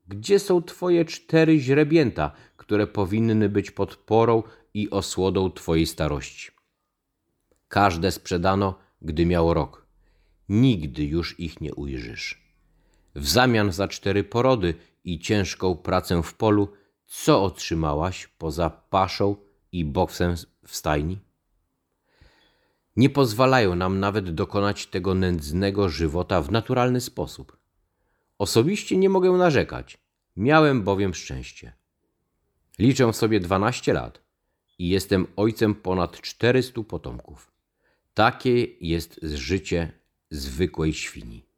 Gdzie 0.08 0.38
są 0.38 0.62
twoje 0.62 1.04
cztery 1.04 1.60
źrebięta, 1.60 2.30
które 2.56 2.86
powinny 2.86 3.48
być 3.48 3.70
podporą 3.70 4.42
i 4.74 4.90
osłodą 4.90 5.50
twojej 5.50 5.86
starości? 5.86 6.50
Każde 7.68 8.10
sprzedano, 8.10 8.78
gdy 9.02 9.26
miało 9.26 9.54
rok. 9.54 9.86
Nigdy 10.48 11.04
już 11.04 11.40
ich 11.40 11.60
nie 11.60 11.74
ujrzysz. 11.74 12.41
W 13.14 13.28
zamian 13.28 13.72
za 13.72 13.88
cztery 13.88 14.24
porody 14.24 14.74
i 15.04 15.18
ciężką 15.18 15.76
pracę 15.76 16.22
w 16.22 16.34
polu, 16.34 16.68
co 17.06 17.44
otrzymałaś 17.44 18.26
poza 18.26 18.70
paszą 18.70 19.36
i 19.72 19.84
boksem 19.84 20.34
w 20.66 20.76
stajni? 20.76 21.18
Nie 22.96 23.10
pozwalają 23.10 23.74
nam 23.74 24.00
nawet 24.00 24.34
dokonać 24.34 24.86
tego 24.86 25.14
nędznego 25.14 25.88
żywota 25.88 26.42
w 26.42 26.50
naturalny 26.50 27.00
sposób. 27.00 27.56
Osobiście 28.38 28.96
nie 28.96 29.08
mogę 29.08 29.30
narzekać, 29.30 29.98
miałem 30.36 30.82
bowiem 30.82 31.14
szczęście. 31.14 31.72
Liczę 32.78 33.12
sobie 33.12 33.40
12 33.40 33.92
lat 33.92 34.22
i 34.78 34.88
jestem 34.88 35.26
ojcem 35.36 35.74
ponad 35.74 36.20
400 36.20 36.82
potomków. 36.82 37.52
Takie 38.14 38.66
jest 38.80 39.20
życie 39.22 39.92
zwykłej 40.30 40.92
świni. 40.92 41.51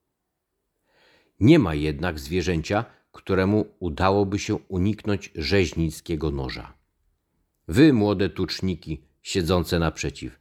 Nie 1.40 1.58
ma 1.58 1.74
jednak 1.74 2.18
zwierzęcia, 2.18 2.84
któremu 3.12 3.66
udałoby 3.78 4.38
się 4.38 4.54
uniknąć 4.54 5.30
rzeźnickiego 5.34 6.30
noża. 6.30 6.74
Wy, 7.68 7.92
młode 7.92 8.28
tuczniki, 8.28 9.04
siedzące 9.22 9.78
naprzeciw, 9.78 10.38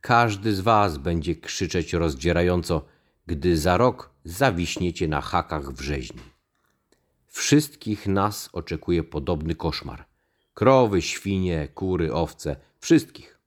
każdy 0.00 0.54
z 0.54 0.60
was 0.60 0.98
będzie 0.98 1.36
krzyczeć 1.36 1.92
rozdzierająco, 1.92 2.84
gdy 3.26 3.58
za 3.58 3.76
rok 3.76 4.10
zawiśniecie 4.24 5.08
na 5.08 5.20
hakach 5.20 5.72
w 5.72 5.80
rzeźni. 5.80 6.20
Wszystkich 7.26 8.06
nas 8.06 8.50
oczekuje 8.52 9.02
podobny 9.02 9.54
koszmar. 9.54 10.04
Krowy, 10.54 11.02
świnie, 11.02 11.68
kury, 11.74 12.12
owce, 12.14 12.56
wszystkich. 12.80 13.38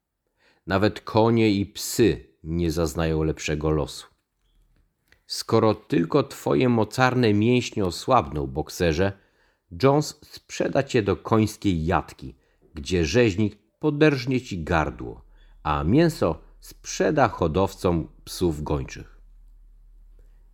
Nawet 0.68 1.02
konie 1.02 1.52
i 1.52 1.66
psy 1.66 2.28
nie 2.44 2.72
zaznają 2.72 3.24
lepszego 3.24 3.70
losu. 3.70 4.11
Skoro 5.32 5.76
tylko 5.76 6.24
twoje 6.24 6.70
mocarne 6.70 7.34
mięśnie 7.34 7.86
osłabną, 7.86 8.48
bokserze, 8.48 9.14
Jones 9.84 10.20
sprzeda 10.26 10.84
cię 10.84 11.04
do 11.04 11.16
końskiej 11.16 11.86
jatki, 11.86 12.36
gdzie 12.74 13.06
rzeźnik 13.06 13.58
poderżnie 13.80 14.42
ci 14.42 14.64
gardło, 14.64 15.26
a 15.64 15.84
mięso 15.84 16.42
sprzeda 16.60 17.28
hodowcom 17.28 18.08
psów 18.24 18.64
gończych. 18.64 19.22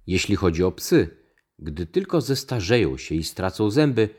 Jeśli 0.07 0.35
chodzi 0.35 0.63
o 0.63 0.71
psy, 0.71 1.17
gdy 1.59 1.85
tylko 1.85 2.21
zestarzeją 2.21 2.97
się 2.97 3.15
i 3.15 3.23
stracą 3.23 3.69
zęby, 3.69 4.09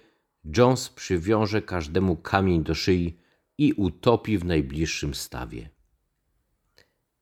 Jones 0.57 0.89
przywiąże 0.89 1.63
każdemu 1.63 2.17
kamień 2.17 2.65
do 2.65 2.75
szyi 2.75 3.21
i 3.59 3.73
utopi 3.73 4.39
w 4.39 4.45
najbliższym 4.45 5.15
stawie. 5.15 5.71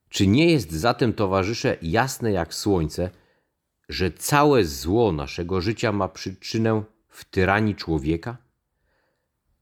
Czy 0.08 0.26
nie 0.26 0.52
jest 0.52 0.72
zatem, 0.72 1.12
towarzysze, 1.12 1.76
jasne 1.82 2.32
jak 2.32 2.54
słońce, 2.54 3.10
że 3.88 4.10
całe 4.10 4.64
zło 4.64 5.12
naszego 5.12 5.60
życia 5.60 5.92
ma 5.92 6.08
przyczynę 6.08 6.82
w 7.08 7.24
tyranii 7.24 7.74
człowieka? 7.74 8.36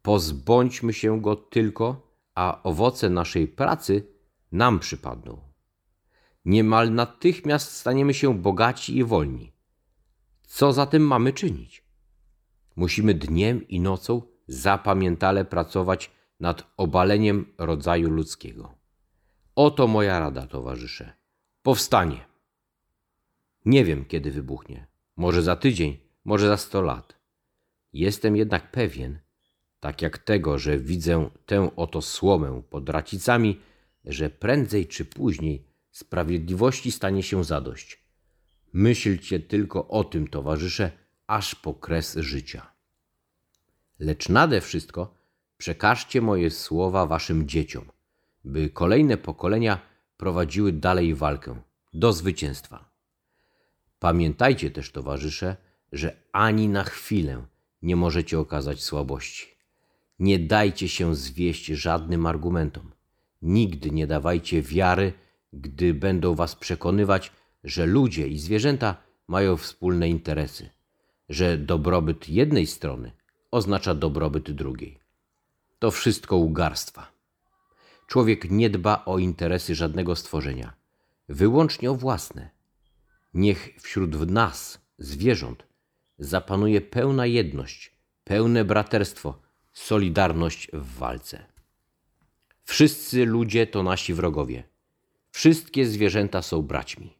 Pozbądźmy 0.03 0.93
się 0.93 1.21
go 1.21 1.37
tylko, 1.37 2.15
a 2.35 2.63
owoce 2.63 3.11
naszej 3.11 3.49
pracy 3.49 4.07
nam 4.53 4.79
przypadną. 4.81 5.41
Niemal 6.45 6.93
natychmiast 6.93 7.73
staniemy 7.73 8.15
się 8.15 8.39
bogaci 8.39 8.97
i 8.97 9.05
wolni. 9.05 9.53
Co 10.43 10.73
zatem 10.73 11.07
mamy 11.07 11.33
czynić? 11.33 11.85
Musimy 12.77 13.15
dniem 13.15 13.69
i 13.69 13.81
nocą 13.81 14.23
zapamiętale 14.47 15.45
pracować 15.45 16.11
nad 16.41 16.73
obaleniem 16.77 17.55
rodzaju 17.59 18.11
ludzkiego. 18.11 18.75
Oto 19.55 19.87
moja 19.87 20.21
rada, 20.21 20.47
towarzysze. 20.47 21.13
Powstanie. 21.63 22.34
Nie 23.65 23.85
wiem, 23.85 24.05
kiedy 24.05 24.31
wybuchnie. 24.31 24.87
Może 25.17 25.43
za 25.43 25.57
tydzień, 25.57 25.97
może 26.25 26.49
za 26.49 26.57
sto 26.57 26.83
lat. 26.83 27.15
Jestem 27.93 28.37
jednak 28.37 28.71
pewien, 28.71 29.19
tak 29.81 30.03
jak 30.03 30.19
tego, 30.19 30.59
że 30.59 30.79
widzę 30.79 31.31
tę 31.47 31.77
oto 31.77 32.03
słomę 32.03 32.63
pod 32.71 32.89
racicami, 32.89 33.61
że 34.05 34.31
prędzej 34.31 34.87
czy 34.87 35.05
później 35.05 35.67
sprawiedliwości 35.91 36.93
stanie 36.93 37.23
się 37.23 37.45
zadość. 37.45 38.05
Myślcie 38.73 39.41
tylko 39.41 39.89
o 39.89 40.05
tym, 40.05 40.29
towarzysze, 40.29 40.91
aż 41.27 41.55
po 41.55 41.75
kres 41.75 42.17
życia. 42.17 42.73
Lecz 43.99 44.29
nade 44.29 44.61
wszystko 44.61 45.15
przekażcie 45.57 46.21
moje 46.21 46.51
słowa 46.51 47.07
waszym 47.07 47.49
dzieciom, 47.49 47.85
by 48.45 48.71
kolejne 48.71 49.17
pokolenia 49.17 49.81
prowadziły 50.17 50.73
dalej 50.73 51.15
walkę 51.15 51.63
do 51.93 52.13
zwycięstwa. 52.13 52.94
Pamiętajcie 54.05 54.71
też, 54.71 54.91
towarzysze, 54.91 55.57
że 55.93 56.17
ani 56.33 56.69
na 56.69 56.85
chwilę 56.85 57.47
nie 57.83 57.97
możecie 57.97 58.39
okazać 58.39 58.83
słabości. 58.83 59.47
Nie 60.19 60.39
dajcie 60.39 60.89
się 60.89 61.15
zwieść 61.15 61.67
żadnym 61.67 62.27
argumentom. 62.27 62.93
Nigdy 63.43 63.91
nie 63.91 64.07
dawajcie 64.07 64.63
wiary, 64.63 65.13
gdy 65.53 65.95
będą 65.95 66.35
was 66.35 66.57
przekonywać, 66.57 67.33
że 67.65 67.87
ludzie 67.87 68.29
i 68.29 68.39
zwierzęta 68.39 68.97
mają 69.29 69.57
wspólne 69.57 70.09
interesy, 70.09 70.71
że 71.29 71.59
dobrobyt 71.59 72.29
jednej 72.29 72.67
strony 72.67 73.13
oznacza 73.51 73.95
dobrobyt 73.95 74.51
drugiej. 74.51 74.99
To 75.79 75.91
wszystko 75.91 76.37
ugarstwa. 76.37 77.13
Człowiek 78.07 78.51
nie 78.51 78.71
dba 78.71 79.05
o 79.05 79.19
interesy 79.19 79.75
żadnego 79.75 80.17
stworzenia, 80.17 80.73
wyłącznie 81.29 81.91
o 81.91 81.95
własne. 81.95 82.54
Niech 83.35 83.75
wśród 83.81 84.31
nas, 84.31 84.81
zwierząt, 84.99 85.67
zapanuje 86.19 86.81
pełna 86.81 87.27
jedność, 87.27 87.93
pełne 88.25 88.65
braterstwo, 88.65 89.39
solidarność 89.73 90.71
w 90.73 90.99
walce. 90.99 91.47
Wszyscy 92.65 93.27
ludzie 93.27 93.67
to 93.67 93.83
nasi 93.83 94.15
wrogowie. 94.15 94.65
Wszystkie 95.31 95.87
zwierzęta 95.87 96.43
są 96.43 96.63
braćmi. 96.63 97.15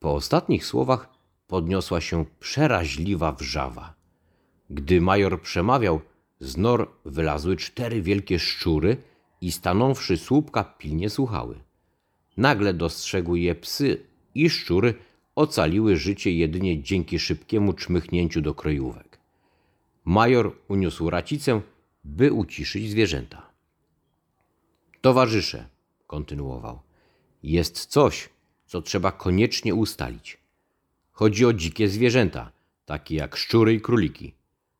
Po 0.00 0.14
ostatnich 0.14 0.66
słowach 0.66 1.08
podniosła 1.46 2.00
się 2.00 2.24
przeraźliwa 2.40 3.32
wrzawa. 3.32 3.94
Gdy 4.70 5.00
major 5.00 5.42
przemawiał, 5.42 6.00
z 6.40 6.56
nor 6.56 6.90
wylazły 7.04 7.56
cztery 7.56 8.02
wielkie 8.02 8.38
szczury 8.38 8.96
i 9.40 9.52
stanąwszy 9.52 10.16
słupka 10.16 10.64
pilnie 10.64 11.10
słuchały. 11.10 11.60
Nagle 12.36 12.74
dostrzegły 12.74 13.40
je 13.40 13.54
psy 13.54 14.11
i 14.34 14.50
szczury 14.50 14.94
ocaliły 15.34 15.96
życie 15.96 16.32
jedynie 16.32 16.82
dzięki 16.82 17.18
szybkiemu 17.18 17.72
czmychnięciu 17.72 18.40
do 18.40 18.54
krojówek. 18.54 19.18
Major 20.04 20.56
uniósł 20.68 21.10
racicę, 21.10 21.60
by 22.04 22.32
uciszyć 22.32 22.90
zwierzęta. 22.90 23.50
Towarzysze, 25.00 25.68
kontynuował, 26.06 26.80
jest 27.42 27.86
coś, 27.86 28.28
co 28.66 28.82
trzeba 28.82 29.12
koniecznie 29.12 29.74
ustalić. 29.74 30.38
Chodzi 31.12 31.46
o 31.46 31.52
dzikie 31.52 31.88
zwierzęta, 31.88 32.52
takie 32.86 33.14
jak 33.14 33.36
szczury 33.36 33.74
i 33.74 33.80
króliki. 33.80 34.34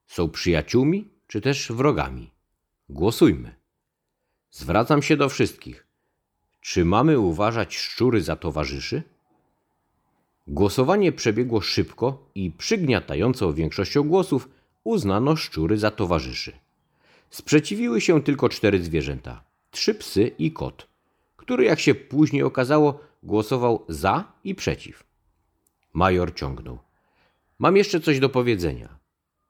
Są 0.06 0.30
przyjaciółmi 0.30 1.08
czy 1.26 1.40
też 1.40 1.72
wrogami? 1.72 2.30
Głosujmy. 2.88 3.54
Zwracam 4.50 5.02
się 5.02 5.16
do 5.16 5.28
wszystkich. 5.28 5.86
Czy 6.60 6.84
mamy 6.84 7.18
uważać 7.18 7.76
szczury 7.76 8.22
za 8.22 8.36
towarzyszy? 8.36 9.02
Głosowanie 10.46 11.12
przebiegło 11.12 11.60
szybko 11.60 12.30
i 12.34 12.50
przygniatającą 12.50 13.52
większością 13.52 14.02
głosów 14.02 14.48
uznano 14.84 15.36
szczury 15.36 15.78
za 15.78 15.90
towarzyszy. 15.90 16.52
Sprzeciwiły 17.30 18.00
się 18.00 18.22
tylko 18.22 18.48
cztery 18.48 18.82
zwierzęta: 18.82 19.44
trzy 19.70 19.94
psy 19.94 20.30
i 20.38 20.52
kot, 20.52 20.88
który, 21.36 21.64
jak 21.64 21.80
się 21.80 21.94
później 21.94 22.42
okazało, 22.42 23.00
głosował 23.22 23.84
za 23.88 24.32
i 24.44 24.54
przeciw. 24.54 25.04
Major 25.92 26.34
ciągnął. 26.34 26.78
Mam 27.58 27.76
jeszcze 27.76 28.00
coś 28.00 28.20
do 28.20 28.28
powiedzenia. 28.28 28.88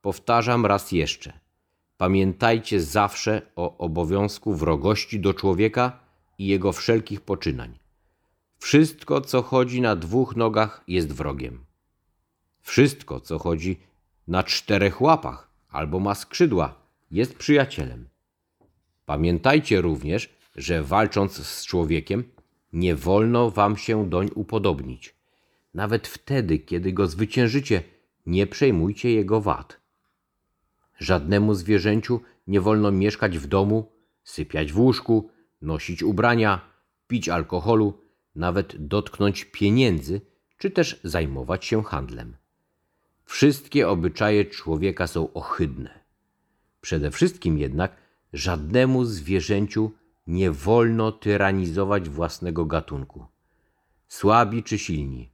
Powtarzam 0.02 0.66
raz 0.66 0.92
jeszcze. 0.92 1.32
Pamiętajcie 1.96 2.80
zawsze 2.80 3.42
o 3.56 3.78
obowiązku 3.78 4.54
wrogości 4.54 5.20
do 5.20 5.34
człowieka 5.34 6.00
i 6.38 6.46
jego 6.46 6.72
wszelkich 6.72 7.20
poczynań. 7.20 7.81
Wszystko, 8.62 9.20
co 9.20 9.42
chodzi 9.42 9.80
na 9.80 9.96
dwóch 9.96 10.36
nogach, 10.36 10.84
jest 10.88 11.12
wrogiem. 11.12 11.64
Wszystko, 12.60 13.20
co 13.20 13.38
chodzi 13.38 13.80
na 14.28 14.42
czterech 14.42 15.00
łapach 15.00 15.50
albo 15.68 16.00
ma 16.00 16.14
skrzydła, 16.14 16.74
jest 17.10 17.36
przyjacielem. 17.36 18.08
Pamiętajcie 19.06 19.80
również, 19.80 20.28
że 20.56 20.82
walcząc 20.82 21.46
z 21.46 21.66
człowiekiem, 21.66 22.24
nie 22.72 22.96
wolno 22.96 23.50
wam 23.50 23.76
się 23.76 24.10
doń 24.10 24.30
upodobnić. 24.34 25.14
Nawet 25.74 26.08
wtedy, 26.08 26.58
kiedy 26.58 26.92
go 26.92 27.06
zwyciężycie, 27.06 27.82
nie 28.26 28.46
przejmujcie 28.46 29.12
jego 29.12 29.40
wad. 29.40 29.80
Żadnemu 30.98 31.54
zwierzęciu 31.54 32.20
nie 32.46 32.60
wolno 32.60 32.92
mieszkać 32.92 33.38
w 33.38 33.46
domu, 33.46 33.92
sypiać 34.24 34.72
w 34.72 34.78
łóżku, 34.78 35.30
nosić 35.62 36.02
ubrania, 36.02 36.60
pić 37.08 37.28
alkoholu, 37.28 38.01
nawet 38.34 38.86
dotknąć 38.86 39.44
pieniędzy, 39.44 40.20
czy 40.58 40.70
też 40.70 41.00
zajmować 41.04 41.64
się 41.64 41.82
handlem. 41.82 42.36
Wszystkie 43.24 43.88
obyczaje 43.88 44.44
człowieka 44.44 45.06
są 45.06 45.32
ohydne. 45.32 46.00
Przede 46.80 47.10
wszystkim 47.10 47.58
jednak 47.58 47.96
żadnemu 48.32 49.04
zwierzęciu 49.04 49.92
nie 50.26 50.50
wolno 50.50 51.12
tyranizować 51.12 52.08
własnego 52.08 52.64
gatunku. 52.64 53.26
Słabi 54.08 54.62
czy 54.62 54.78
silni, 54.78 55.32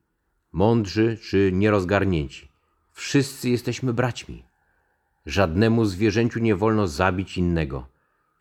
mądrzy 0.53 1.19
czy 1.23 1.51
nierozgarnięci, 1.53 2.49
wszyscy 2.93 3.51
jesteśmy 3.51 3.93
braćmi. 3.93 4.45
Żadnemu 5.27 5.85
zwierzęciu 5.85 6.39
nie 6.41 6.57
wolno 6.57 6.89
zabić 6.89 7.39
innego. 7.39 7.87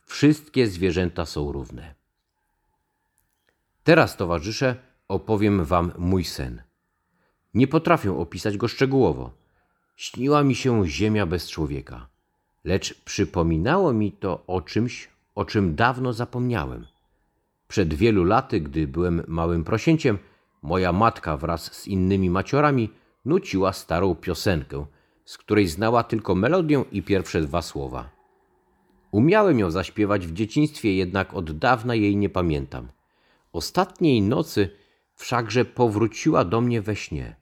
Wszystkie 0.06 0.68
zwierzęta 0.68 1.26
są 1.26 1.52
równe. 1.52 1.97
Teraz, 3.88 4.18
towarzysze, 4.18 4.76
opowiem 5.08 5.66
wam 5.66 5.92
mój 5.98 6.24
sen. 6.24 6.62
Nie 7.54 7.68
potrafię 7.68 8.18
opisać 8.18 8.58
go 8.58 8.68
szczegółowo. 8.68 9.32
Śniła 9.96 10.44
mi 10.44 10.56
się 10.56 10.88
ziemia 10.88 11.26
bez 11.26 11.50
człowieka, 11.50 12.08
lecz 12.64 13.02
przypominało 13.04 13.94
mi 13.94 14.12
to 14.12 14.44
o 14.48 14.62
czymś, 14.62 15.10
o 15.36 15.46
czym 15.46 15.76
dawno 15.76 16.14
zapomniałem. 16.14 16.86
Przed 17.68 17.94
wielu 17.94 18.24
laty, 18.24 18.62
gdy 18.62 18.88
byłem 18.88 19.24
małym 19.28 19.64
prosięciem, 19.64 20.18
moja 20.62 20.94
matka 20.94 21.38
wraz 21.38 21.74
z 21.74 21.88
innymi 21.88 22.30
maciorami 22.30 22.90
nuciła 23.26 23.74
starą 23.74 24.16
piosenkę, 24.16 24.86
z 25.26 25.38
której 25.38 25.68
znała 25.68 26.04
tylko 26.04 26.36
melodię 26.36 26.84
i 26.92 27.04
pierwsze 27.04 27.42
dwa 27.42 27.62
słowa. 27.62 28.10
Umiałem 29.12 29.60
ją 29.60 29.72
zaśpiewać 29.72 30.28
w 30.28 30.34
dzieciństwie, 30.34 30.96
jednak 30.96 31.34
od 31.34 31.58
dawna 31.58 31.96
jej 31.96 32.18
nie 32.18 32.30
pamiętam. 32.30 32.97
Ostatniej 33.58 34.22
nocy 34.22 34.70
wszakże 35.16 35.66
powróciła 35.66 36.46
do 36.46 36.62
mnie 36.62 36.82
we 36.82 36.96
śnie. 36.96 37.36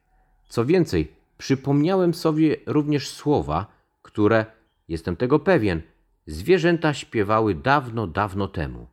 Co 0.47 0.65
więcej, 0.65 1.11
przypomniałem 1.37 2.13
sobie 2.13 2.55
również 2.65 3.09
słowa, 3.09 3.65
które, 4.01 4.45
jestem 4.87 5.15
tego 5.15 5.39
pewien, 5.39 5.81
zwierzęta 6.27 6.93
śpiewały 6.93 7.55
dawno, 7.55 8.07
dawno 8.07 8.47
temu 8.47 8.87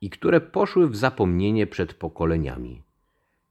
i 0.00 0.10
które 0.10 0.40
poszły 0.40 0.88
w 0.88 0.96
zapomnienie 0.96 1.66
przed 1.66 1.94
pokoleniami. 1.94 2.82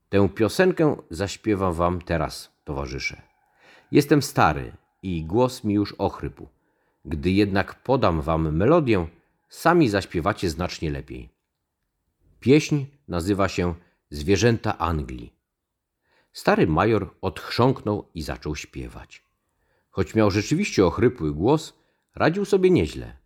Tę 0.08 0.28
piosenkę 0.28 0.96
zaśpiewam 1.10 1.72
wam 1.72 2.02
teraz, 2.02 2.52
towarzysze. 2.64 3.22
Jestem 3.92 4.22
stary 4.22 4.72
i 5.02 5.24
głos 5.24 5.64
mi 5.64 5.74
już 5.74 5.92
ochrypł. 5.92 6.48
Gdy 7.04 7.30
jednak 7.30 7.82
podam 7.82 8.20
wam 8.20 8.56
melodię, 8.56 9.06
sami 9.48 9.88
zaśpiewacie 9.88 10.50
znacznie 10.50 10.90
lepiej. 10.90 11.42
Pieśń 12.42 12.86
nazywa 13.12 13.48
się 13.48 13.74
Zwierzęta 14.10 14.78
Anglii. 14.78 15.32
Stary 16.32 16.66
major 16.66 17.10
odchrząknął 17.20 18.08
i 18.14 18.22
zaczął 18.22 18.56
śpiewać. 18.56 19.24
Choć 19.90 20.14
miał 20.14 20.30
rzeczywiście 20.30 20.86
ochrypły 20.86 21.32
głos, 21.32 21.62
radził 22.14 22.44
sobie 22.44 22.70
nieźle. 22.70 23.16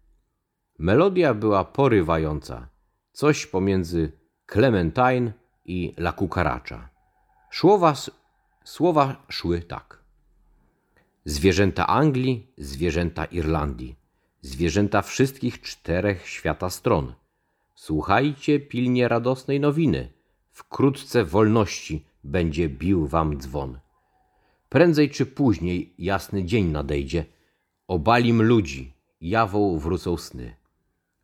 Melodia 0.79 1.35
była 1.35 1.65
porywająca, 1.65 2.69
coś 3.13 3.47
pomiędzy 3.47 4.13
Clementine 4.53 5.33
i 5.65 5.95
La 5.97 6.13
Cucaracha. 6.13 6.89
Słowa, 7.51 7.95
słowa 8.65 9.27
szły 9.29 9.61
tak. 9.61 10.03
Zwierzęta 11.25 11.87
Anglii, 11.87 12.53
zwierzęta 12.59 13.25
Irlandii, 13.25 13.97
zwierzęta 14.43 15.03
wszystkich 15.03 15.61
czterech 15.61 16.29
świata 16.29 16.71
stron. 16.71 17.15
Słuchajcie 17.77 18.61
pilnie 18.61 19.09
radosnej 19.09 19.61
nowiny. 19.61 20.13
Wkrótce 20.51 21.25
wolności 21.25 22.05
będzie 22.25 22.69
bił 22.69 23.07
wam 23.07 23.39
dzwon. 23.39 23.79
Prędzej 24.69 25.11
czy 25.11 25.27
później 25.27 25.95
jasny 25.99 26.45
dzień 26.45 26.67
nadejdzie. 26.67 27.25
Obalim 27.89 28.43
ludzi, 28.43 28.93
jawą 29.21 29.79
wrócą 29.79 30.17
sny. 30.17 30.57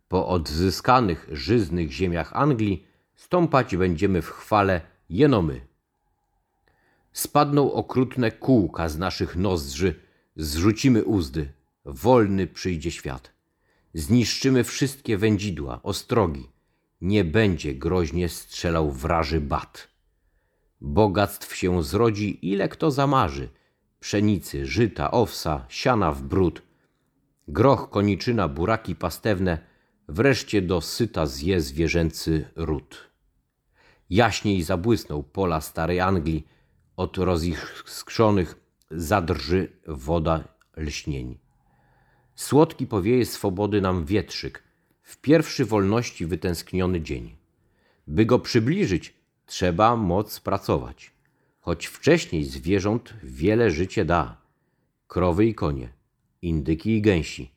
Po 0.08 0.28
odzyskanych 0.28 1.28
żyznych 1.32 1.92
ziemiach 1.92 2.32
Anglii 2.36 2.86
stąpać 3.14 3.76
będziemy 3.76 4.22
w 4.22 4.30
chwale 4.30 4.80
jeno 5.10 5.42
my. 5.42 5.60
Spadną 7.12 7.72
okrutne 7.72 8.30
kółka 8.30 8.88
z 8.88 8.98
naszych 8.98 9.36
nozdrzy, 9.36 9.94
zrzucimy 10.36 11.04
uzdy, 11.04 11.52
wolny 11.84 12.46
przyjdzie 12.46 12.90
świat. 12.90 13.32
Zniszczymy 13.94 14.64
wszystkie 14.64 15.19
wędzidła, 15.19 15.81
ostrogi, 15.82 16.48
nie 17.01 17.24
będzie 17.24 17.74
groźnie 17.74 18.28
strzelał 18.28 18.90
wraży 18.90 19.40
bat. 19.40 19.89
Bogactw 20.81 21.56
się 21.56 21.82
zrodzi, 21.82 22.51
ile 22.51 22.69
kto 22.69 22.90
zamarzy, 22.90 23.48
pszenicy, 24.01 24.66
żyta, 24.66 25.10
owsa, 25.10 25.66
siana 25.69 26.12
w 26.12 26.23
brud, 26.23 26.62
groch, 27.48 27.90
koniczyna, 27.90 28.48
buraki 28.48 28.97
pastewne, 28.97 29.59
wreszcie 30.09 30.62
do 30.62 30.81
syta 30.81 31.27
zje 31.27 31.60
zwierzęcy 31.60 32.48
ród. 32.56 33.10
Jaśniej 34.10 34.62
zabłysną 34.62 35.23
pola 35.23 35.60
starej 35.60 36.01
Anglii, 36.01 36.47
od 36.97 37.19
roziskrzonych 37.19 38.56
zadrży 38.90 39.73
woda 39.86 40.44
lśnień. 40.77 41.41
Słodki 42.43 42.86
powieje 42.86 43.27
swobody 43.27 43.81
nam 43.81 44.05
wietrzyk, 44.05 44.62
w 45.02 45.16
pierwszy 45.16 45.64
wolności 45.64 46.27
wytęskniony 46.27 47.01
dzień. 47.01 47.36
By 48.06 48.27
go 48.27 48.39
przybliżyć, 48.39 49.14
trzeba 49.47 49.97
moc 49.97 50.40
pracować, 50.40 51.10
choć 51.60 51.86
wcześniej 51.86 52.44
zwierząt 52.44 53.14
wiele 53.23 53.70
życie 53.70 54.05
da. 54.05 54.36
Krowy 55.09 55.47
i 55.47 55.55
konie, 55.55 55.89
indyki 56.43 56.97
i 56.97 57.02
gęsi. 57.02 57.51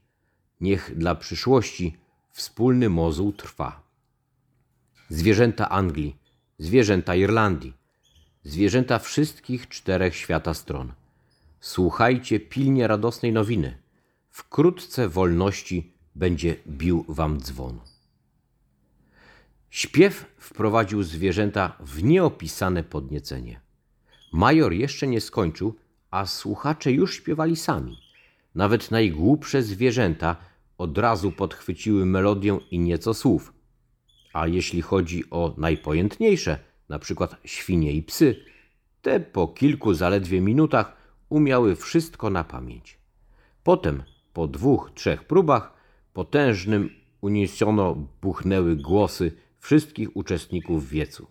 Niech 0.62 0.98
dla 0.98 1.16
przyszłości 1.16 1.98
wspólny 2.32 2.90
mozuł 2.90 3.34
trwa. 3.34 3.82
Zwierzęta 5.10 5.70
Anglii, 5.70 6.16
zwierzęta 6.58 7.16
Irlandii, 7.16 7.74
zwierzęta 8.44 9.00
wszystkich 9.00 9.70
czterech 9.70 10.16
świata 10.16 10.54
stron. 10.54 10.94
Słuchajcie 11.60 12.40
pilnie 12.40 12.88
radosnej 12.88 13.34
nowiny. 13.34 13.85
Wkrótce 14.36 15.10
wolności 15.10 15.94
będzie 16.16 16.56
bił 16.68 17.06
wam 17.08 17.40
dzwon. 17.40 17.80
Śpiew 19.70 20.26
wprowadził 20.38 21.04
zwierzęta 21.04 21.78
w 21.80 22.04
nieopisane 22.04 22.84
podniecenie. 22.84 23.60
Major 24.34 24.74
jeszcze 24.74 25.08
nie 25.08 25.22
skończył, 25.22 25.76
a 26.12 26.26
słuchacze 26.26 26.92
już 26.92 27.16
śpiewali 27.16 27.56
sami. 27.56 27.98
Nawet 28.56 28.92
najgłupsze 28.92 29.64
zwierzęta 29.64 30.36
od 30.78 30.98
razu 30.98 31.32
podchwyciły 31.32 32.06
melodię 32.06 32.60
i 32.72 32.80
nieco 32.80 33.14
słów. 33.14 33.54
A 34.34 34.48
jeśli 34.48 34.82
chodzi 34.82 35.30
o 35.30 35.56
najpojętniejsze, 35.58 36.60
na 36.90 37.00
przykład 37.00 37.36
świnie 37.46 37.94
i 37.94 38.04
psy, 38.04 38.36
Te 39.02 39.20
po 39.20 39.48
kilku 39.48 39.94
zaledwie 39.94 40.42
minutach 40.42 40.98
umiały 41.30 41.76
wszystko 41.76 42.30
na 42.30 42.44
pamięć. 42.44 42.98
Potem, 43.64 44.04
po 44.36 44.48
dwóch, 44.48 44.92
trzech 44.96 45.24
próbach, 45.24 45.74
potężnym 46.14 46.90
unisono 47.22 47.96
buchnęły 48.22 48.76
głosy 48.76 49.32
wszystkich 49.60 50.18
uczestników 50.18 50.90
wiecu. 50.90 51.28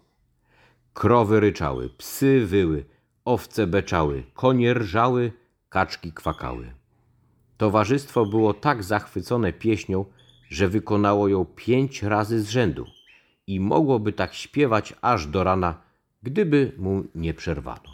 Krowy 0.95 1.41
ryczały, 1.41 1.91
psy 1.91 2.47
wyły, 2.47 2.85
owce 3.25 3.67
beczały, 3.67 4.23
konie 4.35 4.75
rżały, 4.75 5.33
kaczki 5.69 6.13
kwakały. 6.13 6.75
Towarzystwo 7.57 8.27
było 8.27 8.55
tak 8.55 8.85
zachwycone 8.85 9.53
pieśnią, 9.53 10.05
że 10.49 10.69
wykonało 10.69 11.29
ją 11.29 11.45
pięć 11.45 12.03
razy 12.03 12.43
z 12.43 12.49
rzędu 12.49 12.87
i 13.47 13.61
mogłoby 13.61 14.13
tak 14.13 14.35
śpiewać 14.35 14.95
aż 15.03 15.27
do 15.27 15.45
rana, 15.45 15.81
gdyby 16.23 16.73
mu 16.79 17.05
nie 17.15 17.35
przerwano. 17.35 17.91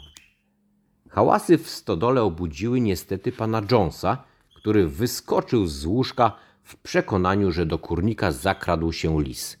Hałasy 1.09 1.57
w 1.57 1.69
stodole 1.69 2.23
obudziły 2.23 2.81
niestety 2.81 3.31
pana 3.31 3.61
Jonesa, 3.71 4.30
który 4.61 4.87
wyskoczył 4.87 5.67
z 5.67 5.85
łóżka 5.85 6.35
w 6.63 6.77
przekonaniu, 6.77 7.51
że 7.51 7.65
do 7.65 7.79
kurnika 7.79 8.31
zakradł 8.31 8.91
się 8.91 9.21
lis. 9.21 9.57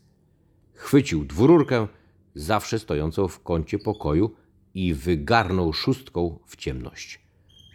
Chwycił 0.73 1.25
dwururkę, 1.25 1.87
zawsze 2.35 2.79
stojącą 2.79 3.27
w 3.27 3.43
kącie 3.43 3.79
pokoju, 3.79 4.35
i 4.73 4.93
wygarnął 4.93 5.73
szóstką 5.73 6.39
w 6.45 6.55
ciemność. 6.55 7.19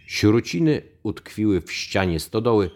Śruciny 0.05 0.81
utkwiły 1.03 1.61
w 1.61 1.71
ścianie 1.71 2.19
stodoły 2.19 2.69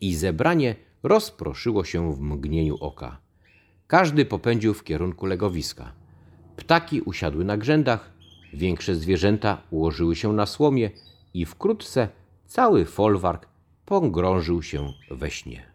i 0.00 0.14
zebranie 0.14 0.76
rozproszyło 1.02 1.84
się 1.84 2.14
w 2.14 2.20
mgnieniu 2.20 2.76
oka. 2.80 3.18
Każdy 3.86 4.24
popędził 4.24 4.74
w 4.74 4.84
kierunku 4.84 5.26
legowiska. 5.26 5.92
Ptaki 6.56 7.00
usiadły 7.00 7.44
na 7.44 7.56
grzędach, 7.56 8.12
większe 8.52 8.94
zwierzęta 8.94 9.62
ułożyły 9.70 10.16
się 10.16 10.32
na 10.32 10.46
słomie 10.46 10.90
i 11.34 11.46
wkrótce 11.46 12.08
cały 12.46 12.84
folwark 12.84 13.49
pogrążył 13.90 14.62
się 14.62 14.92
we 15.10 15.30
śnie. 15.30 15.69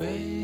Baby, 0.00 0.39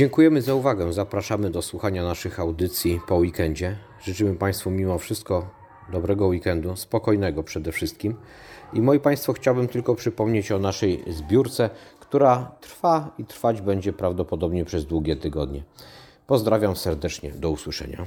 Dziękujemy 0.00 0.42
za 0.42 0.54
uwagę. 0.54 0.92
Zapraszamy 0.92 1.50
do 1.50 1.62
słuchania 1.62 2.04
naszych 2.04 2.40
audycji 2.40 3.00
po 3.08 3.14
weekendzie. 3.14 3.76
Życzymy 4.02 4.36
Państwu 4.36 4.70
mimo 4.70 4.98
wszystko 4.98 5.50
dobrego 5.92 6.26
weekendu, 6.26 6.76
spokojnego 6.76 7.42
przede 7.42 7.72
wszystkim. 7.72 8.14
I 8.72 8.80
moi 8.80 9.00
Państwo, 9.00 9.32
chciałbym 9.32 9.68
tylko 9.68 9.94
przypomnieć 9.94 10.52
o 10.52 10.58
naszej 10.58 11.04
zbiórce, 11.06 11.70
która 12.00 12.50
trwa 12.60 13.14
i 13.18 13.24
trwać 13.24 13.60
będzie 13.60 13.92
prawdopodobnie 13.92 14.64
przez 14.64 14.86
długie 14.86 15.16
tygodnie. 15.16 15.62
Pozdrawiam 16.26 16.76
serdecznie. 16.76 17.30
Do 17.30 17.50
usłyszenia. 17.50 18.06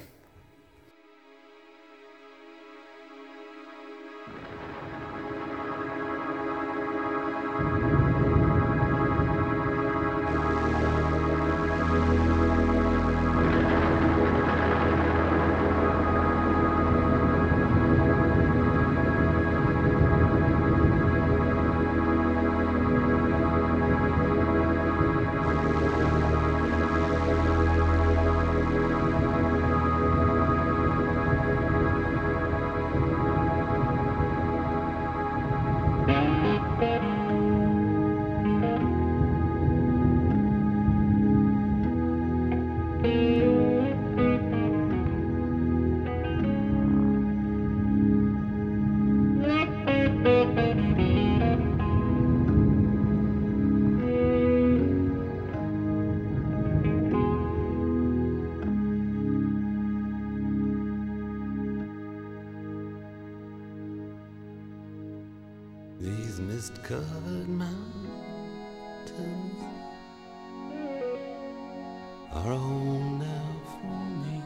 Are 72.35 72.51
a 72.51 72.57
home 72.57 73.19
now 73.19 73.49
for 73.71 74.05
me. 74.23 74.41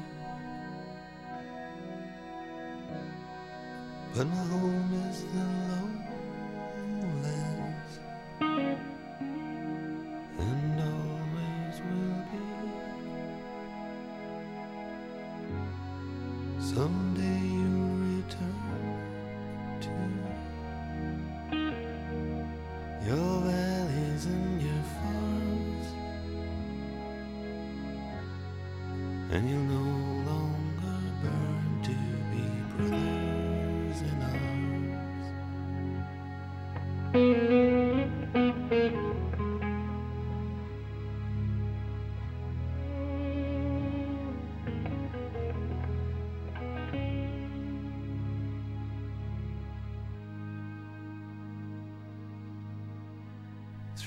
But 4.13 4.27
my 4.27 4.35
home 4.35 4.93
is 5.09 5.23
the 5.23 5.39
lowlands 5.39 5.86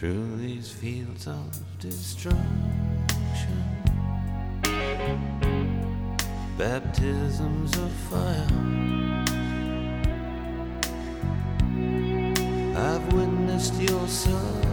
through 0.01 0.35
these 0.39 0.73
fields 0.73 1.27
of 1.27 1.79
destruction. 1.79 2.41
Baptisms 6.57 7.77
of 7.77 7.93
fire. 8.09 8.47
I've 12.75 13.13
witnessed 13.13 13.75
your 13.75 14.09
son. 14.09 14.70